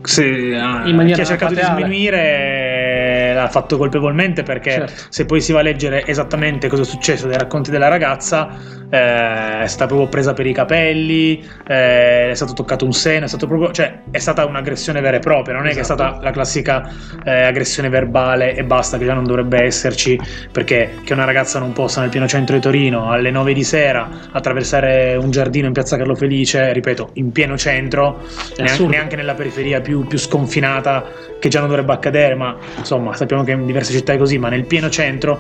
se, 0.02 0.56
ah, 0.56 0.84
in 0.86 0.96
maniera 0.96 1.16
chi 1.16 1.22
ha 1.22 1.26
cercato 1.26 1.54
di 1.54 1.62
sminuire 1.62 2.63
l'ha 3.34 3.48
fatto 3.48 3.78
colpevolmente 3.78 4.44
perché 4.44 4.72
certo. 4.72 5.04
se 5.10 5.26
poi 5.26 5.40
si 5.40 5.54
va 5.54 5.60
a 5.60 5.64
leggere 5.64 6.06
esattamente 6.06 6.68
cosa 6.68 6.82
è 6.82 6.86
successo 6.86 7.28
dai 7.28 7.38
racconti 7.38 7.72
della 7.72 7.88
ragazza 7.88 8.50
eh, 8.90 9.62
è 9.62 9.68
stata 9.68 9.86
proprio 9.86 10.10
presa 10.10 10.34
per 10.34 10.46
i 10.46 10.54
capelli 10.54 11.44
eh, 11.66 12.32
è 12.32 12.34
stato 12.34 12.54
toccato 12.54 12.86
un 12.86 12.92
seno 12.92 13.26
è, 13.26 13.28
stato 13.28 13.48
proprio, 13.48 13.72
cioè, 13.72 14.02
è 14.12 14.18
stata 14.18 14.46
un'aggressione 14.46 15.00
vera 15.00 15.18
e 15.18 15.20
propria 15.20 15.56
non 15.56 15.68
è 15.68 15.70
esatto. 15.70 15.96
che 15.96 16.04
è 16.04 16.08
stata 16.08 16.22
la 16.22 16.32
classica 16.32 16.92
eh, 17.24 17.44
aggressione 17.44 17.88
verbale 17.90 18.56
e 18.56 18.64
basta 18.66 18.98
che 18.98 19.06
già 19.06 19.14
non 19.14 19.24
dovrebbe 19.24 19.64
esserci 19.64 20.20
perché 20.52 20.96
che 21.04 21.14
una 21.14 21.26
ragazza 21.26 21.60
non 21.60 21.72
possa 21.72 22.02
nel 22.02 22.10
pieno 22.10 22.28
centro 22.28 22.56
di 22.56 22.62
Torino 22.62 23.10
alle 23.10 23.32
9 23.32 23.54
di 23.54 23.64
sera 23.64 24.10
attraversare 24.32 25.16
un 25.16 25.32
giardino 25.32 25.68
in 25.68 25.74
piazza 25.74 25.96
Carlo 25.96 26.16
Felice 26.16 26.74
ripeto 26.74 27.12
in 27.14 27.32
pieno 27.32 27.58
centro 27.58 28.20
neanche, 28.58 28.86
neanche 28.86 29.16
nella 29.16 29.34
periferia 29.34 29.80
più 29.80 29.94
più, 29.94 30.08
più 30.08 30.18
sconfinata 30.18 31.06
che 31.40 31.50
già 31.50 31.60
non 31.60 31.68
dovrebbe 31.68 31.92
accadere, 31.94 32.36
ma 32.36 32.56
insomma 32.78 33.14
sappiamo 33.24 33.44
che 33.44 33.52
in 33.52 33.66
diverse 33.66 33.92
città 33.92 34.14
è 34.14 34.18
così, 34.18 34.38
ma 34.38 34.50
nel 34.50 34.66
pieno 34.66 34.90
centro 34.90 35.40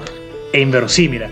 è 0.50 0.58
inverosimile. 0.58 1.30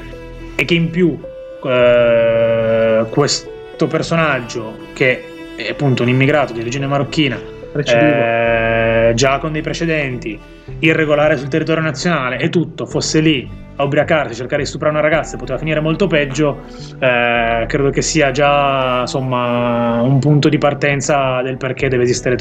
E 0.55 0.65
che 0.65 0.73
in 0.73 0.89
più 0.89 1.17
eh, 1.63 3.05
questo 3.09 3.87
personaggio, 3.87 4.77
che 4.93 5.23
è 5.55 5.69
appunto 5.69 6.03
un 6.03 6.09
immigrato 6.09 6.53
di 6.53 6.59
origine 6.59 6.87
marocchina, 6.87 7.39
eh, 7.73 9.11
già 9.15 9.37
con 9.39 9.51
dei 9.51 9.61
precedenti, 9.61 10.39
irregolare 10.79 11.37
sul 11.37 11.47
territorio 11.47 11.83
nazionale 11.83 12.37
e 12.37 12.49
tutto, 12.49 12.85
fosse 12.85 13.19
lì 13.19 13.49
a 13.75 13.83
ubriacarsi, 13.83 14.35
cercare 14.35 14.61
di 14.61 14.67
stuprare 14.67 14.93
una 14.93 15.01
ragazza 15.01 15.37
poteva 15.37 15.57
finire 15.57 15.79
molto 15.79 16.07
peggio, 16.07 16.61
eh, 16.99 17.65
credo 17.67 17.89
che 17.89 18.01
sia 18.01 18.31
già 18.31 18.99
insomma 19.01 20.01
un 20.01 20.19
punto 20.19 20.49
di 20.49 20.57
partenza 20.57 21.41
del 21.41 21.57
perché 21.57 21.87
deve 21.87 22.03
esistere 22.03 22.35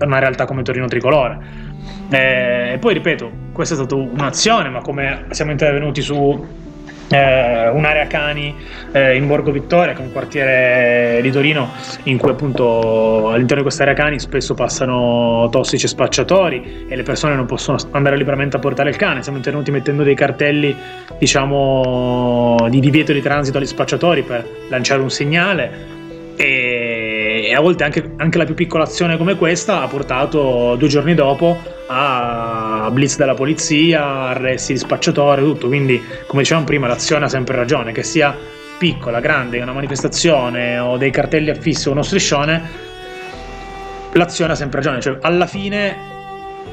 una 0.00 0.18
realtà 0.18 0.46
come 0.46 0.62
Torino 0.62 0.86
Tricolore. 0.86 1.68
Eh, 2.10 2.72
e 2.72 2.78
poi 2.78 2.94
ripeto, 2.94 3.30
questa 3.52 3.74
è 3.74 3.76
stata 3.76 3.94
un'azione, 3.94 4.68
ma 4.68 4.80
come 4.80 5.26
siamo 5.30 5.52
intervenuti 5.52 6.00
su 6.02 6.68
eh, 7.10 7.68
un'area 7.68 8.06
cani 8.06 8.54
eh, 8.92 9.16
in 9.16 9.26
Borgo 9.26 9.50
Vittoria, 9.50 9.92
che 9.94 10.00
è 10.00 10.04
un 10.04 10.12
quartiere 10.12 11.20
di 11.22 11.30
Torino 11.30 11.70
in 12.04 12.18
cui 12.18 12.30
appunto 12.30 13.30
all'interno 13.30 13.56
di 13.56 13.62
questa 13.62 13.82
area 13.82 13.94
cani 13.94 14.18
spesso 14.20 14.54
passano 14.54 15.48
tossici 15.50 15.86
e 15.86 15.88
spacciatori 15.88 16.86
e 16.88 16.96
le 16.96 17.02
persone 17.02 17.34
non 17.34 17.46
possono 17.46 17.78
andare 17.90 18.16
liberamente 18.16 18.56
a 18.56 18.60
portare 18.60 18.90
il 18.90 18.96
cane. 18.96 19.22
Siamo 19.22 19.38
intervenuti 19.38 19.70
mettendo 19.70 20.02
dei 20.02 20.14
cartelli, 20.14 20.74
diciamo, 21.18 22.66
di 22.68 22.80
divieto 22.80 23.12
di 23.12 23.20
transito 23.20 23.58
agli 23.58 23.66
spacciatori 23.66 24.22
per 24.22 24.46
lanciare 24.68 25.02
un 25.02 25.10
segnale. 25.10 25.98
E, 26.42 27.52
a 27.54 27.60
volte 27.60 27.84
anche, 27.84 28.12
anche 28.16 28.38
la 28.38 28.46
più 28.46 28.54
piccola 28.54 28.84
azione 28.84 29.18
come 29.18 29.36
questa 29.36 29.82
ha 29.82 29.86
portato 29.88 30.74
due 30.78 30.88
giorni 30.88 31.12
dopo 31.12 31.58
a 31.86 32.88
blitz 32.90 33.18
della 33.18 33.34
polizia, 33.34 34.02
arresti 34.28 34.72
di 34.72 34.78
spacciatore, 34.78 35.42
tutto. 35.42 35.66
Quindi, 35.66 36.02
come 36.26 36.40
dicevamo 36.40 36.64
prima, 36.64 36.86
l'azione 36.86 37.26
ha 37.26 37.28
sempre 37.28 37.56
ragione, 37.56 37.92
che 37.92 38.02
sia 38.02 38.34
piccola, 38.78 39.20
grande, 39.20 39.60
una 39.60 39.74
manifestazione 39.74 40.78
o 40.78 40.96
dei 40.96 41.10
cartelli 41.10 41.50
affissi 41.50 41.88
o 41.88 41.92
uno 41.92 42.02
striscione, 42.02 42.62
l'azione 44.12 44.52
ha 44.52 44.56
sempre 44.56 44.78
ragione. 44.78 45.02
Cioè, 45.02 45.18
alla 45.20 45.46
fine, 45.46 45.94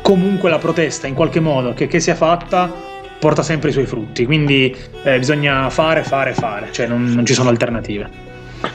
comunque 0.02 0.50
la 0.50 0.60
protesta, 0.60 1.08
in 1.08 1.14
qualche 1.14 1.42
modo, 1.42 1.74
che, 1.74 1.88
che 1.88 2.00
sia 2.00 2.16
fatta, 2.16 2.72
porta 3.20 3.44
sempre 3.44 3.72
i 3.72 3.74
suoi 3.74 3.86
frutti. 3.86 4.24
Quindi 4.26 4.74
eh, 5.04 5.18
bisogna 5.18 5.70
fare, 5.70 6.04
fare, 6.04 6.34
fare, 6.34 6.70
cioè 6.72 6.88
non, 6.88 7.04
non 7.04 7.26
ci 7.26 7.34
sono 7.34 7.50
alternative. 7.50 8.27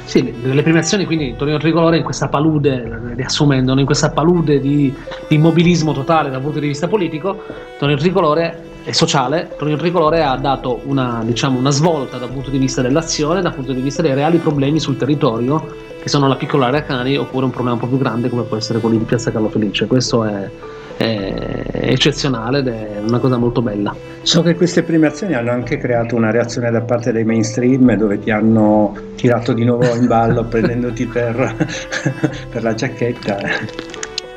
Sì, 0.05 0.33
le 0.43 0.63
premiazioni 0.63 1.05
quindi 1.05 1.35
Torino 1.37 1.59
Tricolore 1.59 1.97
in 1.97 2.05
questa 2.05 2.29
palude, 2.29 3.15
riassumendo, 3.15 3.79
in 3.79 3.85
questa 3.85 4.11
palude 4.11 4.61
di, 4.61 4.95
di 5.29 5.35
immobilismo 5.35 5.93
totale 5.93 6.31
dal 6.31 6.41
punto 6.41 6.61
di 6.61 6.67
vista 6.67 6.87
politico, 6.89 7.43
Torino 7.79 7.99
Tricolore 7.99 8.71
e 8.85 8.93
sociale, 8.93 9.55
Torino 9.57 9.77
Tricolore 9.77 10.23
ha 10.23 10.37
dato 10.37 10.81
una, 10.85 11.23
diciamo, 11.25 11.59
una 11.59 11.71
svolta 11.71 12.19
dal 12.19 12.31
punto 12.31 12.51
di 12.51 12.59
vista 12.59 12.83
dell'azione, 12.83 13.41
dal 13.41 13.55
punto 13.55 13.73
di 13.73 13.81
vista 13.81 14.03
dei 14.03 14.15
reali 14.15 14.39
problemi 14.39 14.81
sul 14.81 14.97
territorio, 14.97 15.65
che 16.01 16.09
sono 16.09 16.27
la 16.27 16.35
piccola 16.35 16.67
area 16.67 16.83
cani, 16.83 17.17
oppure 17.17 17.45
un 17.45 17.51
problema 17.51 17.75
un 17.77 17.81
po' 17.81 17.87
più 17.87 17.99
grande 17.99 18.29
come 18.29 18.43
può 18.43 18.57
essere 18.57 18.81
quello 18.81 18.99
di 18.99 19.05
Piazza 19.05 19.31
Carlo 19.31 19.49
Felice. 19.49 19.87
Questo 19.87 20.25
è, 20.25 20.51
è 20.97 21.81
eccezionale 21.91 22.59
ed 22.59 22.69
è 22.69 23.01
una 23.07 23.19
cosa 23.19 23.37
molto 23.37 23.63
bella. 23.63 23.95
So 24.23 24.43
che 24.43 24.57
queste 24.57 24.83
premiazioni 24.83 25.35
hanno 25.35 25.53
anche 25.53 25.79
creato 25.79 26.17
una 26.17 26.31
reazione 26.31 26.71
da 26.71 26.81
parte 26.81 27.13
dei 27.13 27.25
mainstream 27.25 27.95
dove 27.95 28.19
ti 28.19 28.31
hanno 28.31 28.97
tirato 29.15 29.53
di 29.53 29.65
nuovo 29.65 29.95
in 29.95 30.07
ballo 30.07 30.43
prendendoti 30.47 31.07
per, 31.07 31.67
per 32.51 32.63
la 32.63 32.75
giacchetta. 32.75 33.39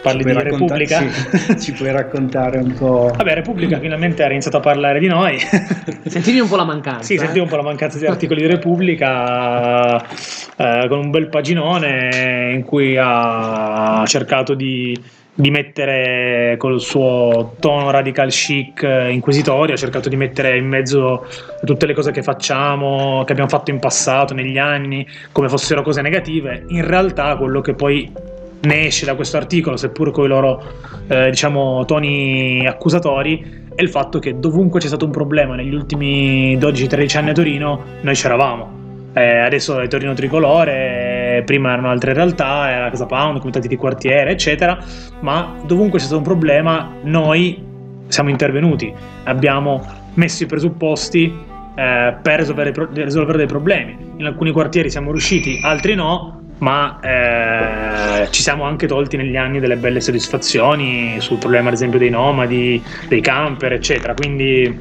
Parli 0.05 0.23
di 0.23 0.33
Repubblica? 0.33 1.01
Sì, 1.09 1.57
ci 1.59 1.71
puoi 1.71 1.91
raccontare 1.91 2.59
un 2.59 2.73
po'. 2.73 3.11
Vabbè, 3.15 3.33
Repubblica 3.33 3.79
finalmente 3.79 4.23
ha 4.23 4.29
iniziato 4.29 4.57
a 4.57 4.59
parlare 4.59 4.99
di 4.99 5.07
noi. 5.07 5.39
Sentivi 6.05 6.39
un 6.39 6.47
po' 6.47 6.57
la 6.57 6.63
mancanza. 6.63 7.01
Sì, 7.01 7.15
eh? 7.15 7.17
sentivo 7.17 7.45
un 7.45 7.49
po' 7.49 7.55
la 7.55 7.63
mancanza 7.63 7.97
di 7.97 8.05
articoli 8.05 8.41
di 8.41 8.47
Repubblica 8.47 9.99
eh, 9.99 10.85
con 10.87 10.99
un 10.99 11.09
bel 11.09 11.27
paginone 11.29 12.51
in 12.53 12.63
cui 12.63 12.95
ha 12.99 14.03
cercato 14.05 14.53
di 14.53 15.23
di 15.37 15.51
mettere 15.51 16.55
col 16.57 16.79
suo 16.79 17.55
tono 17.59 17.91
radical 17.91 18.29
chic 18.29 18.83
eh, 18.83 19.11
inquisitorio, 19.11 19.73
ha 19.73 19.77
cercato 19.77 20.07
di 20.07 20.15
mettere 20.15 20.57
in 20.57 20.65
mezzo 20.65 21.27
tutte 21.65 21.85
le 21.85 21.93
cose 21.93 22.11
che 22.11 22.23
facciamo, 22.23 23.23
che 23.25 23.33
abbiamo 23.33 23.49
fatto 23.49 23.69
in 23.69 23.79
passato, 23.79 24.33
negli 24.33 24.57
anni, 24.57 25.05
come 25.33 25.49
fossero 25.49 25.81
cose 25.81 26.01
negative. 26.01 26.63
In 26.69 26.87
realtà 26.87 27.35
quello 27.35 27.59
che 27.59 27.73
poi 27.73 28.09
ne 28.65 28.85
esce 28.85 29.05
da 29.05 29.15
questo 29.15 29.37
articolo, 29.37 29.77
seppur 29.77 30.11
con 30.11 30.25
i 30.25 30.27
loro 30.27 30.63
eh, 31.07 31.29
diciamo, 31.29 31.85
toni 31.85 32.65
accusatori, 32.67 33.63
è 33.73 33.81
il 33.81 33.89
fatto 33.89 34.19
che 34.19 34.39
dovunque 34.39 34.79
c'è 34.79 34.87
stato 34.87 35.05
un 35.05 35.11
problema 35.11 35.55
negli 35.55 35.73
ultimi 35.73 36.57
12-13 36.57 37.17
anni 37.17 37.29
a 37.29 37.33
Torino, 37.33 37.83
noi 38.01 38.13
c'eravamo 38.15 38.83
eh, 39.17 39.37
adesso 39.37 39.79
è 39.79 39.87
Torino 39.87 40.13
Tricolore, 40.13 41.41
prima 41.45 41.71
erano 41.71 41.89
altre 41.89 42.11
realtà, 42.11 42.69
era 42.69 42.89
Casa 42.89 43.05
Pound, 43.05 43.39
comitati 43.39 43.69
di 43.69 43.77
quartiere, 43.77 44.31
eccetera, 44.31 44.77
ma 45.21 45.55
dovunque 45.65 45.99
c'è 45.99 46.05
stato 46.05 46.19
un 46.19 46.25
problema 46.25 46.91
noi 47.03 47.63
siamo 48.07 48.29
intervenuti, 48.29 48.93
abbiamo 49.23 49.81
messo 50.15 50.43
i 50.43 50.47
presupposti 50.47 51.33
eh, 51.75 52.15
per 52.21 52.39
risolvere, 52.39 52.73
risolvere, 52.91 53.37
dei 53.37 53.47
problemi. 53.47 53.97
In 54.17 54.25
alcuni 54.25 54.51
quartieri 54.51 54.89
siamo 54.89 55.11
riusciti, 55.11 55.61
altri 55.63 55.95
no, 55.95 56.41
ma 56.59 56.99
eh, 57.01 58.27
ci 58.31 58.41
siamo 58.41 58.63
anche 58.63 58.87
tolti 58.87 59.17
negli 59.17 59.35
anni 59.35 59.59
delle 59.59 59.75
belle 59.75 59.99
soddisfazioni 59.99 61.17
sul 61.19 61.37
problema, 61.37 61.67
ad 61.67 61.75
esempio, 61.75 61.99
dei 61.99 62.09
nomadi, 62.09 62.81
dei 63.07 63.21
camper, 63.21 63.73
eccetera. 63.73 64.13
Quindi 64.13 64.79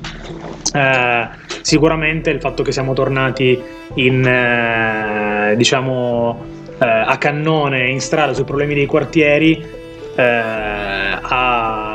eh, 0.73 1.29
sicuramente 1.63 2.31
il 2.31 2.41
fatto 2.41 2.63
che 2.63 2.73
siamo 2.73 2.93
tornati 2.93 3.61
in, 3.95 4.25
eh, 4.25 5.55
diciamo, 5.57 6.45
eh, 6.79 6.87
a 6.87 7.17
cannone 7.19 7.89
in 7.89 8.01
strada 8.01 8.33
sui 8.33 8.45
problemi 8.45 8.75
dei 8.75 8.87
quartieri 8.87 9.83
eh, 10.17 11.19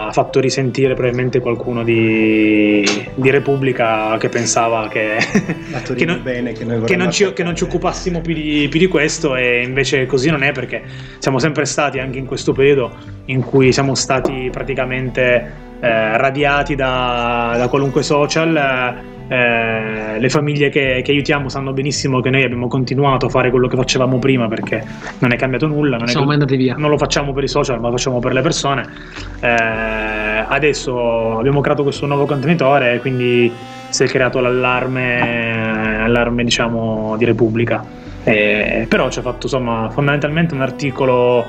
ha 0.10 0.12
fatto 0.12 0.39
risentire 0.39 0.95
probabilmente 0.95 1.39
qualcuno 1.39 1.84
di, 1.84 2.84
di 3.14 3.30
Repubblica 3.30 4.18
che 4.18 4.28
pensava 4.28 4.88
che, 4.88 5.18
che, 5.95 6.05
non, 6.05 6.24
bene, 6.24 6.51
che, 6.51 6.66
che, 6.66 6.95
non 6.95 7.12
ci, 7.12 7.32
che, 7.32 7.43
non, 7.43 7.55
ci, 7.55 7.64
occupassimo 7.64 8.20
più 8.20 8.34
di, 8.34 8.68
più 8.70 8.80
di, 8.80 8.88
questo 8.88 9.36
e 9.36 9.62
invece 9.62 10.07
così 10.07 10.32
non 10.32 10.41
è 10.41 10.51
perché 10.51 10.82
siamo 11.20 11.38
sempre 11.38 11.66
stati 11.66 11.99
anche 11.99 12.18
in 12.18 12.26
questo 12.26 12.53
periodo 12.53 12.91
in 13.26 13.43
cui 13.43 13.72
siamo 13.72 13.93
stati 13.93 14.49
praticamente 14.51 15.68
eh, 15.80 16.18
radiati 16.18 16.76
da, 16.76 17.56
da, 17.58 17.68
qualunque 17.68 18.04
social. 18.04 19.08
Eh, 19.28 20.20
le 20.20 20.30
famiglie 20.30 20.70
che, 20.70 21.02
che, 21.04 21.12
aiutiamo 21.12 21.50
sanno 21.50 21.72
benissimo 21.72 22.20
che 22.20 22.32
noi 22.32 22.44
abbiamo 22.44 22.68
continuato 22.68 23.28
a 23.28 23.30
fare 23.30 23.52
quello 23.52 23.68
che 23.68 23.76
facevamo 23.76 24.18
prima 24.18 24.48
perché 24.48 24.84
non 25.20 25.32
è 25.32 25.36
cambiato 25.36 25.68
nulla. 25.68 25.98
Non, 25.98 26.08
Siamo 26.08 26.32
è, 26.32 26.46
via. 26.58 26.76
non 26.76 26.90
lo 26.90 26.98
facciamo 26.98 27.32
per 27.32 27.44
i 27.44 27.48
social, 27.48 27.80
ma 27.80 27.88
lo 27.88 27.96
facciamo 27.96 28.20
per 28.20 28.34
le 28.34 28.42
persone. 28.42 28.88
Eh, 29.40 30.46
adesso 30.48 31.38
abbiamo 31.38 31.62
creato 31.62 31.84
questo 31.84 32.08
nuovo 32.08 32.26
contenitore 32.26 32.96
e 32.96 33.00
quindi 33.00 33.52
si 33.90 34.04
è 34.04 34.08
creato 34.08 34.40
l'allarme, 34.40 36.04
allarme, 36.04 36.44
diciamo, 36.44 37.16
di 37.18 37.26
Repubblica. 37.26 37.86
Eh, 38.24 38.86
però 38.90 39.10
ci 39.10 39.20
ha 39.20 39.22
fatto 39.22 39.44
insomma 39.44 39.90
fondamentalmente 39.92 40.54
un 40.54 40.62
articolo 40.62 41.46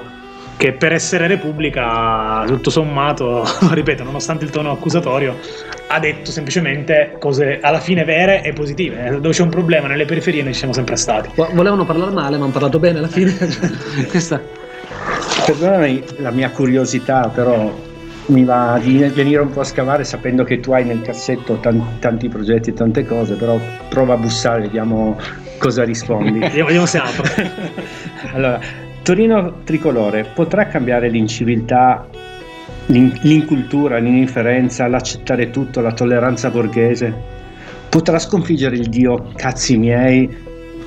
che 0.60 0.74
per 0.74 0.92
essere 0.92 1.26
Repubblica, 1.26 2.44
tutto 2.46 2.68
sommato, 2.68 3.42
ripeto, 3.72 4.04
nonostante 4.04 4.44
il 4.44 4.50
tono 4.50 4.70
accusatorio, 4.72 5.38
ha 5.86 5.98
detto 5.98 6.30
semplicemente 6.30 7.16
cose 7.18 7.60
alla 7.62 7.80
fine 7.80 8.04
vere 8.04 8.42
e 8.42 8.52
positive. 8.52 9.06
Eh, 9.06 9.10
dove 9.12 9.30
c'è 9.30 9.40
un 9.40 9.48
problema 9.48 9.88
nelle 9.88 10.04
periferie 10.04 10.42
noi 10.42 10.52
ci 10.52 10.58
siamo 10.58 10.74
sempre 10.74 10.96
stati. 10.96 11.30
Volevano 11.34 11.86
parlare 11.86 12.12
male, 12.12 12.36
ma 12.36 12.44
hanno 12.44 12.52
parlato 12.52 12.78
bene 12.78 12.98
alla 12.98 13.08
fine. 13.08 13.34
Questa... 14.10 14.38
Perdonami 15.46 16.04
la 16.18 16.30
mia 16.30 16.50
curiosità, 16.50 17.30
però 17.34 17.74
mi 18.26 18.44
va 18.44 18.78
di 18.82 18.98
venire 18.98 19.40
un 19.40 19.48
po' 19.48 19.60
a 19.60 19.64
scavare 19.64 20.04
sapendo 20.04 20.44
che 20.44 20.60
tu 20.60 20.72
hai 20.72 20.84
nel 20.84 21.00
cassetto 21.00 21.54
tanti, 21.54 21.86
tanti 22.00 22.28
progetti 22.28 22.68
e 22.68 22.74
tante 22.74 23.06
cose, 23.06 23.32
però 23.36 23.58
prova 23.88 24.12
a 24.12 24.16
bussare, 24.18 24.60
vediamo 24.60 25.18
cosa 25.56 25.84
rispondi. 25.84 26.38
vediamo, 26.38 26.66
vediamo 26.68 26.86
se 26.86 26.98
apro. 26.98 27.24
allora, 28.34 28.88
Torino 29.02 29.62
tricolore 29.64 30.24
potrà 30.24 30.66
cambiare 30.66 31.08
l'inciviltà, 31.08 32.06
l'incultura, 32.86 33.98
l'inindifferenza, 33.98 34.86
l'accettare 34.86 35.50
tutto, 35.50 35.80
la 35.80 35.92
tolleranza 35.92 36.50
borghese? 36.50 37.38
Potrà 37.88 38.18
sconfiggere 38.18 38.76
il 38.76 38.88
dio 38.88 39.32
cazzi 39.34 39.76
miei, 39.76 40.28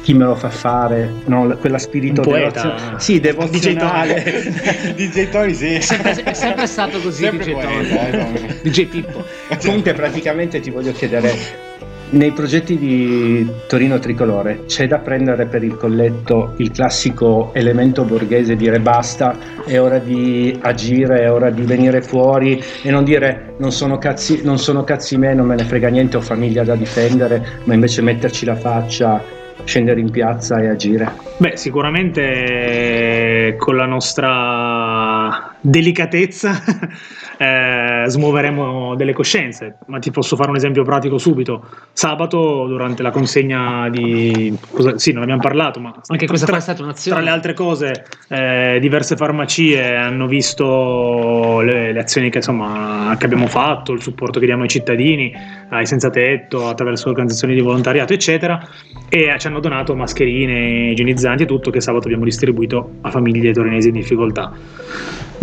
chi 0.04 0.14
me 0.14 0.26
lo 0.26 0.36
fa 0.36 0.50
fare, 0.50 1.10
no, 1.26 1.58
quella 1.60 1.78
spirito 1.78 2.22
devozionale. 2.22 3.00
Sì, 3.00 3.20
devozionale. 3.20 4.94
DJ 4.96 5.30
Tony, 5.30 5.54
sì. 5.54 5.74
È 5.76 5.80
sempre, 5.80 6.24
è 6.24 6.34
sempre 6.34 6.68
stato 6.68 7.00
così, 7.00 7.28
DJ 7.30 7.52
Tony. 7.52 7.90
Eh, 7.90 8.60
DJ 8.70 8.86
Pippo. 8.88 9.24
Comunque 9.62 9.94
praticamente 9.94 10.60
ti 10.60 10.70
voglio 10.70 10.92
chiedere 10.92 11.73
nei 12.14 12.32
progetti 12.32 12.78
di 12.78 13.48
Torino 13.68 14.00
Tricolore 14.00 14.66
c'è 14.66 14.88
da 14.88 15.00
prendere 15.00 15.46
per 15.46 15.64
il 15.64 15.76
colletto 15.76 16.54
il 16.58 16.72
classico 16.72 17.52
elemento 17.54 18.04
borghese, 18.04 18.56
dire 18.56 18.80
basta, 18.80 19.36
è 19.66 19.80
ora 19.80 19.98
di 20.00 20.58
agire, 20.62 21.22
è 21.22 21.32
ora 21.32 21.50
di 21.50 21.64
venire 21.64 22.02
fuori 22.02 22.62
e 22.82 22.92
non 22.92 23.04
dire 23.04 23.54
non 23.58 23.72
sono 23.72 23.98
cazzi, 23.98 24.42
non 24.44 24.60
sono 24.60 24.84
cazzi 24.84 25.18
me, 25.18 25.34
non 25.34 25.48
me 25.48 25.56
ne 25.56 25.64
frega 25.64 25.90
niente, 25.90 26.18
ho 26.18 26.22
famiglia 26.22 26.64
da 26.64 26.76
difendere, 26.76 27.62
ma 27.64 27.74
invece 27.74 28.02
metterci 28.02 28.46
la 28.46 28.56
faccia, 28.56 29.24
scendere 29.64 30.00
in 30.00 30.12
piazza 30.12 30.60
e 30.60 30.68
agire. 30.68 31.12
Beh, 31.38 31.58
sicuramente 31.58 33.56
con 33.58 33.76
la 33.76 33.86
nostra 33.86 35.56
delicatezza 35.60 36.62
eh, 37.44 38.04
smuoveremo 38.08 38.96
delle 38.96 39.14
coscienze. 39.14 39.78
Ma 39.88 40.00
ti 40.00 40.12
posso 40.12 40.36
fare 40.36 40.50
un 40.50 40.56
esempio 40.56 40.84
pratico 40.84 41.18
subito. 41.18 41.66
Sabato, 41.92 42.66
durante 42.68 43.04
la 43.04 43.12
consegna 43.12 43.90
di... 43.90 44.58
Cosa, 44.72 44.98
sì, 44.98 45.12
non 45.12 45.24
abbiamo 45.24 45.42
parlato, 45.42 45.80
ma... 45.80 45.94
Anche 46.08 46.26
questa 46.26 46.46
tra, 46.46 46.58
è 46.58 46.62
stata 46.62 46.84
un'azione. 46.84 47.18
Tra 47.18 47.26
le 47.26 47.32
altre 47.32 47.54
cose, 47.54 48.06
eh, 48.30 48.78
diverse 48.80 49.16
farmacie 49.16 49.96
hanno 49.96 50.28
visto 50.28 51.60
le, 51.62 51.92
le 51.92 52.00
azioni 52.00 52.30
che, 52.30 52.38
insomma, 52.38 53.16
che 53.18 53.26
abbiamo 53.26 53.48
fatto, 53.48 53.92
il 53.92 54.02
supporto 54.02 54.40
che 54.40 54.46
diamo 54.46 54.64
ai 54.64 54.70
cittadini, 54.70 55.34
ai 55.70 55.86
senza 55.86 56.10
tetto, 56.10 56.68
attraverso 56.68 57.10
organizzazioni 57.10 57.54
di 57.54 57.62
volontariato, 57.62 58.14
eccetera, 58.14 58.66
e 59.10 59.36
ci 59.38 59.48
hanno 59.48 59.60
donato 59.60 59.96
mascherine, 59.96 60.92
igienizzanti 60.92 61.44
e 61.44 61.46
tutto 61.46 61.72
che 61.72 61.82
sabato 61.82 62.06
abbiamo 62.06 62.24
distribuito 62.24 62.94
a 63.02 63.12
famiglie 63.12 63.52
torinesi 63.52 63.90
in 63.90 63.96
difficoltà. 63.96 64.52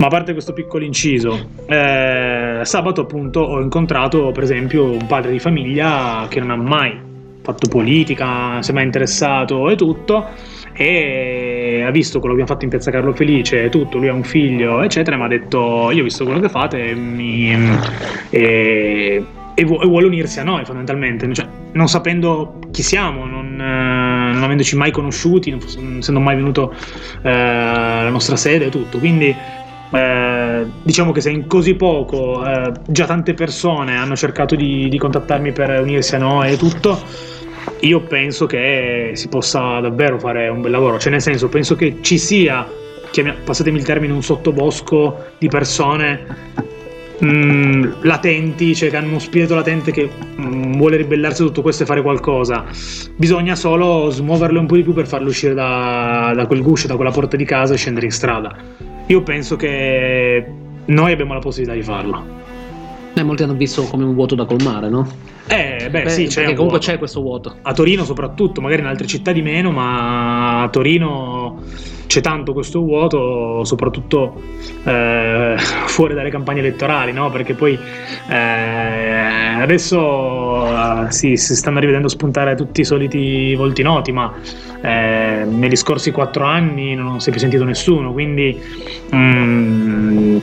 Ma 0.01 0.07
a 0.07 0.09
parte 0.09 0.33
questo 0.33 0.55
piccolo 0.55 0.83
inciso, 0.83 1.51
eh, 1.67 2.61
sabato 2.63 3.03
appunto 3.03 3.41
ho 3.41 3.61
incontrato 3.61 4.33
per 4.33 4.45
esempio 4.45 4.85
un 4.93 5.07
padre 5.07 5.31
di 5.31 5.39
famiglia 5.39 6.27
che 6.31 6.41
non 6.41 6.51
ha 6.51 6.57
mai 6.57 6.99
fatto 7.43 7.69
politica, 7.69 8.53
non 8.53 8.63
si 8.63 8.71
è 8.71 8.73
mai 8.73 8.85
interessato 8.85 9.69
e 9.69 9.77
tutto, 9.77 10.29
e 10.73 11.85
ha 11.87 11.91
visto 11.91 12.19
quello 12.19 12.35
che 12.35 12.41
abbiamo 12.41 12.47
fatto 12.47 12.65
in 12.65 12.71
Piazza 12.71 12.91
Carlo 12.91 13.13
Felice 13.13 13.65
e 13.65 13.69
tutto, 13.69 13.99
lui 13.99 14.09
ha 14.09 14.15
un 14.15 14.25
figlio, 14.25 14.81
eccetera, 14.81 15.17
e 15.17 15.19
mi 15.19 15.25
ha 15.27 15.29
detto 15.29 15.91
io 15.91 16.01
ho 16.01 16.05
visto 16.05 16.25
quello 16.25 16.41
che 16.41 16.49
fate 16.49 16.89
e, 16.89 16.95
mi, 16.95 17.55
e, 18.31 19.25
e 19.55 19.65
vuole 19.65 20.07
unirsi 20.07 20.41
a 20.41 20.45
noi 20.45 20.65
fondamentalmente, 20.65 21.31
cioè, 21.35 21.47
non 21.73 21.89
sapendo 21.89 22.59
chi 22.71 22.83
siamo, 22.83 23.27
non, 23.27 23.53
eh, 23.61 24.33
non 24.33 24.43
avendoci 24.43 24.77
mai 24.77 24.93
conosciuti, 24.93 25.51
non 25.51 25.61
essendo 25.99 26.21
mai 26.21 26.37
venuto 26.37 26.73
eh, 27.21 27.31
alla 27.31 28.09
nostra 28.09 28.37
sede 28.37 28.65
e 28.65 28.71
tutto, 28.71 28.99
quindi 28.99 29.59
eh, 29.93 30.67
diciamo 30.83 31.11
che 31.11 31.21
se 31.21 31.31
in 31.31 31.47
così 31.47 31.75
poco 31.75 32.47
eh, 32.47 32.73
già 32.87 33.07
tante 33.07 33.35
persone 33.35 33.97
hanno 33.97 34.15
cercato 34.15 34.55
di, 34.55 34.89
di, 34.89 34.99
contattarmi 34.99 35.53
per 35.53 35.81
unirsi 35.81 36.15
a 36.15 36.19
noi 36.19 36.53
e 36.53 36.57
tutto, 36.57 36.99
io 37.81 38.01
penso 38.03 38.47
che 38.47 39.13
si 39.15 39.29
possa 39.29 39.81
davvero 39.81 40.19
fare 40.19 40.49
un 40.49 40.61
bel 40.61 40.71
lavoro. 40.71 40.99
Cioè, 40.99 41.11
nel 41.11 41.23
senso, 41.23 41.49
penso 41.49 41.75
che 41.75 41.99
ci 42.03 42.19
sia, 42.19 42.67
passatemi 43.45 43.79
il 43.79 43.85
termine, 43.85 44.13
un 44.13 44.23
sottobosco 44.23 45.25
di 45.39 45.49
persone 45.49 46.25
mm, 47.25 47.93
latenti, 48.03 48.75
cioè 48.77 48.91
che 48.91 48.97
hanno 48.97 49.09
uno 49.09 49.19
spirito 49.19 49.57
latente 49.57 49.91
che 49.91 50.09
mm, 50.41 50.77
vuole 50.77 50.99
ribellarsi 50.99 51.43
a 51.43 51.47
tutto 51.47 51.63
questo 51.63 51.83
e 51.83 51.87
fare 51.87 52.03
qualcosa. 52.03 52.65
Bisogna 53.17 53.57
solo 53.57 54.09
smuoverle 54.11 54.59
un 54.59 54.67
po' 54.67 54.77
di 54.77 54.83
più 54.85 54.93
per 54.93 55.09
farlo 55.09 55.31
uscire 55.31 55.55
da, 55.55 56.33
da 56.35 56.47
quel 56.47 56.63
guscio, 56.63 56.87
da 56.87 56.95
quella 56.95 57.11
porta 57.11 57.37
di 57.37 57.45
casa 57.45 57.75
e 57.75 57.77
scendere 57.77 58.07
in 58.07 58.13
strada. 58.13 58.57
Io 59.11 59.25
penso 59.25 59.57
che 59.57 60.47
noi 60.85 61.13
abbiamo 61.13 61.35
la 61.35 61.41
possibilità 61.41 61.75
di 61.75 61.83
farlo. 61.83 62.25
Eh, 63.13 63.23
molti 63.25 63.43
hanno 63.43 63.55
visto 63.55 63.83
come 63.83 64.05
un 64.05 64.15
vuoto 64.15 64.37
da 64.37 64.45
colmare, 64.45 64.89
no? 64.89 65.05
Eh, 65.49 65.89
beh, 65.91 66.03
beh 66.03 66.11
sì, 66.11 66.27
c'è 66.27 66.45
comunque 66.45 66.65
vuoto. 66.65 66.79
c'è 66.79 66.99
questo 66.99 67.21
vuoto. 67.21 67.57
A 67.63 67.73
Torino 67.73 68.05
soprattutto, 68.05 68.61
magari 68.61 68.83
in 68.83 68.87
altre 68.87 69.09
città 69.09 69.33
di 69.33 69.43
meno, 69.43 69.73
ma 69.73 70.63
a 70.63 70.69
Torino 70.69 71.61
c'è 72.11 72.21
tanto 72.21 72.53
questo 72.53 72.81
vuoto, 72.81 73.63
soprattutto 73.63 74.43
eh, 74.83 75.55
fuori 75.87 76.13
dalle 76.13 76.29
campagne 76.29 76.59
elettorali, 76.59 77.13
no? 77.13 77.31
Perché 77.31 77.55
poi 77.55 77.79
eh, 78.29 79.63
adesso 79.63 80.67
eh, 80.67 81.13
sì, 81.13 81.37
si 81.37 81.55
stanno 81.55 81.79
rivedendo 81.79 82.09
spuntare 82.09 82.57
tutti 82.57 82.81
i 82.81 82.85
soliti 82.85 83.55
volti 83.55 83.83
noti, 83.83 84.11
ma 84.11 84.35
eh, 84.83 85.45
negli 85.49 85.77
scorsi 85.77 86.11
quattro 86.11 86.43
anni 86.43 86.97
non 86.97 87.21
si 87.21 87.29
è 87.29 87.31
più 87.31 87.41
sentito 87.41 87.63
nessuno, 87.63 88.13
quindi 88.13 88.61
mm, 89.15 90.39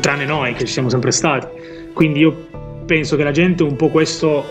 tranne 0.00 0.26
noi 0.26 0.52
che 0.52 0.66
ci 0.66 0.72
siamo 0.74 0.90
sempre 0.90 1.10
stati. 1.10 1.46
Quindi 1.94 2.18
io 2.18 2.48
penso 2.84 3.16
che 3.16 3.24
la 3.24 3.30
gente 3.30 3.62
un 3.62 3.76
po' 3.76 3.88
questo 3.88 4.44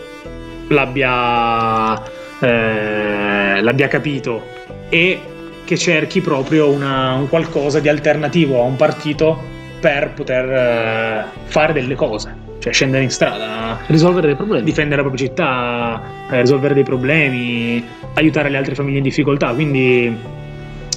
l'abbia, 0.70 2.02
eh, 2.40 3.62
l'abbia 3.62 3.88
capito 3.88 4.42
e 4.90 5.36
che 5.68 5.78
cerchi 5.78 6.22
proprio 6.22 6.70
una, 6.70 7.16
un 7.16 7.28
qualcosa 7.28 7.82
di 7.82 7.90
alternativo 7.90 8.62
a 8.62 8.64
un 8.64 8.78
partito 8.78 9.38
per 9.82 10.14
poter 10.14 10.50
eh, 10.50 11.26
fare 11.44 11.74
delle 11.74 11.94
cose 11.94 12.46
cioè 12.60 12.74
scendere 12.74 13.04
in 13.04 13.12
strada, 13.12 13.80
risolvere 13.88 14.28
dei 14.28 14.36
problemi, 14.36 14.64
difendere 14.64 15.02
la 15.02 15.08
propria 15.08 15.28
città, 15.28 16.02
eh, 16.32 16.42
risolvere 16.42 16.74
dei 16.74 16.84
problemi, 16.84 17.84
aiutare 18.16 18.50
le 18.50 18.58
altre 18.58 18.74
famiglie 18.74 18.98
in 18.98 19.04
difficoltà. 19.04 19.54
Quindi 19.54 20.18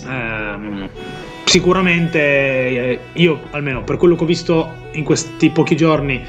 ehm, 0.09 0.89
sicuramente 1.45 2.19
eh, 2.19 2.99
io, 3.15 3.41
almeno 3.51 3.83
per 3.83 3.99
quello 3.99 4.17
che 4.17 4.23
ho 4.23 4.27
visto 4.27 4.69
in 4.93 5.05
questi 5.05 5.51
pochi 5.51 5.77
giorni 5.77 6.23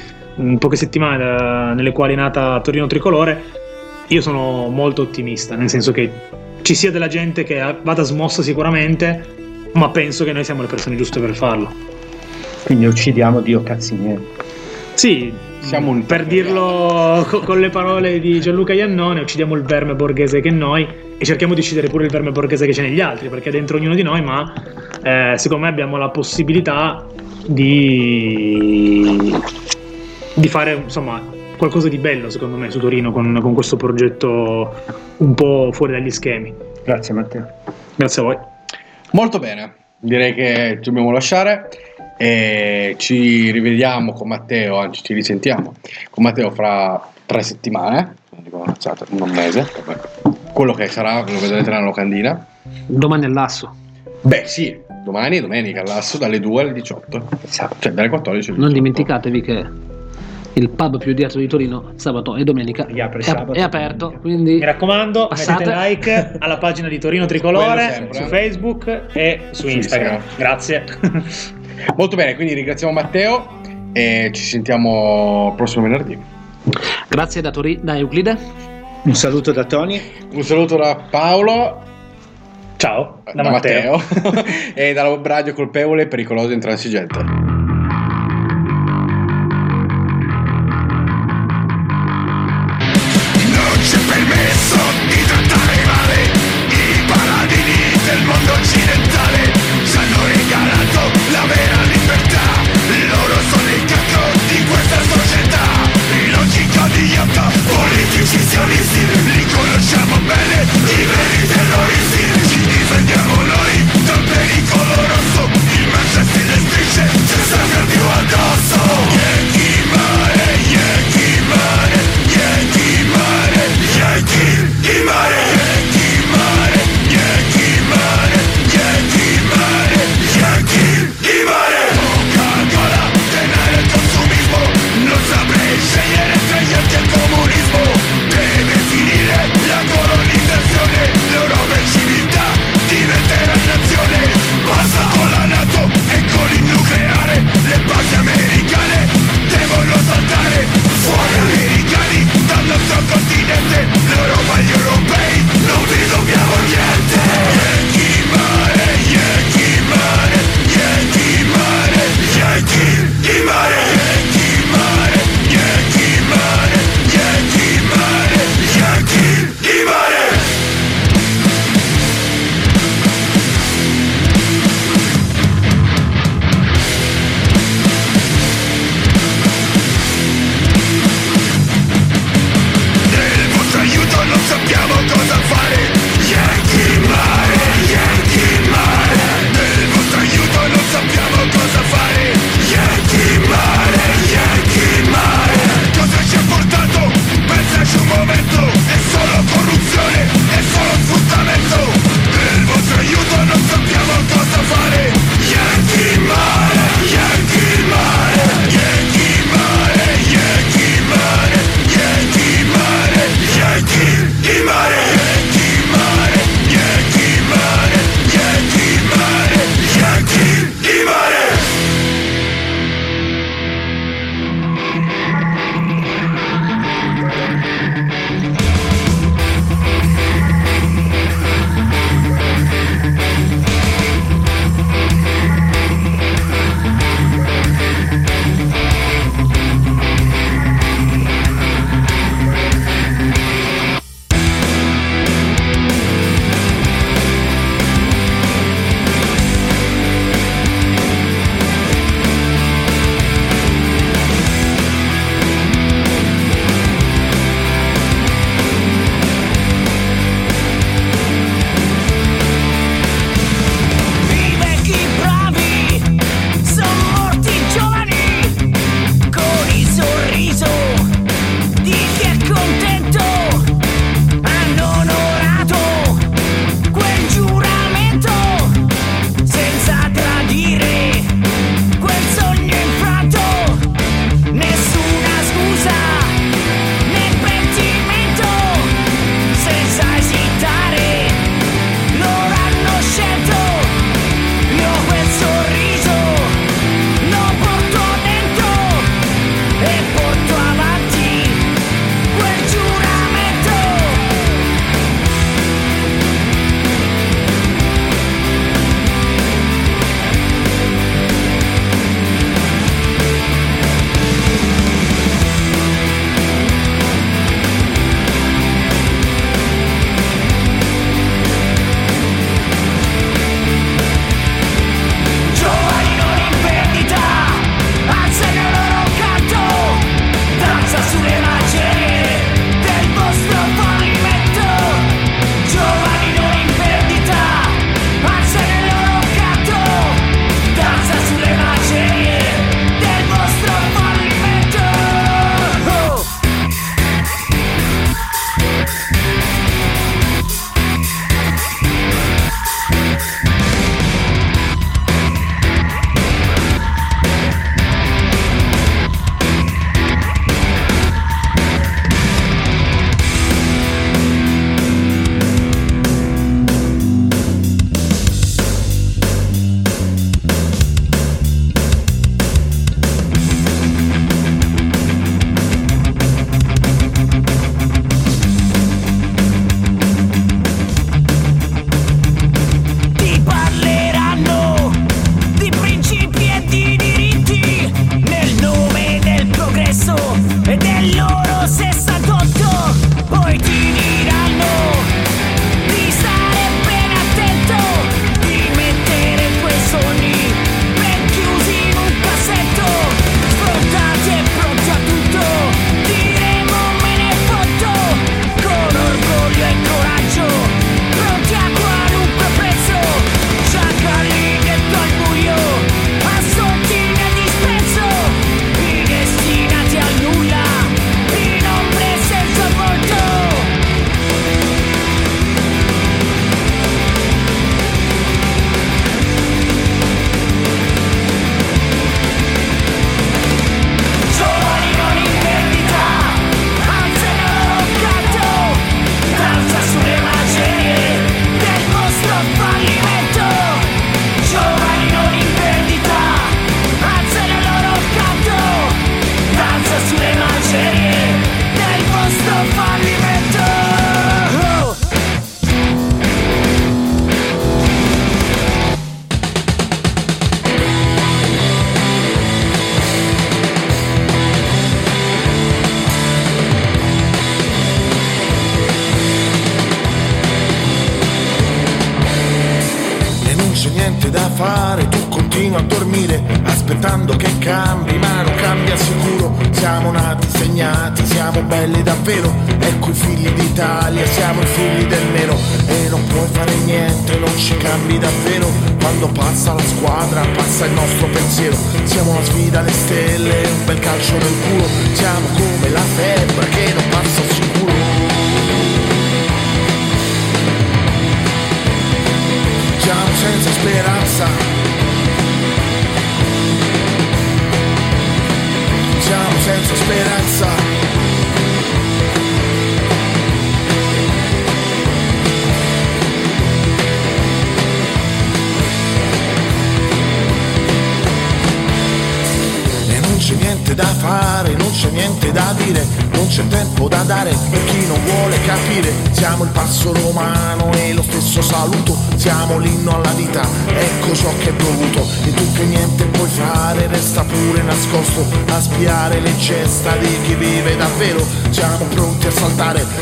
poche 0.57 0.75
settimane 0.75 1.73
nelle 1.75 1.91
quali 1.91 2.13
è 2.13 2.15
nata 2.15 2.59
Torino 2.61 2.87
Tricolore, 2.87 3.41
io 4.07 4.21
sono 4.21 4.67
molto 4.67 5.03
ottimista, 5.03 5.55
nel 5.55 5.69
senso 5.69 5.91
che 5.91 6.09
ci 6.61 6.75
sia 6.75 6.91
della 6.91 7.07
gente 7.07 7.43
che 7.43 7.75
vada 7.83 8.03
smossa 8.03 8.41
sicuramente, 8.41 9.25
ma 9.73 9.89
penso 9.89 10.23
che 10.23 10.31
noi 10.33 10.43
siamo 10.43 10.61
le 10.61 10.67
persone 10.67 10.95
giuste 10.95 11.19
per 11.19 11.35
farlo. 11.35 11.71
Quindi 12.63 12.85
uccidiamo 12.85 13.41
Dio 13.41 13.63
cazzi 13.63 13.95
miei. 13.95 14.19
Sì, 14.93 15.31
Siamo 15.61 15.91
un- 15.91 16.07
per 16.07 16.25
dirlo 16.25 17.23
co- 17.29 17.41
con 17.41 17.59
le 17.59 17.69
parole 17.69 18.19
di 18.19 18.41
Gianluca 18.41 18.73
Iannone, 18.73 19.21
uccidiamo 19.21 19.53
il 19.53 19.61
verme 19.61 19.93
borghese 19.93 20.41
che 20.41 20.49
è 20.49 20.51
noi 20.51 20.87
e 21.19 21.23
cerchiamo 21.23 21.53
di 21.53 21.59
uccidere 21.59 21.87
pure 21.87 22.05
il 22.05 22.09
verme 22.09 22.31
borghese 22.31 22.65
che 22.65 22.71
c'è 22.71 22.81
negli 22.81 22.99
altri, 22.99 23.29
perché 23.29 23.49
è 23.49 23.51
dentro 23.51 23.77
ognuno 23.77 23.93
di 23.93 24.01
noi, 24.01 24.23
ma 24.23 24.51
eh, 25.03 25.33
secondo 25.37 25.65
me 25.65 25.69
abbiamo 25.69 25.97
la 25.97 26.09
possibilità 26.09 27.05
di, 27.45 29.35
di 30.33 30.47
fare 30.47 30.73
insomma 30.83 31.21
qualcosa 31.61 31.89
di 31.89 31.99
bello 31.99 32.31
secondo 32.31 32.57
me 32.57 32.71
su 32.71 32.79
Torino 32.79 33.11
con, 33.11 33.37
con 33.39 33.53
questo 33.53 33.75
progetto 33.75 34.73
un 35.17 35.35
po' 35.35 35.69
fuori 35.71 35.91
dagli 35.91 36.09
schemi. 36.09 36.51
Grazie 36.83 37.13
Matteo. 37.13 37.47
Grazie 37.95 38.21
a 38.23 38.25
voi. 38.25 38.37
Molto 39.11 39.37
bene, 39.37 39.73
direi 39.99 40.33
che 40.33 40.79
ci 40.81 40.89
dobbiamo 40.89 41.11
lasciare 41.11 41.69
e 42.17 42.95
ci 42.97 43.51
rivediamo 43.51 44.11
con 44.11 44.27
Matteo, 44.29 44.77
anzi 44.77 45.03
ci 45.03 45.13
risentiamo 45.13 45.75
con 46.09 46.23
Matteo 46.23 46.49
fra 46.49 46.99
tre 47.27 47.43
settimane, 47.43 48.15
non 48.31 48.41
dico 48.41 48.57
una 48.57 48.71
cazzata, 48.71 49.05
non 49.09 49.29
un 49.29 49.35
mese, 49.35 49.69
vabbè. 49.85 49.99
quello 50.53 50.73
che 50.73 50.87
sarà, 50.87 51.19
lo 51.19 51.39
vedrete 51.39 51.69
nella 51.69 51.83
locandina. 51.83 52.43
Domani 52.87 53.25
all'asso. 53.25 53.75
Beh 54.21 54.47
sì, 54.47 54.75
domani 55.03 55.37
e 55.37 55.41
domenica 55.41 55.81
all'asso 55.81 56.17
dalle 56.17 56.39
2 56.39 56.61
alle 56.61 56.73
18, 56.73 57.27
cioè 57.51 57.91
dalle 57.91 58.09
14 58.09 58.29
alle 58.29 58.39
18. 58.39 58.59
Non 58.59 58.73
dimenticatevi 58.73 59.41
che 59.41 59.89
il 60.53 60.69
pub 60.69 60.97
più 60.97 61.11
odiato 61.11 61.37
di 61.37 61.47
Torino 61.47 61.91
sabato 61.95 62.35
e 62.35 62.43
domenica 62.43 62.85
Riapre 62.85 63.19
è, 63.19 63.23
sabato 63.23 63.53
è 63.53 63.61
aperto, 63.61 63.97
domenica. 64.05 64.21
quindi 64.21 64.53
Mi 64.55 64.65
raccomando, 64.65 65.27
Passate. 65.27 65.65
mettete 65.65 65.87
like 65.87 66.31
alla 66.39 66.57
pagina 66.57 66.87
di 66.89 66.99
Torino 66.99 67.25
Tricolore 67.25 68.09
su 68.11 68.23
Facebook 68.23 69.05
e 69.13 69.39
su 69.51 69.61
Su 69.61 69.67
Instagram. 69.69 70.15
Instagram. 70.15 70.21
Grazie. 70.37 70.83
Molto 71.95 72.15
bene, 72.15 72.35
quindi 72.35 72.53
ringraziamo 72.53 72.91
Matteo 72.93 73.59
e 73.93 74.29
ci 74.33 74.43
sentiamo 74.43 75.47
il 75.49 75.55
prossimo 75.55 75.83
venerdì. 75.83 76.17
grazie 77.07 77.41
da, 77.41 77.49
Tori- 77.51 77.79
da 77.81 77.97
Euclide. 77.97 78.37
Un 79.03 79.15
saluto 79.15 79.51
da 79.51 79.63
Tony. 79.63 79.99
Un 80.33 80.43
saluto 80.43 80.75
da 80.77 80.95
Paolo, 81.09 81.81
Ciao, 82.77 83.21
da, 83.33 83.41
da, 83.41 83.49
Matteo. 83.49 83.97
Matteo, 83.97 84.43
e 84.75 84.93
dalla 84.93 85.09
web 85.09 85.25
radio 85.25 85.53
colpevole, 85.53 86.07
pericoloso 86.07 86.49
e 86.49 86.53
intransigente. 86.53 87.50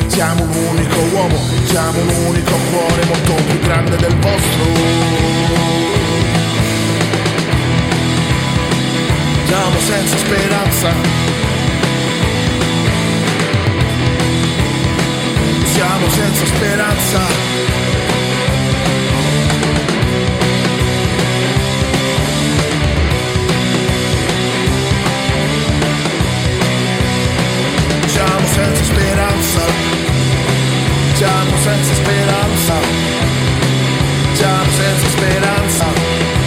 Siamo 0.07 0.43
un 0.43 0.49
unico 0.49 0.99
uomo, 1.13 1.37
siamo 1.65 1.99
un 1.99 2.25
unico 2.27 2.51
cuore 2.71 3.05
molto 3.05 3.33
più 3.33 3.59
grande 3.59 3.95
del 3.95 4.15
vostro. 4.17 4.63
Siamo 9.45 9.79
senza 9.79 10.17
speranza. 10.17 10.93
Siamo 15.65 16.09
senza 16.09 16.45
speranza. 16.45 17.68
speranza, 29.60 31.14
siamo 31.14 31.57
senza 31.57 31.93
speranza, 31.93 32.74
siamo 34.34 34.72
senza 34.72 35.07
speranza. 35.10 36.38